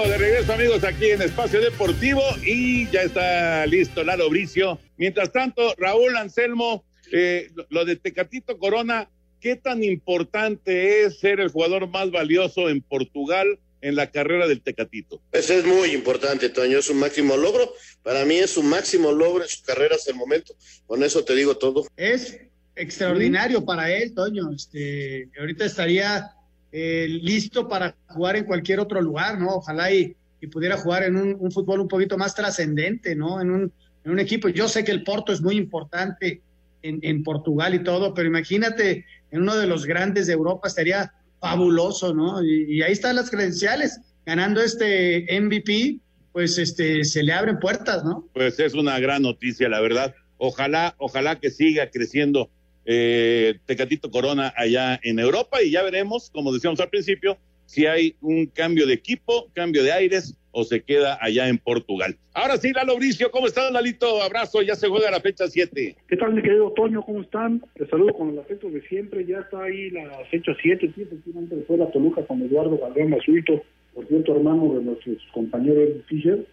De 0.00 0.16
regreso 0.16 0.54
amigos 0.54 0.82
aquí 0.84 1.10
en 1.10 1.20
Espacio 1.20 1.60
Deportivo 1.60 2.22
y 2.42 2.90
ya 2.90 3.02
está 3.02 3.66
listo 3.66 4.02
Lalo 4.02 4.30
Bricio. 4.30 4.78
Mientras 4.96 5.30
tanto, 5.30 5.74
Raúl 5.76 6.16
Anselmo, 6.16 6.84
eh, 7.12 7.50
lo 7.68 7.84
de 7.84 7.96
Tecatito 7.96 8.58
Corona, 8.58 9.10
¿qué 9.38 9.54
tan 9.54 9.84
importante 9.84 11.02
es 11.02 11.20
ser 11.20 11.40
el 11.40 11.50
jugador 11.50 11.88
más 11.88 12.10
valioso 12.10 12.70
en 12.70 12.80
Portugal 12.80 13.58
en 13.82 13.94
la 13.94 14.10
carrera 14.10 14.48
del 14.48 14.62
Tecatito? 14.62 15.20
Eso 15.30 15.52
es 15.52 15.64
muy 15.66 15.90
importante, 15.90 16.48
Toño, 16.48 16.78
es 16.78 16.88
un 16.88 16.98
máximo 16.98 17.36
logro. 17.36 17.72
Para 18.02 18.24
mí 18.24 18.36
es 18.36 18.56
un 18.56 18.68
máximo 18.70 19.12
logro 19.12 19.44
en 19.44 19.50
su 19.50 19.62
carrera 19.62 19.96
hasta 19.96 20.10
el 20.10 20.16
momento. 20.16 20.54
Con 20.86 21.02
eso 21.02 21.22
te 21.22 21.34
digo 21.34 21.58
todo. 21.58 21.86
Es 21.96 22.38
extraordinario 22.76 23.64
para 23.64 23.92
él, 23.92 24.14
Toño. 24.14 24.50
Este, 24.52 25.28
ahorita 25.38 25.66
estaría 25.66 26.32
eh, 26.72 27.06
listo 27.08 27.68
para 27.68 27.94
jugar 28.08 28.36
en 28.36 28.44
cualquier 28.44 28.80
otro 28.80 29.00
lugar, 29.00 29.38
¿no? 29.38 29.56
Ojalá 29.56 29.92
y, 29.92 30.16
pudiera 30.50 30.76
jugar 30.76 31.04
en 31.04 31.14
un, 31.14 31.52
fútbol 31.52 31.80
un 31.80 31.88
poquito 31.88 32.18
más 32.18 32.34
trascendente, 32.34 33.14
¿no? 33.14 33.40
En 33.40 33.50
un, 33.50 33.72
en 34.04 34.10
un, 34.10 34.18
equipo. 34.18 34.48
Yo 34.48 34.66
sé 34.66 34.82
que 34.82 34.90
el 34.90 35.04
Porto 35.04 35.32
es 35.32 35.40
muy 35.40 35.56
importante 35.56 36.42
en, 36.82 36.98
en, 37.02 37.22
Portugal 37.22 37.76
y 37.76 37.84
todo, 37.84 38.12
pero 38.12 38.26
imagínate, 38.26 39.04
en 39.30 39.42
uno 39.42 39.54
de 39.56 39.68
los 39.68 39.86
grandes 39.86 40.26
de 40.26 40.32
Europa 40.32 40.66
estaría 40.66 41.12
fabuloso, 41.40 42.12
¿no? 42.12 42.42
Y, 42.42 42.78
y 42.78 42.82
ahí 42.82 42.90
están 42.90 43.14
las 43.14 43.30
credenciales. 43.30 44.00
Ganando 44.26 44.60
este 44.60 45.26
MVP, 45.40 46.00
pues 46.32 46.58
este, 46.58 47.04
se 47.04 47.22
le 47.22 47.32
abren 47.32 47.60
puertas, 47.60 48.04
¿no? 48.04 48.28
Pues 48.32 48.58
es 48.58 48.74
una 48.74 48.98
gran 48.98 49.22
noticia, 49.22 49.68
la 49.68 49.80
verdad. 49.80 50.14
Ojalá, 50.38 50.94
ojalá 50.98 51.38
que 51.38 51.50
siga 51.50 51.90
creciendo 51.90 52.50
eh, 52.84 53.58
Tecatito 53.66 54.10
Corona 54.10 54.52
allá 54.56 54.98
en 55.02 55.18
Europa 55.18 55.62
y 55.62 55.70
ya 55.70 55.82
veremos, 55.82 56.30
como 56.30 56.52
decíamos 56.52 56.80
al 56.80 56.90
principio, 56.90 57.38
si 57.66 57.86
hay 57.86 58.16
un 58.20 58.46
cambio 58.46 58.86
de 58.86 58.94
equipo, 58.94 59.48
cambio 59.54 59.82
de 59.82 59.92
aires 59.92 60.36
o 60.50 60.64
se 60.64 60.82
queda 60.82 61.18
allá 61.20 61.48
en 61.48 61.58
Portugal. 61.58 62.16
Ahora 62.34 62.58
sí, 62.58 62.72
Lalo 62.72 62.96
Bricio, 62.96 63.30
¿cómo 63.30 63.46
estás, 63.46 63.72
Lalito? 63.72 64.22
Abrazo, 64.22 64.60
ya 64.60 64.74
se 64.74 64.88
juega 64.88 65.10
la 65.10 65.20
fecha 65.20 65.46
7. 65.48 65.96
¿Qué 66.06 66.16
tal, 66.16 66.34
mi 66.34 66.42
querido 66.42 66.70
Toño? 66.72 67.02
¿Cómo 67.02 67.22
están? 67.22 67.62
Te 67.74 67.86
saludo 67.86 68.12
con 68.12 68.30
el 68.30 68.38
afecto 68.38 68.68
de 68.68 68.82
siempre, 68.82 69.24
ya 69.24 69.38
está 69.38 69.62
ahí 69.62 69.90
la 69.90 70.24
fecha 70.30 70.52
7, 70.60 70.92
sí, 70.94 71.02
efectivamente 71.02 71.56
fue 71.66 71.78
la 71.78 71.90
Toluca 71.90 72.24
con 72.26 72.42
Eduardo 72.42 72.78
Galván 72.78 73.10
Basulto, 73.12 73.62
por 73.94 74.06
cierto, 74.06 74.36
hermano 74.36 74.74
de 74.74 74.84
nuestros 74.84 75.16
compañeros 75.32 75.88
Fischer. 76.08 76.46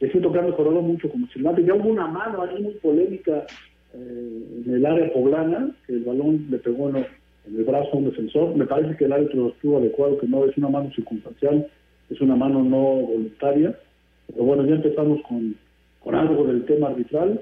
es 0.00 0.10
cierto 0.10 0.32
que 0.32 0.38
ha 0.38 0.42
mejorado 0.42 0.82
mucho 0.82 1.08
como 1.08 1.28
silbante. 1.28 1.64
Ya 1.64 1.74
hubo 1.74 1.88
una 1.88 2.06
mano 2.06 2.42
ahí 2.42 2.60
muy 2.60 2.74
polémica 2.74 3.46
eh, 3.94 4.62
en 4.66 4.74
el 4.74 4.86
área 4.86 5.12
poblana, 5.12 5.70
que 5.86 5.94
el 5.94 6.04
balón 6.04 6.46
le 6.50 6.58
pegó 6.58 6.90
en, 6.90 6.96
el 6.96 7.64
brazo 7.64 7.90
a 7.92 7.96
un 7.96 8.04
defensor. 8.06 8.54
Me 8.56 8.66
parece 8.66 8.96
que 8.96 9.06
el 9.06 9.12
árbitro 9.12 9.48
estuvo 9.48 9.78
adecuado, 9.78 10.18
que 10.18 10.26
no 10.26 10.44
es 10.44 10.56
una 10.58 10.68
mano 10.68 10.90
circunstancial, 10.94 11.66
es 12.10 12.20
una 12.20 12.36
mano 12.36 12.62
no 12.62 12.78
voluntaria. 12.78 13.78
Pero 14.26 14.44
bueno, 14.44 14.66
ya 14.66 14.74
empezamos 14.74 15.20
con, 15.22 15.56
con 16.00 16.14
algo 16.14 16.44
del 16.44 16.64
tema 16.66 16.88
arbitral. 16.88 17.40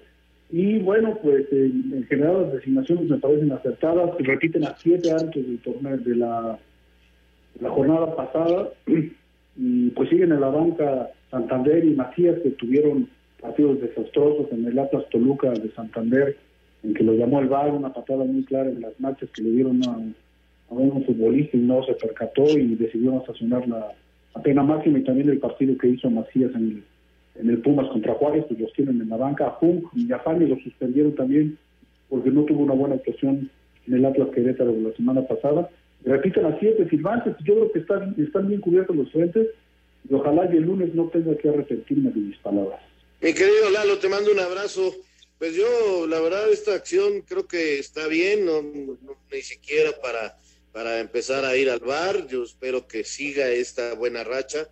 Y 0.51 0.79
bueno, 0.79 1.19
pues 1.23 1.47
en 1.51 2.07
general 2.09 2.43
las 2.43 2.53
designaciones 2.53 3.11
me 3.11 3.19
parecen 3.19 3.51
acertadas. 3.51 4.17
Repiten 4.19 4.65
a 4.65 4.77
siete 4.77 5.11
árbitros 5.11 5.47
del 5.47 5.59
torneo 5.59 5.97
de 5.99 6.17
la, 6.17 6.59
de 7.55 7.63
la 7.63 7.71
jornada 7.71 8.15
pasada. 8.15 8.71
Y 9.59 9.89
pues 9.89 10.11
siguen 10.11 10.33
en 10.33 10.43
la 10.43 10.51
banca 10.51 11.09
Santander 11.31 11.83
y 11.83 11.95
Macías, 11.95 12.39
que 12.41 12.51
tuvieron 12.51 13.09
partidos 13.41 13.81
desastrosos 13.81 14.51
en 14.53 14.67
el 14.67 14.79
Atlas 14.79 15.05
Toluca 15.11 15.51
de 15.51 15.71
Santander, 15.73 16.37
en 16.83 16.95
que 16.95 17.05
lo 17.05 17.15
llamó 17.15 17.41
el 17.41 17.49
VAR, 17.49 17.73
una 17.73 17.93
patada 17.93 18.25
muy 18.25 18.45
clara 18.45 18.71
en 18.71 18.81
las 18.81 18.99
marchas 19.01 19.29
que 19.31 19.43
le 19.43 19.51
dieron 19.51 19.81
a, 19.89 19.99
un 20.69 21.05
futbolista 21.05 21.57
y 21.57 21.61
no 21.61 21.85
se 21.85 21.95
percató 21.95 22.45
y 22.59 22.75
decidió 22.75 23.19
estacionar 23.19 23.69
la, 23.69 23.93
pena 24.43 24.63
máxima 24.63 24.99
y 24.99 25.05
también 25.05 25.31
el 25.31 25.39
partido 25.39 25.79
que 25.79 25.89
hizo 25.89 26.11
Macías 26.11 26.51
en 26.55 26.63
el, 26.63 26.83
en 27.41 27.51
el 27.51 27.59
Pumas 27.59 27.89
contra 27.89 28.15
Juárez, 28.15 28.45
pues 28.49 28.61
los 28.61 28.73
tienen 28.75 29.01
en 29.01 29.09
la 29.09 29.17
banca. 29.17 29.47
A 29.47 29.53
Funk 29.53 29.85
y 29.95 30.13
a 30.13 30.19
Fanny 30.19 30.47
lo 30.47 30.57
suspendieron 30.57 31.15
también 31.15 31.57
porque 32.11 32.31
no 32.31 32.45
tuvo 32.45 32.65
una 32.65 32.75
buena 32.75 32.97
actuación 32.97 33.51
en 33.87 33.95
el 33.95 34.05
Atlas 34.05 34.29
Querétaro 34.35 34.75
la 34.79 34.93
semana 34.93 35.23
pasada. 35.23 35.71
Repiten 36.05 36.45
a 36.45 36.59
siete 36.59 36.89
silbantes, 36.89 37.35
yo 37.45 37.55
creo 37.55 37.73
que 37.73 37.79
están, 37.79 38.15
están 38.19 38.49
bien 38.49 38.61
cubiertos 38.61 38.95
los 38.95 39.11
frentes 39.11 39.49
y 40.09 40.15
ojalá 40.15 40.49
que 40.51 40.59
el 40.59 40.65
lunes 40.65 40.95
no 40.95 41.05
tenga 41.07 41.35
que 41.37 41.49
arrepentirme 41.49 42.11
de 42.11 42.21
mis 42.21 42.39
palabras. 42.39 42.81
Mi 43.19 43.33
querido 43.33 43.71
Lalo, 43.71 43.99
te 43.99 44.11
mando 44.11 44.31
un 44.31 44.41
abrazo. 44.41 44.95
Pues 45.39 45.55
yo, 45.55 46.07
la 46.07 46.21
verdad, 46.21 46.53
esta 46.53 46.75
acción 46.75 47.23
creo 47.23 47.49
que 47.49 47.79
está 47.79 48.07
bien, 48.09 48.45
no, 48.45 48.63
ni 48.63 49.43
siquiera 49.43 49.99
para, 50.03 50.39
para 50.73 51.01
empezar 51.01 51.45
a 51.47 51.57
ir 51.57 51.71
al 51.71 51.81
bar. 51.81 52.27
Yo 52.27 52.43
espero 52.43 52.87
que 52.87 53.05
siga 53.05 53.49
esta 53.49 53.95
buena 53.95 54.23
racha, 54.23 54.69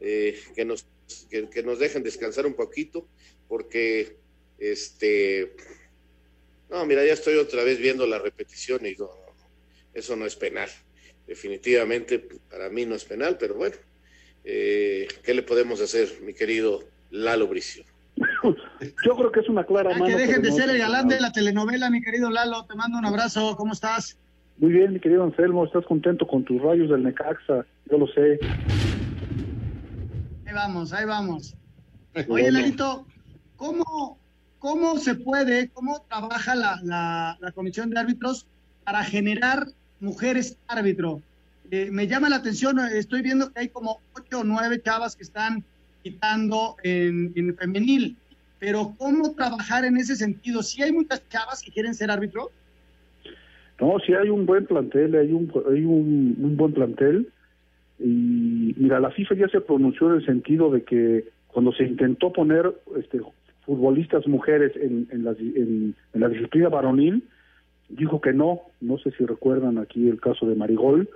eh, 0.00 0.40
que, 0.56 0.64
nos, 0.64 0.86
que, 1.30 1.62
nos 1.62 1.78
dejen 1.78 2.02
descansar 2.02 2.46
un 2.46 2.54
poquito, 2.54 3.08
porque 3.46 4.16
este. 4.58 5.54
No, 6.70 6.84
mira, 6.86 7.04
ya 7.04 7.12
estoy 7.12 7.36
otra 7.36 7.62
vez 7.62 7.78
viendo 7.78 8.08
la 8.08 8.18
repetición 8.18 8.84
y 8.86 8.96
eso 9.94 10.16
no 10.16 10.26
es 10.26 10.34
penal. 10.34 10.70
Definitivamente 11.28 12.18
para 12.50 12.68
mí 12.70 12.86
no 12.86 12.96
es 12.96 13.04
penal, 13.04 13.38
pero 13.38 13.54
bueno, 13.54 13.76
eh, 14.42 15.06
¿qué 15.22 15.32
le 15.32 15.44
podemos 15.44 15.80
hacer, 15.80 16.20
mi 16.22 16.34
querido 16.34 16.93
Lalo 17.14 17.46
Bricio? 17.46 17.84
Yo 19.06 19.16
creo 19.16 19.30
que 19.30 19.38
es 19.40 19.48
una 19.48 19.64
clara 19.64 19.90
mano. 19.90 20.06
Que 20.06 20.16
dejen 20.16 20.42
de 20.42 20.50
ser 20.50 20.68
el 20.68 20.78
galán 20.78 21.06
de 21.06 21.20
la 21.20 21.30
telenovela, 21.30 21.88
mi 21.88 22.02
querido 22.02 22.28
Lalo. 22.28 22.64
Te 22.64 22.74
mando 22.74 22.98
un 22.98 23.06
abrazo. 23.06 23.56
¿Cómo 23.56 23.72
estás? 23.72 24.18
Muy 24.58 24.72
bien, 24.72 24.94
mi 24.94 25.00
querido 25.00 25.22
Anselmo. 25.22 25.64
¿Estás 25.64 25.84
contento 25.86 26.26
con 26.26 26.44
tus 26.44 26.60
rayos 26.60 26.90
del 26.90 27.04
Necaxa? 27.04 27.64
Yo 27.88 27.98
lo 27.98 28.08
sé. 28.08 28.40
Ahí 30.44 30.54
vamos, 30.54 30.92
ahí 30.92 31.04
vamos. 31.04 31.54
Oye, 32.28 32.50
Lalito, 32.50 33.06
¿cómo, 33.56 34.18
¿cómo 34.58 34.98
se 34.98 35.14
puede, 35.14 35.68
cómo 35.68 36.04
trabaja 36.08 36.56
la, 36.56 36.80
la, 36.82 37.38
la 37.40 37.52
comisión 37.52 37.90
de 37.90 38.00
árbitros 38.00 38.46
para 38.82 39.04
generar 39.04 39.68
mujeres 40.00 40.58
árbitro? 40.66 41.22
Eh, 41.70 41.90
me 41.92 42.08
llama 42.08 42.28
la 42.28 42.36
atención, 42.36 42.78
estoy 42.80 43.22
viendo 43.22 43.52
que 43.52 43.60
hay 43.60 43.68
como 43.68 44.00
ocho 44.14 44.40
o 44.40 44.44
nueve 44.44 44.82
chavas 44.82 45.14
que 45.16 45.22
están 45.22 45.64
quitando 46.04 46.76
en, 46.84 47.56
femenil, 47.56 48.16
pero 48.58 48.94
¿cómo 48.98 49.32
trabajar 49.34 49.86
en 49.86 49.96
ese 49.96 50.14
sentido? 50.14 50.62
¿Si 50.62 50.82
hay 50.82 50.92
muchas 50.92 51.26
chavas 51.30 51.62
que 51.62 51.72
quieren 51.72 51.94
ser 51.94 52.10
árbitro? 52.10 52.50
No, 53.80 53.98
sí 54.06 54.12
hay 54.12 54.28
un 54.28 54.44
buen 54.44 54.66
plantel, 54.66 55.14
hay 55.16 55.32
un, 55.32 55.50
hay 55.68 55.84
un, 55.84 56.56
buen 56.56 56.74
plantel. 56.74 57.28
Y 57.98 58.74
mira, 58.76 59.00
la 59.00 59.10
FIFA 59.10 59.34
ya 59.34 59.48
se 59.48 59.62
pronunció 59.62 60.10
en 60.10 60.16
el 60.16 60.26
sentido 60.26 60.70
de 60.70 60.82
que 60.82 61.24
cuando 61.48 61.72
se 61.72 61.84
intentó 61.84 62.32
poner 62.32 62.70
este, 62.98 63.20
futbolistas 63.64 64.26
mujeres 64.26 64.72
en, 64.76 65.08
en, 65.10 65.24
la, 65.24 65.30
en, 65.30 65.94
la 66.12 66.28
disciplina 66.28 66.68
varonil, 66.68 67.24
dijo 67.88 68.20
que 68.20 68.34
no. 68.34 68.60
No 68.80 68.98
sé 68.98 69.10
si 69.12 69.24
recuerdan 69.24 69.78
aquí 69.78 70.06
el 70.08 70.20
caso 70.20 70.46
de 70.46 70.54
Marigol, 70.54 71.08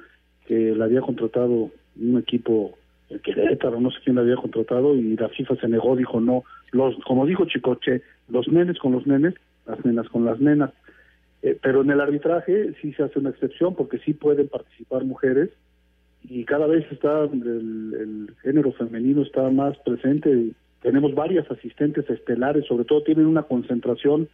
que 0.46 0.74
la 0.74 0.86
había 0.86 1.02
contratado 1.02 1.70
un 2.00 2.18
equipo, 2.18 2.77
el 3.10 3.20
Querétaro, 3.20 3.80
no 3.80 3.90
sé 3.90 3.98
quién 4.04 4.16
la 4.16 4.22
había 4.22 4.36
contratado, 4.36 4.94
y 4.94 5.16
la 5.16 5.28
FIFA 5.28 5.56
se 5.56 5.68
negó, 5.68 5.96
dijo 5.96 6.20
no. 6.20 6.44
los 6.72 6.96
Como 7.04 7.26
dijo 7.26 7.46
Chicoche, 7.46 8.02
los 8.28 8.48
nenes 8.48 8.78
con 8.78 8.92
los 8.92 9.06
nenes, 9.06 9.34
las 9.66 9.84
nenas 9.84 10.08
con 10.08 10.24
las 10.24 10.40
nenas. 10.40 10.70
Eh, 11.42 11.58
pero 11.62 11.82
en 11.82 11.90
el 11.90 12.00
arbitraje 12.00 12.74
sí 12.80 12.92
se 12.94 13.04
hace 13.04 13.18
una 13.18 13.30
excepción 13.30 13.74
porque 13.74 13.98
sí 13.98 14.12
pueden 14.12 14.48
participar 14.48 15.04
mujeres 15.04 15.50
y 16.24 16.44
cada 16.44 16.66
vez 16.66 16.84
está 16.90 17.24
el, 17.24 17.94
el 17.94 18.34
género 18.42 18.72
femenino 18.72 19.22
está 19.22 19.48
más 19.50 19.78
presente. 19.78 20.50
Tenemos 20.82 21.14
varias 21.14 21.48
asistentes 21.50 22.08
estelares, 22.10 22.66
sobre 22.66 22.84
todo 22.84 23.02
tienen 23.02 23.26
una 23.26 23.44
concentración 23.44 24.28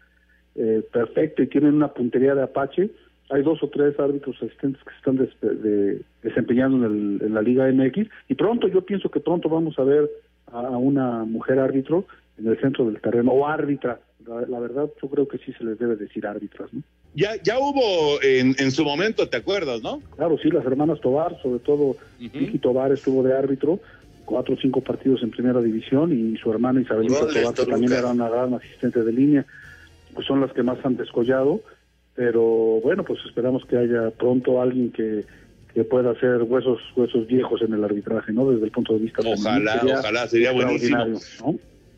eh, 0.56 0.82
perfecta 0.92 1.42
y 1.42 1.48
tienen 1.48 1.74
una 1.74 1.88
puntería 1.88 2.34
de 2.34 2.42
Apache 2.42 2.90
hay 3.30 3.42
dos 3.42 3.62
o 3.62 3.68
tres 3.68 3.98
árbitros 3.98 4.36
asistentes 4.42 4.82
que 4.82 4.90
se 4.90 4.96
están 4.96 5.98
desempeñando 6.22 6.86
en, 6.86 7.34
la 7.34 7.42
Liga 7.42 7.70
MX 7.70 8.08
y 8.28 8.34
pronto, 8.34 8.68
yo 8.68 8.82
pienso 8.82 9.10
que 9.10 9.20
pronto 9.20 9.48
vamos 9.48 9.78
a 9.78 9.84
ver 9.84 10.10
a, 10.52 10.60
una 10.70 11.24
mujer 11.24 11.58
árbitro 11.58 12.06
en 12.38 12.48
el 12.48 12.60
centro 12.60 12.84
del 12.84 13.00
terreno 13.00 13.32
o 13.32 13.46
árbitra. 13.46 14.00
La, 14.26 14.58
verdad, 14.58 14.88
yo 15.02 15.08
creo 15.08 15.28
que 15.28 15.38
sí 15.38 15.52
se 15.52 15.64
les 15.64 15.78
debe 15.78 15.96
decir 15.96 16.26
árbitras, 16.26 16.72
¿no? 16.72 16.82
Ya, 17.14 17.30
ya 17.42 17.58
hubo 17.58 18.20
en, 18.22 18.56
en 18.58 18.70
su 18.72 18.84
momento, 18.84 19.28
¿te 19.28 19.36
acuerdas, 19.36 19.82
no? 19.82 20.00
Claro, 20.16 20.36
sí, 20.38 20.50
las 20.50 20.64
hermanas 20.64 21.00
Tobar, 21.00 21.40
sobre 21.42 21.60
todo 21.60 21.96
Vicky 22.18 22.58
Tobar 22.58 22.90
estuvo 22.90 23.22
de 23.22 23.36
árbitro, 23.36 23.78
cuatro 24.24 24.54
o 24.54 24.56
cinco 24.56 24.80
partidos 24.80 25.22
en 25.22 25.30
primera 25.30 25.60
división 25.60 26.12
y 26.12 26.36
su 26.38 26.50
hermana 26.50 26.80
Isabelita 26.80 27.20
Tobar, 27.20 27.54
que 27.54 27.66
también 27.66 27.92
era 27.92 28.08
una 28.08 28.28
gran 28.28 28.54
asistente 28.54 29.04
de 29.04 29.12
línea, 29.12 29.46
pues 30.14 30.26
son 30.26 30.40
las 30.40 30.52
que 30.52 30.62
más 30.62 30.84
han 30.84 30.96
descollado 30.96 31.60
pero 32.14 32.42
bueno, 32.80 33.04
pues 33.04 33.20
esperamos 33.26 33.64
que 33.66 33.76
haya 33.76 34.10
pronto 34.10 34.60
alguien 34.60 34.90
que, 34.92 35.24
que 35.74 35.84
pueda 35.84 36.12
hacer 36.12 36.42
huesos 36.42 36.80
huesos 36.96 37.26
viejos 37.26 37.60
en 37.62 37.74
el 37.74 37.82
arbitraje, 37.82 38.32
¿no? 38.32 38.50
Desde 38.50 38.64
el 38.64 38.70
punto 38.70 38.92
de 38.94 39.00
vista 39.00 39.22
Ojalá, 39.24 39.82
ojalá, 39.82 40.28
sería 40.28 40.52
buenísimo. 40.52 41.20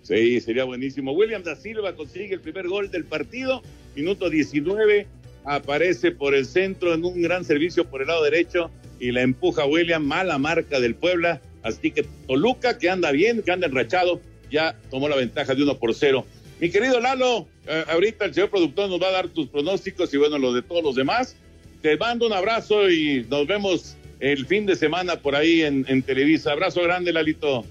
Sí, 0.02 0.40
sería 0.40 0.64
buenísimo. 0.64 1.12
William 1.12 1.42
da 1.42 1.56
Silva 1.56 1.94
consigue 1.94 2.34
el 2.34 2.40
primer 2.40 2.68
gol 2.68 2.90
del 2.90 3.04
partido, 3.04 3.62
minuto 3.96 4.30
19, 4.30 5.06
aparece 5.44 6.12
por 6.12 6.34
el 6.34 6.46
centro 6.46 6.94
en 6.94 7.04
un 7.04 7.20
gran 7.22 7.44
servicio 7.44 7.84
por 7.84 8.02
el 8.02 8.08
lado 8.08 8.22
derecho 8.22 8.70
y 9.00 9.10
la 9.10 9.22
empuja 9.22 9.66
William, 9.66 10.04
mala 10.04 10.38
marca 10.38 10.80
del 10.80 10.94
Puebla, 10.94 11.40
así 11.62 11.90
que 11.90 12.06
Toluca, 12.26 12.78
que 12.78 12.88
anda 12.88 13.10
bien, 13.10 13.42
que 13.42 13.50
anda 13.50 13.66
enrachado, 13.66 14.20
ya 14.50 14.76
tomó 14.90 15.08
la 15.08 15.16
ventaja 15.16 15.54
de 15.54 15.64
uno 15.64 15.76
por 15.76 15.92
cero. 15.92 16.24
Mi 16.60 16.70
querido 16.70 17.00
Lalo, 17.00 17.46
ahorita 17.88 18.24
el 18.24 18.34
señor 18.34 18.50
productor 18.50 18.88
nos 18.88 19.00
va 19.00 19.08
a 19.08 19.12
dar 19.12 19.28
tus 19.28 19.48
pronósticos 19.48 20.12
y 20.14 20.16
bueno, 20.16 20.38
los 20.38 20.54
de 20.54 20.62
todos 20.62 20.82
los 20.82 20.94
demás. 20.94 21.36
Te 21.82 21.96
mando 21.96 22.26
un 22.26 22.32
abrazo 22.32 22.90
y 22.90 23.26
nos 23.28 23.46
vemos 23.46 23.96
el 24.20 24.46
fin 24.46 24.66
de 24.66 24.76
semana 24.76 25.16
por 25.16 25.36
ahí 25.36 25.62
en, 25.62 26.02
Televisa. 26.02 26.52
Abrazo 26.52 26.82
grande, 26.82 27.12
Lalito. 27.12 27.64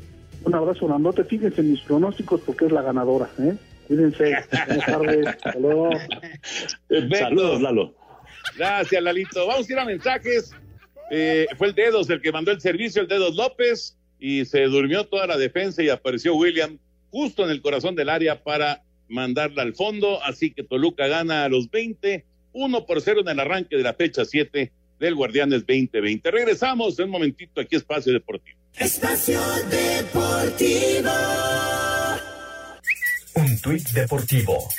Un 0.43 0.55
abrazo, 0.55 0.87
no 0.87 1.13
te 1.13 1.23
fijes 1.23 1.57
en 1.57 1.71
mis 1.71 1.81
pronósticos 1.81 2.41
porque 2.41 2.65
es 2.65 2.71
la 2.71 2.81
ganadora, 2.81 3.29
¿eh? 3.39 3.55
Cuídense. 3.87 4.35
Buenas 4.67 4.85
tardes. 4.85 5.27
Saludos, 7.19 7.61
Lalo. 7.61 7.93
Gracias, 8.57 9.01
Lalito. 9.01 9.47
Vamos 9.47 9.69
a 9.69 9.73
ir 9.73 9.79
a 9.79 9.85
mensajes. 9.85 10.51
Eh, 11.11 11.47
fue 11.57 11.67
el 11.67 11.75
Dedos 11.75 12.09
el 12.09 12.21
que 12.21 12.31
mandó 12.31 12.51
el 12.51 12.61
servicio, 12.61 13.01
el 13.01 13.07
Dedos 13.07 13.35
López, 13.35 13.97
y 14.19 14.45
se 14.45 14.63
durmió 14.63 15.05
toda 15.05 15.27
la 15.27 15.37
defensa 15.37 15.83
y 15.83 15.89
apareció 15.89 16.35
William 16.35 16.77
justo 17.11 17.43
en 17.43 17.51
el 17.51 17.61
corazón 17.61 17.95
del 17.95 18.09
área 18.09 18.43
para 18.43 18.83
mandarla 19.07 19.63
al 19.63 19.73
fondo. 19.73 20.21
Así 20.23 20.51
que 20.51 20.63
Toluca 20.63 21.07
gana 21.07 21.45
a 21.45 21.49
los 21.49 21.69
20, 21.69 22.25
1 22.53 22.85
por 22.85 23.01
0 23.01 23.21
en 23.21 23.29
el 23.29 23.39
arranque 23.39 23.77
de 23.77 23.83
la 23.83 23.93
fecha 23.93 24.25
7 24.25 24.71
del 24.99 25.15
Guardianes 25.15 25.65
2020. 25.67 26.31
Regresamos 26.31 26.97
en 26.99 27.05
un 27.05 27.11
momentito 27.11 27.61
aquí, 27.61 27.75
Espacio 27.75 28.13
Deportivo. 28.13 28.57
Espacio 28.77 29.41
Deportivo. 29.69 31.11
Un 33.35 33.59
tuit 33.59 33.89
deportivo. 33.89 34.69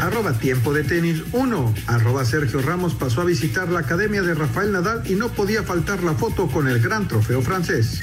Arroba 0.00 0.32
tiempo 0.38 0.72
de 0.72 0.82
tenis 0.82 1.22
1. 1.32 1.74
Arroba 1.86 2.24
Sergio 2.24 2.62
Ramos 2.62 2.94
pasó 2.94 3.20
a 3.20 3.24
visitar 3.24 3.68
la 3.68 3.80
academia 3.80 4.22
de 4.22 4.34
Rafael 4.34 4.72
Nadal 4.72 5.02
y 5.10 5.14
no 5.14 5.28
podía 5.28 5.62
faltar 5.62 6.02
la 6.02 6.14
foto 6.14 6.46
con 6.48 6.68
el 6.68 6.80
gran 6.80 7.06
trofeo 7.06 7.42
francés. 7.42 8.00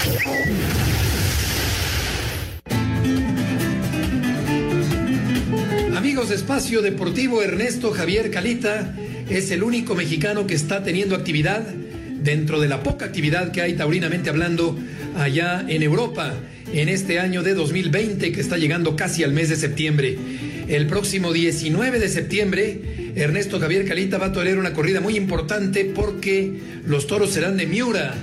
Amigos 6.12 6.28
de 6.28 6.36
Espacio 6.36 6.82
Deportivo, 6.82 7.42
Ernesto 7.42 7.90
Javier 7.90 8.30
Calita 8.30 8.94
es 9.30 9.50
el 9.50 9.62
único 9.62 9.94
mexicano 9.94 10.46
que 10.46 10.52
está 10.52 10.84
teniendo 10.84 11.14
actividad 11.14 11.62
dentro 11.62 12.60
de 12.60 12.68
la 12.68 12.82
poca 12.82 13.06
actividad 13.06 13.50
que 13.50 13.62
hay 13.62 13.72
taurinamente 13.72 14.28
hablando 14.28 14.78
allá 15.16 15.64
en 15.66 15.82
Europa 15.82 16.34
en 16.70 16.90
este 16.90 17.18
año 17.18 17.42
de 17.42 17.54
2020 17.54 18.30
que 18.30 18.40
está 18.42 18.58
llegando 18.58 18.94
casi 18.94 19.24
al 19.24 19.32
mes 19.32 19.48
de 19.48 19.56
septiembre. 19.56 20.18
El 20.68 20.86
próximo 20.86 21.32
19 21.32 21.98
de 21.98 22.08
septiembre, 22.10 23.12
Ernesto 23.16 23.58
Javier 23.58 23.86
Calita 23.86 24.18
va 24.18 24.26
a 24.26 24.32
tolerar 24.32 24.58
una 24.58 24.74
corrida 24.74 25.00
muy 25.00 25.16
importante 25.16 25.86
porque 25.86 26.52
los 26.84 27.06
toros 27.06 27.30
serán 27.30 27.56
de 27.56 27.64
Miura, 27.64 28.14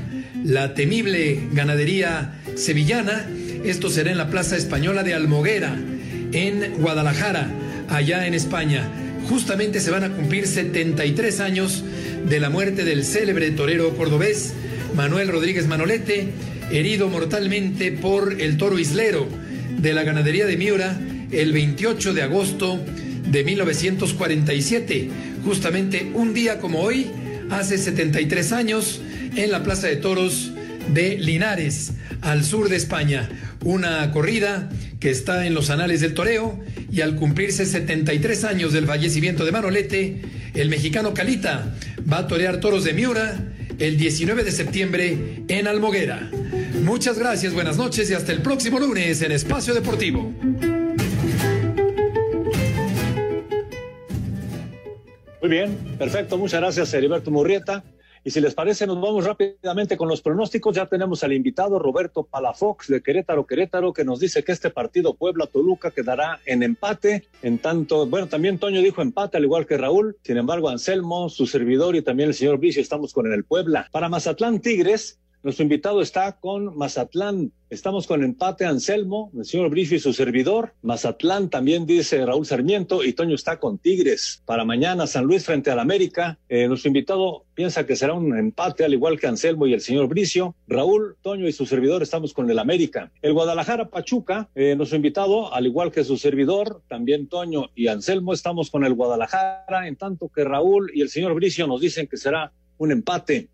la 0.44 0.76
temible 0.76 1.40
ganadería 1.54 2.40
sevillana. 2.54 3.28
Esto 3.64 3.90
será 3.90 4.12
en 4.12 4.20
la 4.20 4.30
Plaza 4.30 4.58
Española 4.58 5.02
de 5.02 5.16
Almoguera, 5.16 5.76
en 6.32 6.76
Guadalajara, 6.78 7.50
allá 7.90 8.28
en 8.28 8.34
España. 8.34 8.90
Justamente 9.30 9.80
se 9.80 9.92
van 9.92 10.04
a 10.04 10.10
cumplir 10.10 10.48
73 10.48 11.40
años 11.40 11.84
de 12.28 12.40
la 12.40 12.50
muerte 12.50 12.84
del 12.84 13.04
célebre 13.04 13.52
torero 13.52 13.96
cordobés 13.96 14.54
Manuel 14.96 15.30
Rodríguez 15.30 15.68
Manolete, 15.68 16.30
herido 16.72 17.10
mortalmente 17.10 17.92
por 17.92 18.42
el 18.42 18.58
toro 18.58 18.80
islero 18.80 19.28
de 19.78 19.94
la 19.94 20.04
ganadería 20.04 20.46
de 20.46 20.58
Miura 20.58 21.00
el 21.32 21.54
28 21.54 22.14
de 22.14 22.24
agosto 22.24 22.80
de 23.30 23.44
1947, 23.44 25.10
justamente 25.46 26.12
un 26.14 26.34
día 26.34 26.60
como 26.60 26.82
hoy, 26.82 27.08
hace 27.52 27.78
73 27.78 28.52
años, 28.52 29.02
en 29.36 29.52
la 29.52 29.64
Plaza 29.64 29.88
de 29.88 29.98
Toros 29.98 30.52
de 30.94 31.18
Linares, 31.18 31.92
al 32.22 32.44
sur 32.44 32.70
de 32.70 32.76
España. 32.76 33.30
Una 33.64 34.12
corrida 34.12 34.70
que 35.00 35.10
está 35.10 35.46
en 35.46 35.54
los 35.54 35.70
anales 35.70 36.02
del 36.02 36.14
toreo 36.14 36.60
y 36.92 37.02
al 37.02 37.16
cumplirse 37.16 37.66
73 37.66 38.44
años 38.44 38.74
del 38.74 38.86
fallecimiento 38.86 39.46
de 39.46 39.52
Manolete, 39.52 40.22
el 40.54 40.70
mexicano 40.70 41.14
Calita 41.14 41.76
va 42.12 42.20
a 42.20 42.28
torear 42.28 42.60
toros 42.60 42.84
de 42.84 42.94
Miura 42.94 43.54
el 43.80 43.98
19 43.98 44.44
de 44.44 44.52
septiembre 44.52 45.44
en 45.48 45.68
Almoguera. 45.68 46.30
Muchas 46.84 47.18
gracias, 47.18 47.54
buenas 47.54 47.78
noches 47.78 48.10
y 48.10 48.14
hasta 48.14 48.34
el 48.34 48.42
próximo 48.42 48.80
lunes 48.80 49.22
en 49.22 49.32
Espacio 49.32 49.74
Deportivo. 49.74 50.34
Muy 55.42 55.50
bien, 55.50 55.78
perfecto. 55.98 56.38
Muchas 56.38 56.60
gracias, 56.60 56.94
Heriberto 56.94 57.32
Murrieta. 57.32 57.84
Y 58.24 58.32
si 58.32 58.42
les 58.42 58.54
parece, 58.54 58.86
nos 58.86 59.00
vamos 59.00 59.26
rápidamente 59.26 59.98
con 59.98 60.08
los 60.08 60.22
pronósticos. 60.22 60.76
Ya 60.76 60.86
tenemos 60.86 61.24
al 61.24 61.34
invitado 61.34 61.80
Roberto 61.80 62.24
Palafox 62.24 62.88
de 62.88 63.02
Querétaro, 63.02 63.46
Querétaro, 63.46 63.94
que 63.94 64.04
nos 64.04 64.20
dice 64.20 64.44
que 64.44 64.52
este 64.52 64.70
partido 64.70 65.14
Puebla-Toluca 65.14 65.92
quedará 65.92 66.40
en 66.46 66.64
empate. 66.64 67.26
En 67.42 67.60
tanto, 67.60 68.06
bueno, 68.08 68.28
también 68.28 68.60
Toño 68.60 68.82
dijo 68.82 69.02
empate, 69.02 69.38
al 69.38 69.44
igual 69.44 69.66
que 69.66 69.78
Raúl. 69.78 70.18
Sin 70.24 70.38
embargo, 70.38 70.70
Anselmo, 70.70 71.30
su 71.30 71.48
servidor 71.48 71.96
y 71.96 72.02
también 72.02 72.30
el 72.30 72.36
señor 72.36 72.60
Vicio 72.60 72.82
estamos 72.82 73.14
con 73.14 73.32
el 73.32 73.44
Puebla. 73.44 73.88
Para 73.92 74.10
Mazatlán 74.10 74.60
Tigres, 74.60 75.20
nuestro 75.42 75.64
invitado 75.64 76.02
está 76.02 76.34
con 76.34 76.78
Mazatlán. 76.78 77.52
Estamos 77.70 78.08
con 78.08 78.24
empate 78.24 78.66
Anselmo, 78.66 79.32
el 79.38 79.46
señor 79.46 79.70
Bricio 79.70 79.96
y 79.96 80.00
su 80.00 80.12
servidor. 80.12 80.74
Mazatlán 80.82 81.50
también 81.50 81.86
dice 81.86 82.26
Raúl 82.26 82.46
Sarmiento 82.46 83.04
y 83.06 83.14
Toño 83.14 83.36
está 83.36 83.58
con 83.58 83.78
Tigres. 83.78 84.42
Para 84.46 84.66
mañana 84.66 85.08
San 85.08 85.26
Luis 85.26 85.46
frente 85.46 85.72
al 85.72 85.80
América. 85.80 86.40
Eh, 86.50 86.68
nuestro 86.68 86.90
invitado 86.90 87.46
piensa 87.54 87.86
que 87.86 87.96
será 87.96 88.16
un 88.16 88.38
empate 88.38 88.84
al 88.84 88.94
igual 88.94 89.20
que 89.20 89.28
Anselmo 89.28 89.66
y 89.66 89.74
el 89.74 89.82
señor 89.82 90.08
Bricio. 90.08 90.56
Raúl, 90.68 91.16
Toño 91.22 91.48
y 91.48 91.54
su 91.54 91.66
servidor 91.66 92.04
estamos 92.04 92.34
con 92.34 92.50
el 92.50 92.60
América. 92.60 93.12
El 93.22 93.34
Guadalajara 93.34 93.90
Pachuca, 93.90 94.50
eh, 94.56 94.76
nuestro 94.76 94.98
invitado, 94.98 95.54
al 95.54 95.68
igual 95.68 95.92
que 95.92 96.04
su 96.04 96.18
servidor, 96.18 96.82
también 96.90 97.28
Toño 97.28 97.70
y 97.76 97.88
Anselmo 97.88 98.34
estamos 98.34 98.70
con 98.72 98.84
el 98.84 98.94
Guadalajara, 98.94 99.88
en 99.88 99.96
tanto 99.96 100.28
que 100.28 100.44
Raúl 100.44 100.92
y 100.94 101.02
el 101.02 101.10
señor 101.10 101.34
Bricio 101.34 101.66
nos 101.66 101.80
dicen 101.80 102.08
que 102.08 102.18
será 102.18 102.52
un 102.78 102.92
empate 102.92 103.48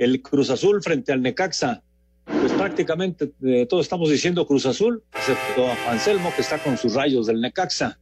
el 0.00 0.22
Cruz 0.22 0.48
Azul 0.48 0.82
frente 0.82 1.12
al 1.12 1.20
Necaxa. 1.20 1.82
Pues 2.24 2.52
prácticamente 2.52 3.32
eh, 3.44 3.66
todos 3.66 3.84
estamos 3.84 4.08
diciendo 4.08 4.46
Cruz 4.46 4.64
Azul, 4.64 5.02
excepto 5.14 5.66
Anselmo 5.88 6.32
que 6.34 6.40
está 6.40 6.58
con 6.58 6.78
sus 6.78 6.94
rayos 6.94 7.26
del 7.26 7.40
Necaxa. 7.40 7.98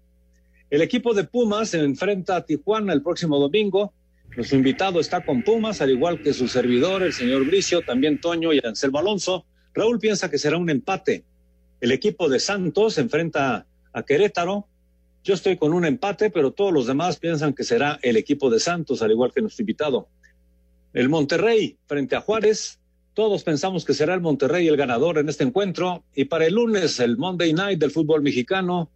El 0.71 0.83
equipo 0.83 1.13
de 1.13 1.25
Pumas 1.25 1.71
se 1.71 1.81
enfrenta 1.81 2.37
a 2.37 2.45
Tijuana 2.45 2.93
el 2.93 3.03
próximo 3.03 3.41
domingo. 3.41 3.93
Nuestro 4.37 4.57
invitado 4.57 5.01
está 5.01 5.25
con 5.25 5.43
Pumas, 5.43 5.81
al 5.81 5.91
igual 5.91 6.23
que 6.23 6.33
su 6.33 6.47
servidor, 6.47 7.03
el 7.03 7.13
señor 7.13 7.45
Bricio, 7.45 7.81
también 7.81 8.21
Toño 8.21 8.53
y 8.53 8.61
Anselmo 8.63 9.01
Alonso. 9.01 9.45
Raúl 9.75 9.99
piensa 9.99 10.31
que 10.31 10.39
será 10.39 10.57
un 10.57 10.71
empate. 10.71 11.25
El 11.81 11.91
equipo 11.91 12.29
de 12.29 12.39
Santos 12.39 12.95
se 12.95 13.01
enfrenta 13.01 13.67
a 13.93 14.03
Querétaro. 14.05 14.69
Yo 15.25 15.35
estoy 15.35 15.57
con 15.57 15.73
un 15.73 15.85
empate, 15.85 16.31
pero 16.31 16.53
todos 16.53 16.73
los 16.73 16.87
demás 16.87 17.17
piensan 17.17 17.55
que 17.55 17.65
será 17.65 17.99
el 18.03 18.17
equipo 18.17 18.51
de 18.51 18.61
Santos, 18.61 19.03
al 19.03 19.11
igual 19.11 19.33
que 19.35 19.41
nuestro 19.41 19.63
invitado. 19.63 20.09
El 20.95 21.09
Monterrey 21.09 21.77
frente 21.87 22.17
a 22.17 22.21
Juárez. 22.21 22.81
Todos 23.15 23.43
pensamos 23.43 23.85
que 23.85 23.95
será 23.95 24.15
el 24.15 24.21
Monterrey 24.21 24.69
el 24.69 24.77
ganador 24.77 25.19
en 25.19 25.29
este 25.29 25.45
encuentro. 25.45 26.05
Y 26.15 26.27
para 26.27 26.47
el 26.47 26.55
lunes, 26.55 26.99
el 27.01 27.17
Monday 27.17 27.53
Night 27.53 27.79
del 27.79 27.91
fútbol 27.91 28.23
mexicano. 28.23 28.91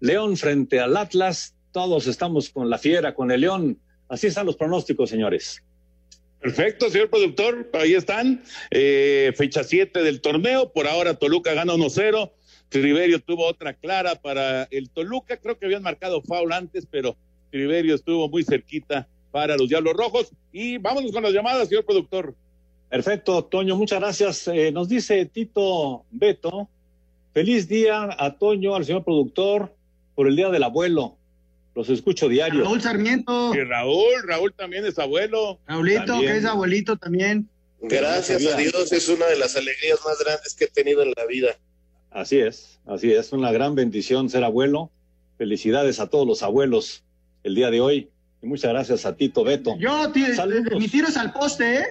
León 0.00 0.36
frente 0.36 0.80
al 0.80 0.96
Atlas. 0.96 1.54
Todos 1.72 2.06
estamos 2.06 2.50
con 2.50 2.68
la 2.68 2.78
fiera, 2.78 3.14
con 3.14 3.30
el 3.30 3.42
León. 3.42 3.78
Así 4.08 4.26
están 4.26 4.46
los 4.46 4.56
pronósticos, 4.56 5.08
señores. 5.08 5.62
Perfecto, 6.40 6.90
señor 6.90 7.10
productor. 7.10 7.70
Ahí 7.74 7.94
están. 7.94 8.42
Eh, 8.70 9.32
fecha 9.36 9.62
7 9.62 10.02
del 10.02 10.20
torneo. 10.20 10.72
Por 10.72 10.86
ahora 10.88 11.14
Toluca 11.14 11.54
gana 11.54 11.74
1-0. 11.74 12.32
Triverio 12.68 13.20
tuvo 13.20 13.46
otra 13.46 13.74
clara 13.74 14.14
para 14.14 14.64
el 14.64 14.90
Toluca. 14.90 15.36
Creo 15.36 15.58
que 15.58 15.66
habían 15.66 15.82
marcado 15.82 16.22
foul 16.22 16.52
antes, 16.52 16.86
pero 16.90 17.16
Triverio 17.50 17.94
estuvo 17.94 18.28
muy 18.28 18.44
cerquita 18.44 19.08
para 19.30 19.56
los 19.56 19.68
Diablos 19.68 19.94
Rojos. 19.94 20.32
Y 20.52 20.78
vámonos 20.78 21.12
con 21.12 21.22
las 21.22 21.32
llamadas, 21.32 21.68
señor 21.68 21.84
productor. 21.84 22.34
Perfecto, 22.88 23.44
Toño, 23.44 23.76
muchas 23.76 24.00
gracias. 24.00 24.48
Eh, 24.48 24.72
nos 24.72 24.88
dice 24.88 25.24
Tito 25.26 26.04
Beto, 26.10 26.68
feliz 27.32 27.68
día 27.68 28.08
a 28.18 28.36
Toño, 28.36 28.74
al 28.74 28.84
señor 28.84 29.04
productor, 29.04 29.74
por 30.14 30.26
el 30.26 30.36
Día 30.36 30.50
del 30.50 30.64
Abuelo. 30.64 31.16
Los 31.74 31.88
escucho 31.88 32.28
diario. 32.28 32.64
Raúl 32.64 32.82
Sarmiento. 32.82 33.54
Y 33.54 33.62
Raúl, 33.62 34.22
Raúl 34.26 34.52
también 34.52 34.84
es 34.84 34.98
abuelo. 34.98 35.60
Raulito, 35.66 36.18
que 36.18 36.36
es 36.36 36.44
abuelito 36.44 36.96
también. 36.96 37.48
Gracias 37.80 38.44
a 38.44 38.56
Dios, 38.56 38.92
es 38.92 39.08
una 39.08 39.26
de 39.26 39.38
las 39.38 39.56
alegrías 39.56 40.00
más 40.04 40.18
grandes 40.18 40.54
que 40.54 40.64
he 40.64 40.68
tenido 40.68 41.02
en 41.02 41.12
la 41.16 41.24
vida. 41.26 41.56
Así 42.10 42.38
es, 42.40 42.80
así 42.86 43.12
es, 43.12 43.32
una 43.32 43.52
gran 43.52 43.74
bendición 43.74 44.28
ser 44.28 44.44
abuelo. 44.44 44.90
Felicidades 45.38 46.00
a 46.00 46.08
todos 46.08 46.26
los 46.26 46.42
abuelos 46.42 47.04
el 47.44 47.54
día 47.54 47.70
de 47.70 47.80
hoy. 47.80 48.10
Y 48.42 48.46
muchas 48.46 48.72
gracias 48.72 49.06
a 49.06 49.16
Tito 49.16 49.44
Beto. 49.44 49.76
Yo, 49.78 50.10
tío, 50.12 50.26
mi 50.78 50.88
tiro 50.88 51.08
es 51.08 51.16
al 51.16 51.32
poste, 51.32 51.80
¿eh? 51.80 51.84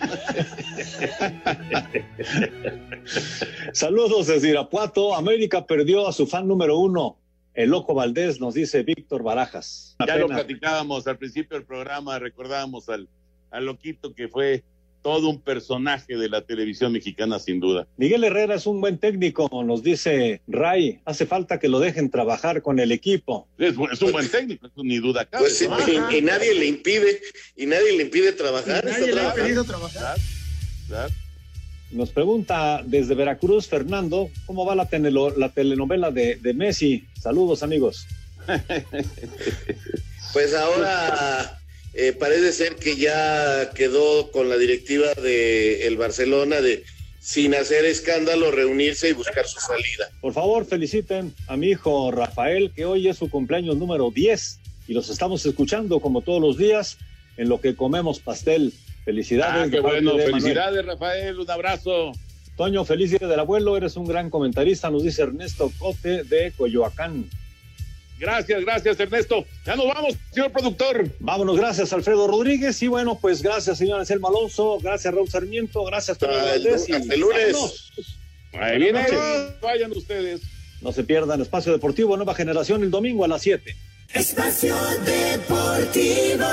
Saludos 3.72 4.28
desde 4.28 4.50
Irapuato. 4.50 5.14
América 5.14 5.66
perdió 5.66 6.06
a 6.06 6.12
su 6.12 6.26
fan 6.26 6.46
número 6.46 6.78
uno, 6.78 7.18
el 7.54 7.70
Loco 7.70 7.94
Valdés, 7.94 8.40
nos 8.40 8.54
dice 8.54 8.82
Víctor 8.82 9.22
Barajas. 9.22 9.96
Ya 10.06 10.16
lo 10.16 10.28
platicábamos 10.28 11.06
al 11.06 11.18
principio 11.18 11.56
del 11.56 11.66
programa, 11.66 12.18
recordábamos 12.18 12.88
al, 12.88 13.08
al 13.50 13.66
Loquito 13.66 14.14
que 14.14 14.28
fue 14.28 14.64
todo 15.02 15.28
un 15.28 15.40
personaje 15.40 16.16
de 16.16 16.28
la 16.28 16.42
televisión 16.42 16.92
mexicana, 16.92 17.38
sin 17.38 17.60
duda. 17.60 17.86
Miguel 17.96 18.24
Herrera 18.24 18.54
es 18.54 18.66
un 18.66 18.80
buen 18.80 18.98
técnico, 18.98 19.48
nos 19.64 19.82
dice 19.82 20.40
Ray. 20.46 21.00
Hace 21.04 21.26
falta 21.26 21.58
que 21.58 21.68
lo 21.68 21.80
dejen 21.80 22.10
trabajar 22.10 22.62
con 22.62 22.78
el 22.78 22.92
equipo. 22.92 23.48
Es, 23.58 23.76
un 23.76 24.12
buen 24.12 24.28
técnico, 24.28 24.68
ni 24.76 24.98
duda 24.98 25.24
cabe. 25.24 25.44
Pues 25.44 25.60
y, 25.62 25.68
nadie 26.22 26.54
le 26.54 26.66
impide, 26.66 27.20
y 27.56 27.66
nadie 27.66 27.96
le 27.96 28.04
impide 28.04 28.32
trabajar. 28.32 28.84
nadie 28.84 29.12
le 29.12 29.20
ha 29.20 29.28
impedido 29.28 29.64
trabajar. 29.64 30.18
Nos 31.90 32.10
pregunta 32.10 32.82
desde 32.86 33.14
Veracruz, 33.14 33.68
Fernando, 33.68 34.30
¿cómo 34.46 34.64
va 34.64 34.74
la, 34.74 34.88
la 35.36 35.48
telenovela 35.50 36.10
de, 36.10 36.36
de 36.36 36.54
Messi? 36.54 37.04
Saludos, 37.20 37.62
amigos. 37.62 38.06
pues 40.32 40.54
ahora 40.54 41.61
eh, 41.94 42.12
parece 42.12 42.52
ser 42.52 42.76
que 42.76 42.96
ya 42.96 43.70
quedó 43.74 44.30
con 44.30 44.48
la 44.48 44.56
directiva 44.56 45.12
de 45.14 45.86
el 45.86 45.96
Barcelona 45.96 46.60
de 46.60 46.84
sin 47.20 47.54
hacer 47.54 47.84
escándalo 47.84 48.50
reunirse 48.50 49.10
y 49.10 49.12
buscar 49.12 49.46
su 49.46 49.60
salida. 49.60 50.10
Por 50.20 50.32
favor, 50.32 50.64
feliciten 50.64 51.32
a 51.46 51.56
mi 51.56 51.68
hijo 51.68 52.10
Rafael, 52.10 52.72
que 52.74 52.84
hoy 52.84 53.08
es 53.08 53.18
su 53.18 53.30
cumpleaños 53.30 53.76
número 53.76 54.10
10 54.10 54.58
y 54.88 54.94
los 54.94 55.08
estamos 55.08 55.46
escuchando 55.46 56.00
como 56.00 56.22
todos 56.22 56.42
los 56.42 56.56
días 56.56 56.98
en 57.36 57.48
lo 57.48 57.60
que 57.60 57.76
comemos 57.76 58.18
pastel. 58.18 58.72
Felicidades. 59.04 59.68
Ah, 59.68 59.70
qué 59.70 59.80
bueno, 59.80 60.16
felicidades 60.16 60.84
Rafael, 60.84 61.38
un 61.38 61.50
abrazo. 61.50 62.12
Toño, 62.56 62.84
feliz 62.84 63.10
día 63.10 63.28
del 63.28 63.40
abuelo, 63.40 63.76
eres 63.76 63.96
un 63.96 64.06
gran 64.06 64.28
comentarista, 64.28 64.90
nos 64.90 65.02
dice 65.02 65.22
Ernesto 65.22 65.70
Cote 65.78 66.24
de 66.24 66.52
Coyoacán. 66.56 67.28
Gracias, 68.22 68.64
gracias 68.64 69.00
Ernesto. 69.00 69.44
Ya 69.66 69.74
nos 69.74 69.88
vamos, 69.88 70.14
señor 70.30 70.52
productor. 70.52 71.10
Vámonos, 71.18 71.56
gracias 71.56 71.92
Alfredo 71.92 72.28
Rodríguez. 72.28 72.80
Y 72.80 72.86
bueno, 72.86 73.18
pues 73.20 73.42
gracias, 73.42 73.78
señor 73.78 73.98
Anselmo 73.98 74.28
Alonso. 74.28 74.78
Gracias, 74.80 75.12
Raúl 75.12 75.28
Sarmiento. 75.28 75.84
Gracias, 75.84 76.22
Hasta 76.22 76.54
el 76.54 77.20
lunes. 77.20 77.90
Ahí 78.52 78.78
viene. 78.78 79.04
Vayan 79.60 79.90
ustedes. 79.90 80.40
No 80.82 80.92
se 80.92 81.02
pierdan 81.02 81.40
Espacio 81.40 81.72
Deportivo 81.72 82.16
Nueva 82.16 82.36
Generación 82.36 82.84
el 82.84 82.92
domingo 82.92 83.24
a 83.24 83.28
las 83.28 83.42
7. 83.42 83.74
Espacio 84.14 84.76
Deportivo. 85.04 86.46